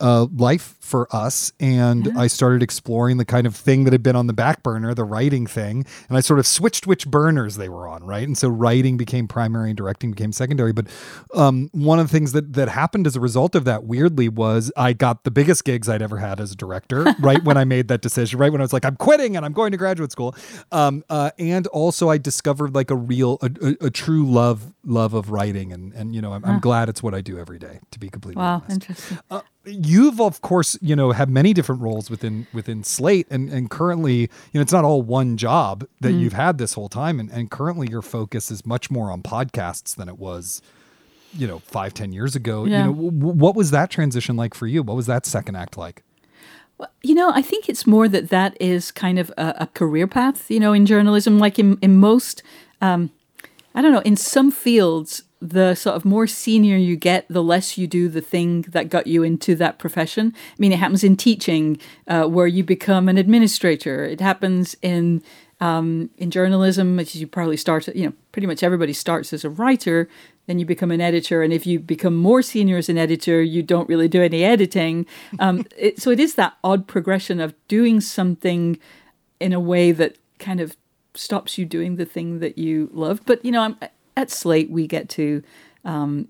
uh, 0.00 0.26
life 0.34 0.76
for 0.88 1.14
us. 1.14 1.52
And 1.60 2.06
yeah. 2.06 2.12
I 2.16 2.26
started 2.26 2.62
exploring 2.62 3.18
the 3.18 3.24
kind 3.24 3.46
of 3.46 3.54
thing 3.54 3.84
that 3.84 3.92
had 3.92 4.02
been 4.02 4.16
on 4.16 4.26
the 4.26 4.32
back 4.32 4.62
burner, 4.62 4.94
the 4.94 5.04
writing 5.04 5.46
thing. 5.46 5.84
And 6.08 6.16
I 6.16 6.20
sort 6.20 6.40
of 6.40 6.46
switched 6.46 6.86
which 6.86 7.06
burners 7.06 7.56
they 7.56 7.68
were 7.68 7.86
on, 7.86 8.02
right? 8.04 8.26
And 8.26 8.36
so 8.36 8.48
writing 8.48 8.96
became 8.96 9.28
primary 9.28 9.70
and 9.70 9.76
directing 9.76 10.10
became 10.10 10.32
secondary. 10.32 10.72
But 10.72 10.86
um, 11.34 11.68
one 11.72 11.98
of 11.98 12.08
the 12.08 12.12
things 12.12 12.32
that 12.32 12.54
that 12.54 12.68
happened 12.68 13.06
as 13.06 13.14
a 13.14 13.20
result 13.20 13.54
of 13.54 13.64
that, 13.66 13.84
weirdly, 13.84 14.28
was 14.28 14.72
I 14.76 14.94
got 14.94 15.24
the 15.24 15.30
biggest 15.30 15.64
gigs 15.64 15.88
I'd 15.88 16.02
ever 16.02 16.16
had 16.16 16.40
as 16.40 16.52
a 16.52 16.56
director, 16.56 17.04
right 17.20 17.42
when 17.44 17.56
I 17.56 17.64
made 17.64 17.88
that 17.88 18.00
decision, 18.00 18.38
right 18.38 18.50
when 18.50 18.60
I 18.60 18.64
was 18.64 18.72
like, 18.72 18.84
I'm 18.84 18.96
quitting 18.96 19.36
and 19.36 19.44
I'm 19.44 19.52
going 19.52 19.72
to 19.72 19.76
graduate 19.76 20.10
school. 20.10 20.34
Um, 20.72 21.04
uh, 21.10 21.30
and 21.38 21.66
also 21.68 22.08
I 22.08 22.18
discovered 22.18 22.74
like 22.74 22.90
a 22.90 22.96
real, 22.96 23.38
a, 23.42 23.50
a, 23.62 23.86
a, 23.86 23.90
true 23.90 24.24
love 24.26 24.72
love 24.84 25.14
of 25.14 25.30
writing. 25.30 25.72
And, 25.72 25.92
and 25.92 26.14
you 26.14 26.22
know, 26.22 26.32
I'm, 26.32 26.42
huh. 26.42 26.52
I'm, 26.52 26.60
glad 26.60 26.88
it's 26.88 27.02
what 27.02 27.14
I 27.14 27.20
do 27.20 27.38
every 27.38 27.58
day, 27.58 27.80
to 27.90 27.98
be 27.98 28.08
completely 28.08 28.40
wow, 28.40 28.62
honest. 28.64 28.70
interesting. 28.70 29.18
Uh, 29.30 29.42
you've 29.68 30.20
of 30.20 30.40
course 30.40 30.77
you 30.80 30.96
know 30.96 31.12
have 31.12 31.28
many 31.28 31.52
different 31.52 31.80
roles 31.80 32.10
within 32.10 32.46
within 32.52 32.84
slate 32.84 33.26
and 33.30 33.50
and 33.50 33.70
currently 33.70 34.20
you 34.20 34.28
know 34.54 34.60
it's 34.60 34.72
not 34.72 34.84
all 34.84 35.02
one 35.02 35.36
job 35.36 35.86
that 36.00 36.12
mm. 36.12 36.20
you've 36.20 36.32
had 36.32 36.58
this 36.58 36.74
whole 36.74 36.88
time 36.88 37.20
and, 37.20 37.30
and 37.30 37.50
currently 37.50 37.88
your 37.88 38.02
focus 38.02 38.50
is 38.50 38.64
much 38.66 38.90
more 38.90 39.10
on 39.10 39.22
podcasts 39.22 39.94
than 39.94 40.08
it 40.08 40.18
was 40.18 40.62
you 41.34 41.46
know 41.46 41.58
five 41.60 41.94
ten 41.94 42.12
years 42.12 42.34
ago 42.36 42.64
yeah. 42.64 42.78
you 42.78 42.84
know 42.84 43.10
w- 43.10 43.34
what 43.34 43.54
was 43.54 43.70
that 43.70 43.90
transition 43.90 44.36
like 44.36 44.54
for 44.54 44.66
you 44.66 44.82
what 44.82 44.96
was 44.96 45.06
that 45.06 45.26
second 45.26 45.56
act 45.56 45.76
like 45.76 46.02
well, 46.78 46.90
you 47.02 47.14
know, 47.14 47.32
I 47.34 47.42
think 47.42 47.68
it's 47.68 47.86
more 47.86 48.08
that 48.08 48.28
that 48.28 48.56
is 48.60 48.92
kind 48.92 49.18
of 49.18 49.30
a, 49.36 49.54
a 49.60 49.66
career 49.66 50.06
path, 50.06 50.48
you 50.48 50.60
know, 50.60 50.72
in 50.72 50.86
journalism. 50.86 51.38
Like 51.38 51.58
in, 51.58 51.76
in 51.82 51.98
most, 51.98 52.42
um, 52.80 53.10
I 53.74 53.82
don't 53.82 53.92
know, 53.92 54.02
in 54.02 54.16
some 54.16 54.52
fields, 54.52 55.24
the 55.40 55.74
sort 55.74 55.96
of 55.96 56.04
more 56.04 56.26
senior 56.26 56.76
you 56.76 56.96
get, 56.96 57.26
the 57.28 57.42
less 57.42 57.78
you 57.78 57.86
do 57.86 58.08
the 58.08 58.20
thing 58.20 58.62
that 58.62 58.88
got 58.88 59.06
you 59.06 59.22
into 59.22 59.54
that 59.56 59.78
profession. 59.78 60.32
I 60.34 60.56
mean, 60.58 60.72
it 60.72 60.78
happens 60.78 61.04
in 61.04 61.16
teaching, 61.16 61.78
uh, 62.06 62.24
where 62.24 62.46
you 62.46 62.64
become 62.64 63.08
an 63.08 63.18
administrator. 63.18 64.04
It 64.04 64.20
happens 64.20 64.76
in 64.82 65.22
um, 65.60 66.10
in 66.18 66.30
journalism, 66.30 67.00
as 67.00 67.16
you 67.16 67.26
probably 67.26 67.56
start. 67.56 67.88
You 67.88 68.06
know, 68.06 68.12
pretty 68.32 68.46
much 68.46 68.62
everybody 68.62 68.92
starts 68.92 69.32
as 69.32 69.44
a 69.44 69.50
writer, 69.50 70.08
then 70.46 70.58
you 70.58 70.64
become 70.64 70.90
an 70.90 71.00
editor, 71.00 71.42
and 71.42 71.52
if 71.52 71.66
you 71.66 71.78
become 71.78 72.16
more 72.16 72.42
senior 72.42 72.76
as 72.76 72.88
an 72.88 72.98
editor, 72.98 73.42
you 73.42 73.62
don't 73.62 73.88
really 73.88 74.08
do 74.08 74.22
any 74.22 74.44
editing. 74.44 75.06
Um, 75.38 75.64
it, 75.76 76.00
so 76.00 76.10
it 76.10 76.20
is 76.20 76.34
that 76.34 76.56
odd 76.62 76.86
progression 76.86 77.40
of 77.40 77.54
doing 77.68 78.00
something 78.00 78.78
in 79.40 79.52
a 79.52 79.60
way 79.60 79.92
that 79.92 80.16
kind 80.38 80.60
of 80.60 80.76
stops 81.14 81.58
you 81.58 81.64
doing 81.64 81.96
the 81.96 82.04
thing 82.04 82.38
that 82.38 82.58
you 82.58 82.88
love. 82.92 83.20
But 83.26 83.44
you 83.44 83.50
know, 83.50 83.62
I'm, 83.62 83.76
at 84.18 84.30
Slate, 84.30 84.70
we 84.70 84.86
get 84.86 85.08
to, 85.10 85.42
um, 85.84 86.28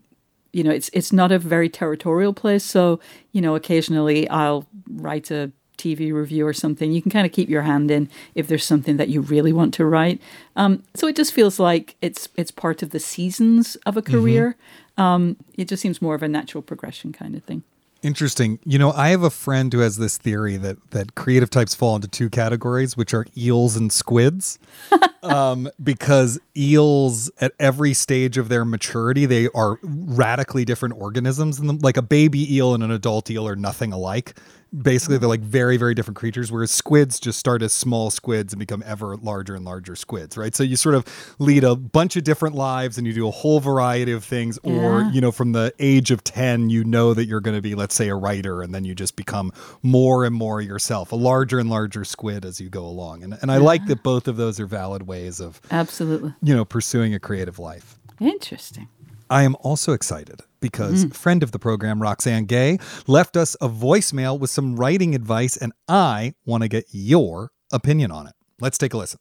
you 0.52 0.62
know, 0.62 0.70
it's 0.70 0.90
it's 0.92 1.12
not 1.12 1.32
a 1.32 1.38
very 1.38 1.68
territorial 1.68 2.34
place. 2.34 2.64
So 2.64 3.00
you 3.32 3.40
know, 3.40 3.54
occasionally 3.54 4.28
I'll 4.28 4.66
write 4.88 5.30
a 5.30 5.50
TV 5.78 6.12
review 6.12 6.46
or 6.46 6.52
something. 6.52 6.92
You 6.92 7.00
can 7.00 7.10
kind 7.10 7.24
of 7.24 7.32
keep 7.32 7.48
your 7.48 7.62
hand 7.62 7.90
in 7.90 8.10
if 8.34 8.46
there's 8.46 8.64
something 8.64 8.98
that 8.98 9.08
you 9.08 9.22
really 9.22 9.52
want 9.52 9.72
to 9.74 9.86
write. 9.86 10.20
Um, 10.56 10.82
so 10.94 11.06
it 11.06 11.16
just 11.16 11.32
feels 11.32 11.58
like 11.58 11.96
it's 12.02 12.28
it's 12.36 12.50
part 12.50 12.82
of 12.82 12.90
the 12.90 13.00
seasons 13.00 13.76
of 13.86 13.96
a 13.96 14.02
career. 14.02 14.56
Mm-hmm. 14.98 15.02
Um, 15.02 15.36
it 15.54 15.68
just 15.68 15.80
seems 15.80 16.02
more 16.02 16.14
of 16.14 16.22
a 16.22 16.28
natural 16.28 16.62
progression 16.62 17.12
kind 17.12 17.34
of 17.34 17.42
thing. 17.44 17.62
Interesting. 18.00 18.60
You 18.64 18.78
know, 18.78 18.92
I 18.92 19.08
have 19.08 19.24
a 19.24 19.30
friend 19.30 19.72
who 19.72 19.80
has 19.80 19.96
this 19.96 20.16
theory 20.16 20.56
that 20.56 20.90
that 20.92 21.16
creative 21.16 21.50
types 21.50 21.74
fall 21.74 21.96
into 21.96 22.06
two 22.06 22.30
categories, 22.30 22.96
which 22.96 23.12
are 23.12 23.26
eels 23.36 23.76
and 23.76 23.92
squids. 23.92 24.60
um, 25.24 25.68
because 25.82 26.38
eels, 26.56 27.28
at 27.40 27.52
every 27.58 27.92
stage 27.94 28.38
of 28.38 28.48
their 28.48 28.64
maturity, 28.64 29.26
they 29.26 29.48
are 29.48 29.80
radically 29.82 30.64
different 30.64 30.94
organisms. 30.96 31.58
And 31.58 31.82
like 31.82 31.96
a 31.96 32.02
baby 32.02 32.54
eel 32.54 32.72
and 32.72 32.84
an 32.84 32.92
adult 32.92 33.30
eel 33.30 33.48
are 33.48 33.56
nothing 33.56 33.92
alike 33.92 34.38
basically 34.76 35.16
they're 35.18 35.28
like 35.28 35.40
very 35.40 35.76
very 35.76 35.94
different 35.94 36.16
creatures 36.16 36.52
whereas 36.52 36.70
squids 36.70 37.18
just 37.18 37.38
start 37.38 37.62
as 37.62 37.72
small 37.72 38.10
squids 38.10 38.52
and 38.52 38.60
become 38.60 38.82
ever 38.86 39.16
larger 39.16 39.54
and 39.54 39.64
larger 39.64 39.96
squids 39.96 40.36
right? 40.36 40.54
So 40.54 40.62
you 40.62 40.76
sort 40.76 40.94
of 40.94 41.04
lead 41.38 41.64
a 41.64 41.74
bunch 41.74 42.16
of 42.16 42.24
different 42.24 42.54
lives 42.54 42.98
and 42.98 43.06
you 43.06 43.12
do 43.12 43.26
a 43.26 43.30
whole 43.30 43.60
variety 43.60 44.12
of 44.12 44.24
things 44.24 44.58
yeah. 44.62 44.72
or 44.72 45.02
you 45.12 45.20
know 45.20 45.32
from 45.32 45.52
the 45.52 45.72
age 45.78 46.10
of 46.10 46.22
10 46.24 46.70
you 46.70 46.84
know 46.84 47.14
that 47.14 47.26
you're 47.26 47.40
going 47.40 47.56
to 47.56 47.62
be 47.62 47.74
let's 47.74 47.94
say 47.94 48.08
a 48.08 48.14
writer 48.14 48.62
and 48.62 48.74
then 48.74 48.84
you 48.84 48.94
just 48.94 49.16
become 49.16 49.52
more 49.82 50.24
and 50.24 50.34
more 50.34 50.60
yourself 50.60 51.12
a 51.12 51.16
larger 51.16 51.58
and 51.58 51.70
larger 51.70 52.04
squid 52.04 52.44
as 52.44 52.60
you 52.60 52.68
go 52.68 52.84
along. 52.84 53.22
And, 53.22 53.38
and 53.40 53.50
i 53.50 53.56
yeah. 53.56 53.62
like 53.62 53.86
that 53.86 54.02
both 54.02 54.28
of 54.28 54.36
those 54.36 54.60
are 54.60 54.66
valid 54.66 55.06
ways 55.06 55.40
of 55.40 55.60
absolutely. 55.70 56.34
you 56.42 56.54
know 56.54 56.64
pursuing 56.64 57.14
a 57.14 57.18
creative 57.18 57.58
life. 57.58 57.98
Interesting 58.20 58.88
I 59.30 59.42
am 59.42 59.56
also 59.60 59.92
excited 59.92 60.40
because 60.60 61.04
mm. 61.04 61.14
friend 61.14 61.42
of 61.42 61.52
the 61.52 61.58
program, 61.58 62.00
Roxane 62.00 62.46
Gay, 62.46 62.78
left 63.06 63.36
us 63.36 63.54
a 63.60 63.68
voicemail 63.68 64.38
with 64.38 64.50
some 64.50 64.76
writing 64.76 65.14
advice, 65.14 65.56
and 65.56 65.72
I 65.86 66.34
want 66.44 66.62
to 66.62 66.68
get 66.68 66.86
your 66.90 67.50
opinion 67.72 68.10
on 68.10 68.26
it. 68.26 68.34
Let's 68.60 68.78
take 68.78 68.94
a 68.94 68.96
listen. 68.96 69.20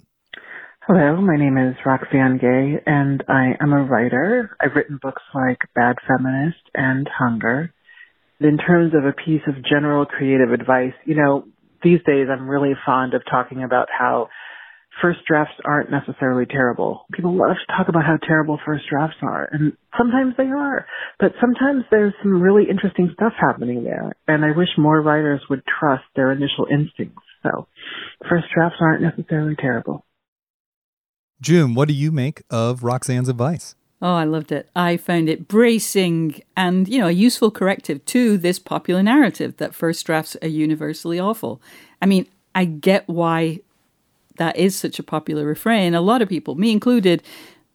Hello, 0.87 1.17
my 1.17 1.35
name 1.35 1.57
is 1.57 1.75
Roxane 1.85 2.37
Gay, 2.39 2.81
and 2.85 3.21
I 3.27 3.57
am 3.59 3.73
a 3.73 3.83
writer. 3.83 4.55
I've 4.61 4.73
written 4.73 4.99
books 5.01 5.21
like 5.35 5.57
Bad 5.75 5.97
Feminist 6.07 6.61
and 6.73 7.09
Hunger. 7.09 7.73
In 8.39 8.57
terms 8.57 8.93
of 8.93 9.03
a 9.03 9.11
piece 9.11 9.41
of 9.47 9.55
general 9.65 10.05
creative 10.05 10.53
advice, 10.53 10.93
you 11.05 11.15
know, 11.15 11.45
these 11.83 11.99
days 12.05 12.27
I'm 12.31 12.47
really 12.47 12.73
fond 12.85 13.13
of 13.13 13.23
talking 13.29 13.63
about 13.63 13.89
how 13.91 14.29
first 15.01 15.19
drafts 15.27 15.53
aren't 15.65 15.91
necessarily 15.91 16.45
terrible. 16.45 17.05
People 17.13 17.35
love 17.35 17.55
to 17.55 17.73
talk 17.77 17.87
about 17.89 18.05
how 18.05 18.17
terrible 18.17 18.59
first 18.65 18.85
drafts 18.89 19.17
are, 19.21 19.47
and 19.51 19.73
sometimes 19.97 20.33
they 20.37 20.45
are, 20.47 20.85
but 21.19 21.31
sometimes 21.39 21.83
there's 21.91 22.13
some 22.21 22.41
really 22.41 22.69
interesting 22.69 23.09
stuff 23.13 23.33
happening 23.39 23.83
there, 23.83 24.13
and 24.27 24.43
I 24.43 24.51
wish 24.55 24.69
more 24.77 25.01
writers 25.01 25.41
would 25.49 25.63
trust 25.79 26.03
their 26.15 26.31
initial 26.31 26.67
instincts. 26.71 27.23
So, 27.43 27.67
first 28.29 28.47
drafts 28.53 28.77
aren't 28.81 29.01
necessarily 29.01 29.55
terrible. 29.55 30.05
June, 31.39 31.75
what 31.75 31.87
do 31.87 31.93
you 31.93 32.11
make 32.11 32.41
of 32.49 32.83
Roxane's 32.83 33.29
advice? 33.29 33.75
Oh, 34.01 34.13
I 34.13 34.25
loved 34.25 34.51
it. 34.51 34.69
I 34.75 34.97
found 34.97 35.27
it 35.27 35.47
bracing 35.47 36.41
and, 36.55 36.87
you 36.87 36.99
know, 36.99 37.07
a 37.07 37.11
useful 37.11 37.49
corrective 37.49 38.05
to 38.05 38.37
this 38.37 38.59
popular 38.59 39.01
narrative 39.01 39.57
that 39.57 39.73
first 39.73 40.05
drafts 40.05 40.37
are 40.41 40.47
universally 40.47 41.19
awful. 41.19 41.61
I 42.01 42.05
mean, 42.05 42.27
I 42.53 42.65
get 42.65 43.07
why 43.07 43.61
that 44.37 44.55
is 44.55 44.75
such 44.75 44.99
a 44.99 45.03
popular 45.03 45.45
refrain. 45.45 45.93
A 45.93 46.01
lot 46.01 46.21
of 46.21 46.29
people, 46.29 46.55
me 46.55 46.71
included, 46.71 47.23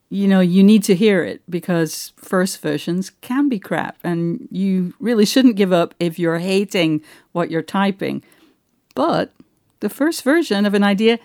you 0.08 0.28
know, 0.28 0.40
you 0.40 0.62
need 0.62 0.84
to 0.84 0.94
hear 0.94 1.24
it 1.24 1.42
because 1.48 2.12
first 2.16 2.60
versions 2.60 3.10
can 3.20 3.48
be 3.48 3.58
crap 3.58 3.96
and 4.04 4.46
you 4.50 4.94
really 5.00 5.24
shouldn't 5.24 5.56
give 5.56 5.72
up 5.72 5.94
if 5.98 6.18
you're 6.18 6.38
hating 6.38 7.02
what 7.32 7.50
you're 7.50 7.62
typing. 7.62 8.22
But 8.94 9.32
the 9.80 9.88
first 9.88 10.22
version 10.22 10.66
of 10.66 10.74
an 10.74 10.84
idea 10.84 11.18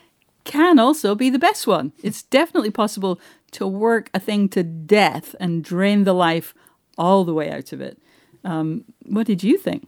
can 0.43 0.79
also 0.79 1.15
be 1.15 1.29
the 1.29 1.39
best 1.39 1.67
one. 1.67 1.91
It's 2.01 2.23
definitely 2.23 2.71
possible 2.71 3.19
to 3.51 3.67
work 3.67 4.09
a 4.13 4.19
thing 4.19 4.47
to 4.49 4.63
death 4.63 5.35
and 5.39 5.63
drain 5.63 6.05
the 6.05 6.13
life 6.13 6.53
all 6.97 7.25
the 7.25 7.33
way 7.33 7.51
out 7.51 7.73
of 7.73 7.81
it. 7.81 7.99
Um, 8.43 8.85
what 9.05 9.27
did 9.27 9.43
you 9.43 9.57
think? 9.57 9.87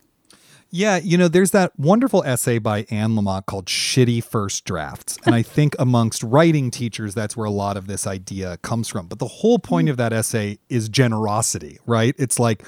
Yeah, 0.71 0.97
you 0.97 1.17
know, 1.17 1.27
there's 1.27 1.51
that 1.51 1.71
wonderful 1.79 2.23
essay 2.25 2.59
by 2.59 2.85
Anne 2.91 3.11
Lamott 3.15 3.47
called 3.47 3.65
Shitty 3.65 4.23
First 4.23 4.65
Drafts. 4.65 5.17
And 5.25 5.33
I 5.33 5.41
think 5.41 5.75
amongst 5.79 6.21
writing 6.21 6.69
teachers, 6.69 7.15
that's 7.15 7.35
where 7.35 7.47
a 7.47 7.51
lot 7.51 7.75
of 7.75 7.87
this 7.87 8.05
idea 8.05 8.57
comes 8.57 8.87
from. 8.87 9.07
But 9.07 9.17
the 9.17 9.27
whole 9.27 9.57
point 9.57 9.87
mm. 9.87 9.91
of 9.91 9.97
that 9.97 10.13
essay 10.13 10.59
is 10.69 10.87
generosity, 10.87 11.79
right? 11.87 12.13
It's 12.19 12.39
like, 12.39 12.63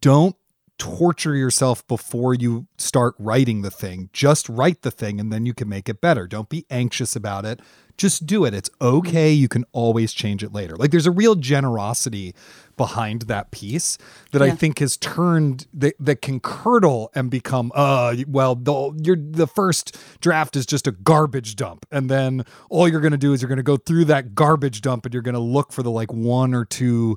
don't 0.00 0.34
torture 0.78 1.34
yourself 1.34 1.86
before 1.86 2.34
you 2.34 2.66
start 2.78 3.14
writing 3.18 3.62
the 3.62 3.70
thing. 3.70 4.10
Just 4.12 4.48
write 4.48 4.82
the 4.82 4.90
thing 4.90 5.20
and 5.20 5.32
then 5.32 5.46
you 5.46 5.54
can 5.54 5.68
make 5.68 5.88
it 5.88 6.00
better. 6.00 6.26
Don't 6.26 6.48
be 6.48 6.66
anxious 6.70 7.14
about 7.14 7.44
it 7.44 7.60
just 7.96 8.26
do 8.26 8.44
it. 8.44 8.54
It's 8.54 8.70
okay. 8.80 9.32
You 9.32 9.48
can 9.48 9.64
always 9.72 10.12
change 10.12 10.42
it 10.42 10.52
later. 10.52 10.76
Like 10.76 10.90
there's 10.90 11.06
a 11.06 11.12
real 11.12 11.36
generosity 11.36 12.34
behind 12.76 13.22
that 13.22 13.52
piece 13.52 13.98
that 14.32 14.40
yeah. 14.40 14.48
I 14.48 14.50
think 14.50 14.80
has 14.80 14.96
turned 14.96 15.68
that, 15.74 15.94
that 16.00 16.20
can 16.20 16.40
curdle 16.40 17.12
and 17.14 17.30
become 17.30 17.70
uh 17.72 18.16
well 18.26 18.56
the 18.56 19.00
you're 19.00 19.16
the 19.16 19.46
first 19.46 19.96
draft 20.20 20.56
is 20.56 20.66
just 20.66 20.88
a 20.88 20.90
garbage 20.90 21.54
dump 21.54 21.86
and 21.92 22.10
then 22.10 22.44
all 22.70 22.88
you're 22.88 23.00
going 23.00 23.12
to 23.12 23.16
do 23.16 23.32
is 23.32 23.40
you're 23.40 23.48
going 23.48 23.58
to 23.58 23.62
go 23.62 23.76
through 23.76 24.06
that 24.06 24.34
garbage 24.34 24.80
dump 24.80 25.04
and 25.06 25.14
you're 25.14 25.22
going 25.22 25.36
to 25.36 25.38
look 25.38 25.72
for 25.72 25.84
the 25.84 25.90
like 25.90 26.12
one 26.12 26.52
or 26.52 26.64
two 26.64 27.16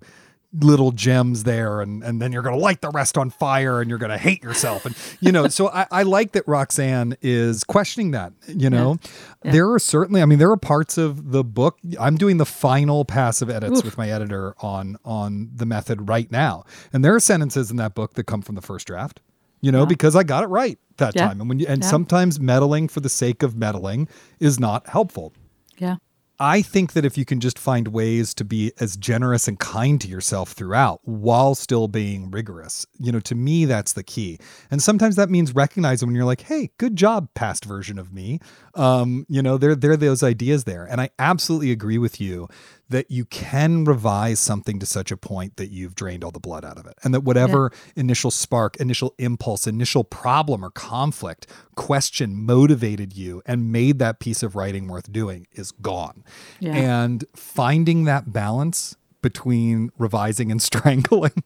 little 0.54 0.92
gems 0.92 1.44
there 1.44 1.82
and 1.82 2.02
and 2.04 2.22
then 2.22 2.32
you're 2.32 2.42
gonna 2.42 2.56
light 2.56 2.80
the 2.82 2.90
rest 2.90 3.18
on 3.18 3.30
fire 3.30 3.82
and 3.82 3.90
you're 3.90 4.00
gonna 4.00 4.18
hate 4.18 4.42
yourself 4.42 4.86
and 4.86 4.96
you 5.20 5.30
know 5.30 5.50
so 5.50 5.68
I, 5.70 5.86
I 5.92 6.04
like 6.04 6.32
that 6.32 6.48
roxane 6.48 7.18
is 7.22 7.66
questioning 7.66 8.12
that 8.12 8.32
you 8.48 8.70
know 8.70 8.98
yeah. 9.02 9.12
Yeah. 9.44 9.52
there 9.52 9.72
are 9.74 9.80
certainly 9.80 10.22
i 10.22 10.26
mean 10.26 10.40
there 10.40 10.50
are 10.50 10.58
parts 10.58 10.98
of 10.98 11.32
the 11.32 11.44
book 11.44 11.78
i'm 12.00 12.16
doing 12.16 12.38
the 12.38 12.46
final 12.46 13.04
passive 13.04 13.50
edits 13.50 13.80
Oof. 13.80 13.86
with 13.86 13.98
my 13.98 14.10
editor 14.10 14.56
on 14.60 14.96
on 15.04 15.52
the 15.54 15.66
method 15.66 16.08
right 16.08 16.32
now 16.32 16.64
and 16.94 17.04
there 17.04 17.14
are 17.14 17.20
sentences 17.20 17.70
in 17.70 17.76
that 17.78 17.94
book 17.94 18.14
that 18.14 18.24
come 18.24 18.42
from 18.42 18.56
the 18.56 18.62
first 18.62 18.88
draft 18.88 19.20
you 19.60 19.72
know 19.72 19.82
yeah. 19.82 19.86
because 19.86 20.16
i 20.16 20.24
got 20.24 20.46
it 20.46 20.48
right 20.48 20.80
that 20.96 21.14
time 21.14 21.42
and 21.42 21.50
when 21.50 21.60
you 21.60 21.66
and 21.68 21.84
sometimes 21.84 22.40
meddling 22.40 22.88
for 22.88 23.02
the 23.02 23.10
sake 23.10 23.44
of 23.44 23.58
meddling 23.58 24.08
is 24.40 24.62
not 24.62 24.88
helpful 24.88 25.34
yeah 25.78 25.98
I 26.40 26.62
think 26.62 26.94
that 26.94 27.04
if 27.04 27.18
you 27.18 27.26
can 27.26 27.40
just 27.40 27.58
find 27.58 27.88
ways 27.88 28.34
to 28.36 28.46
be 28.46 28.72
as 28.80 28.96
generous 28.96 29.48
and 29.48 29.60
kind 29.60 30.00
to 30.02 30.08
yourself 30.08 30.52
throughout 30.52 31.00
while 31.04 31.56
still 31.56 31.88
being 31.88 32.30
rigorous, 32.30 32.86
you 33.00 33.12
know, 33.12 33.20
to 33.22 33.34
me, 33.34 33.66
that's 33.66 33.94
the 33.94 34.04
key. 34.04 34.40
And 34.70 34.82
sometimes 34.82 35.16
that 35.16 35.32
means 35.32 35.56
recognizing 35.56 36.08
when 36.08 36.16
you're 36.16 36.26
like, 36.26 36.42
hey, 36.42 36.70
good 36.78 36.96
job, 36.96 37.30
past 37.34 37.66
version 37.66 37.98
of 37.98 38.14
me. 38.14 38.40
Um, 38.76 39.26
you 39.28 39.42
know, 39.42 39.58
there, 39.58 39.74
there 39.74 39.92
are 39.92 39.98
those 39.98 40.22
ideas 40.22 40.66
there. 40.66 40.86
And 40.86 41.02
I 41.02 41.10
absolutely 41.18 41.72
agree 41.72 41.98
with 41.98 42.22
you 42.22 42.48
that 42.90 43.12
you 43.12 43.26
can 43.26 43.84
revise 43.84 44.40
something 44.40 44.80
to 44.80 44.86
such 44.86 45.12
a 45.12 45.18
point 45.18 45.58
that 45.58 45.70
you've 45.70 45.96
drained 45.96 46.24
all 46.24 46.32
the 46.32 46.40
blood 46.40 46.64
out 46.64 46.78
of 46.78 46.86
it. 46.86 46.94
And 47.04 47.14
that 47.14 47.22
whatever 47.22 47.72
yeah. 47.72 48.02
initial 48.02 48.32
spark, 48.32 48.78
initial 48.78 49.14
impulse, 49.18 49.68
initial 49.68 50.04
problem 50.04 50.64
or 50.64 50.72
conflict, 50.72 51.48
question 51.76 52.36
motivated 52.36 53.14
you 53.14 53.42
and 53.46 53.72
made 53.72 54.00
that 54.00 54.20
piece 54.20 54.42
of 54.42 54.56
writing 54.56 54.88
worth 54.88 55.12
doing 55.12 55.48
is 55.52 55.72
gone. 55.72 56.24
Yeah. 56.60 56.76
And 56.76 57.26
finding 57.36 58.06
that 58.06 58.32
balance 58.32 58.96
between 59.22 59.90
revising 59.98 60.52
and 60.52 60.62
strangling 60.62 61.44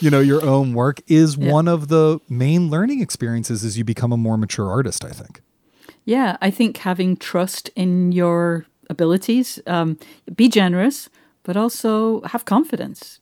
you 0.00 0.10
know 0.10 0.20
your 0.20 0.42
own 0.44 0.74
work 0.74 1.00
is 1.06 1.36
yeah. 1.36 1.50
one 1.50 1.68
of 1.68 1.88
the 1.88 2.20
main 2.28 2.68
learning 2.68 3.00
experiences 3.00 3.64
as 3.64 3.78
you 3.78 3.84
become 3.84 4.12
a 4.12 4.16
more 4.16 4.36
mature 4.36 4.68
artist 4.68 5.04
i 5.04 5.10
think 5.10 5.40
yeah 6.04 6.36
i 6.42 6.50
think 6.50 6.78
having 6.78 7.16
trust 7.16 7.70
in 7.74 8.12
your 8.12 8.66
abilities. 8.90 9.60
Um, 9.66 9.98
be 10.34 10.48
generous, 10.48 11.08
but 11.42 11.56
also 11.56 12.22
have 12.22 12.44
confidence. 12.44 13.20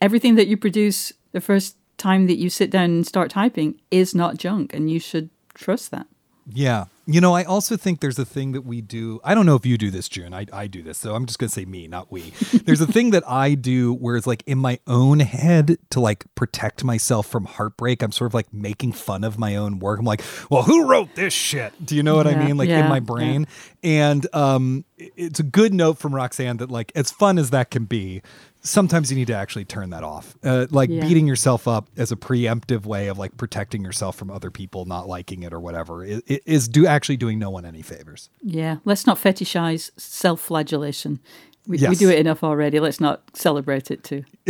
Everything 0.00 0.36
that 0.36 0.46
you 0.46 0.56
produce 0.56 1.12
the 1.32 1.40
first 1.40 1.76
time 1.96 2.26
that 2.26 2.36
you 2.36 2.48
sit 2.48 2.70
down 2.70 2.84
and 2.84 3.06
start 3.06 3.30
typing 3.30 3.80
is 3.90 4.14
not 4.14 4.38
junk, 4.38 4.72
and 4.72 4.90
you 4.90 5.00
should 5.00 5.30
trust 5.54 5.90
that. 5.90 6.06
Yeah. 6.52 6.86
You 7.10 7.22
know, 7.22 7.34
I 7.34 7.42
also 7.42 7.78
think 7.78 8.00
there's 8.00 8.18
a 8.18 8.26
thing 8.26 8.52
that 8.52 8.66
we 8.66 8.82
do. 8.82 9.18
I 9.24 9.34
don't 9.34 9.46
know 9.46 9.54
if 9.54 9.64
you 9.64 9.78
do 9.78 9.90
this, 9.90 10.10
June. 10.10 10.34
I, 10.34 10.44
I 10.52 10.66
do 10.66 10.82
this. 10.82 10.98
So 10.98 11.14
I'm 11.14 11.24
just 11.24 11.38
going 11.38 11.48
to 11.48 11.54
say 11.54 11.64
me, 11.64 11.88
not 11.88 12.12
we. 12.12 12.34
there's 12.66 12.82
a 12.82 12.86
thing 12.86 13.12
that 13.12 13.26
I 13.26 13.54
do 13.54 13.94
where 13.94 14.14
it's 14.16 14.26
like 14.26 14.42
in 14.46 14.58
my 14.58 14.78
own 14.86 15.20
head 15.20 15.78
to 15.88 16.00
like 16.00 16.26
protect 16.34 16.84
myself 16.84 17.26
from 17.26 17.46
heartbreak. 17.46 18.02
I'm 18.02 18.12
sort 18.12 18.30
of 18.30 18.34
like 18.34 18.52
making 18.52 18.92
fun 18.92 19.24
of 19.24 19.38
my 19.38 19.56
own 19.56 19.78
work. 19.78 19.98
I'm 19.98 20.04
like, 20.04 20.22
well, 20.50 20.64
who 20.64 20.86
wrote 20.86 21.14
this 21.14 21.32
shit? 21.32 21.72
Do 21.82 21.96
you 21.96 22.02
know 22.02 22.14
what 22.14 22.26
Yeah, 22.26 22.32
I 22.32 22.46
mean? 22.46 22.58
Like 22.58 22.68
yeah, 22.68 22.84
in 22.84 22.90
my 22.90 23.00
brain. 23.00 23.46
And 23.82 24.26
um, 24.34 24.84
it's 24.98 25.40
a 25.40 25.44
good 25.44 25.72
note 25.72 25.96
from 25.96 26.14
Roxane 26.14 26.58
that, 26.58 26.70
like, 26.70 26.92
as 26.94 27.10
fun 27.10 27.38
as 27.38 27.50
that 27.50 27.70
can 27.70 27.84
be, 27.86 28.22
sometimes 28.60 29.10
you 29.10 29.16
need 29.16 29.26
to 29.28 29.34
actually 29.34 29.64
turn 29.64 29.90
that 29.90 30.02
off. 30.04 30.36
Uh, 30.42 30.66
like 30.70 30.90
Yeah. 30.90 31.02
beating 31.06 31.26
yourself 31.26 31.66
up 31.68 31.88
as 31.96 32.12
a 32.12 32.16
preemptive 32.16 32.84
way 32.86 33.08
of 33.08 33.18
like 33.18 33.36
protecting 33.36 33.84
yourself 33.84 34.16
from 34.16 34.30
other 34.30 34.50
people 34.50 34.84
not 34.84 35.08
liking 35.08 35.42
it 35.42 35.52
or 35.52 35.60
whatever 35.60 36.04
is, 36.04 36.22
is 36.26 36.68
do 36.68 36.86
actually 36.86 37.16
doing 37.16 37.38
no 37.38 37.50
one 37.50 37.64
any 37.64 37.82
favors. 37.82 38.30
Yeah, 38.42 38.76
let's 38.84 39.06
not 39.06 39.16
fetishize 39.18 39.90
self-flagellation. 39.96 41.20
We, 41.66 41.78
we 41.86 41.94
do 41.96 42.08
it 42.10 42.18
enough 42.18 42.42
already. 42.42 42.80
Let's 42.80 43.00
not 43.00 43.22
celebrate 43.36 43.90
it 43.90 44.02
too. 44.02 44.24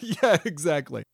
yeah, 0.00 0.38
exactly. 0.44 1.04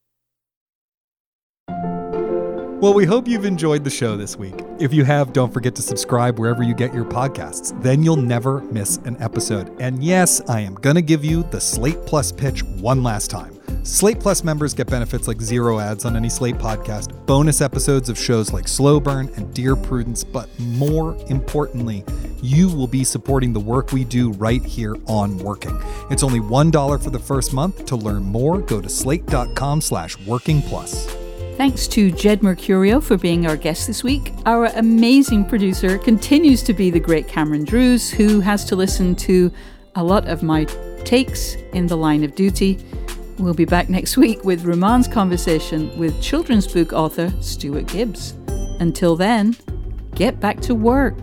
Well, 2.86 2.94
we 2.94 3.04
hope 3.04 3.26
you've 3.26 3.44
enjoyed 3.44 3.82
the 3.82 3.90
show 3.90 4.16
this 4.16 4.36
week. 4.36 4.54
If 4.78 4.94
you 4.94 5.02
have, 5.02 5.32
don't 5.32 5.52
forget 5.52 5.74
to 5.74 5.82
subscribe 5.82 6.38
wherever 6.38 6.62
you 6.62 6.72
get 6.72 6.94
your 6.94 7.04
podcasts. 7.04 7.76
Then 7.82 8.04
you'll 8.04 8.14
never 8.14 8.60
miss 8.60 8.98
an 8.98 9.20
episode. 9.20 9.76
And 9.80 10.04
yes, 10.04 10.40
I 10.48 10.60
am 10.60 10.74
going 10.74 10.94
to 10.94 11.02
give 11.02 11.24
you 11.24 11.42
the 11.50 11.60
Slate 11.60 12.06
Plus 12.06 12.30
pitch 12.30 12.62
one 12.62 13.02
last 13.02 13.28
time. 13.28 13.58
Slate 13.82 14.20
Plus 14.20 14.44
members 14.44 14.72
get 14.72 14.86
benefits 14.86 15.26
like 15.26 15.40
zero 15.40 15.80
ads 15.80 16.04
on 16.04 16.14
any 16.14 16.28
Slate 16.28 16.58
podcast, 16.58 17.26
bonus 17.26 17.60
episodes 17.60 18.08
of 18.08 18.16
shows 18.16 18.52
like 18.52 18.68
Slow 18.68 19.00
Burn 19.00 19.32
and 19.34 19.52
Dear 19.52 19.74
Prudence, 19.74 20.22
but 20.22 20.48
more 20.60 21.16
importantly, 21.28 22.04
you 22.40 22.68
will 22.68 22.86
be 22.86 23.02
supporting 23.02 23.52
the 23.52 23.58
work 23.58 23.90
we 23.90 24.04
do 24.04 24.30
right 24.34 24.64
here 24.64 24.94
on 25.08 25.38
Working. 25.38 25.76
It's 26.08 26.22
only 26.22 26.38
$1 26.38 27.02
for 27.02 27.10
the 27.10 27.18
first 27.18 27.52
month. 27.52 27.84
To 27.86 27.96
learn 27.96 28.22
more, 28.22 28.58
go 28.58 28.80
to 28.80 28.88
slate.com 28.88 29.80
slash 29.80 30.16
working 30.20 30.62
plus. 30.62 31.25
Thanks 31.56 31.88
to 31.88 32.12
Jed 32.12 32.40
Mercurio 32.40 33.02
for 33.02 33.16
being 33.16 33.46
our 33.46 33.56
guest 33.56 33.86
this 33.86 34.04
week. 34.04 34.30
Our 34.44 34.66
amazing 34.66 35.46
producer 35.46 35.96
continues 35.96 36.62
to 36.64 36.74
be 36.74 36.90
the 36.90 37.00
great 37.00 37.28
Cameron 37.28 37.64
Drews, 37.64 38.10
who 38.10 38.40
has 38.40 38.62
to 38.66 38.76
listen 38.76 39.16
to 39.16 39.50
a 39.94 40.04
lot 40.04 40.28
of 40.28 40.42
my 40.42 40.64
takes 41.06 41.54
in 41.72 41.86
the 41.86 41.96
line 41.96 42.24
of 42.24 42.34
duty. 42.34 42.78
We'll 43.38 43.54
be 43.54 43.64
back 43.64 43.88
next 43.88 44.18
week 44.18 44.44
with 44.44 44.66
Roman's 44.66 45.08
conversation 45.08 45.98
with 45.98 46.20
children's 46.20 46.66
book 46.66 46.92
author 46.92 47.32
Stuart 47.40 47.86
Gibbs. 47.86 48.34
Until 48.78 49.16
then, 49.16 49.56
get 50.14 50.38
back 50.38 50.60
to 50.60 50.74
work. 50.74 51.16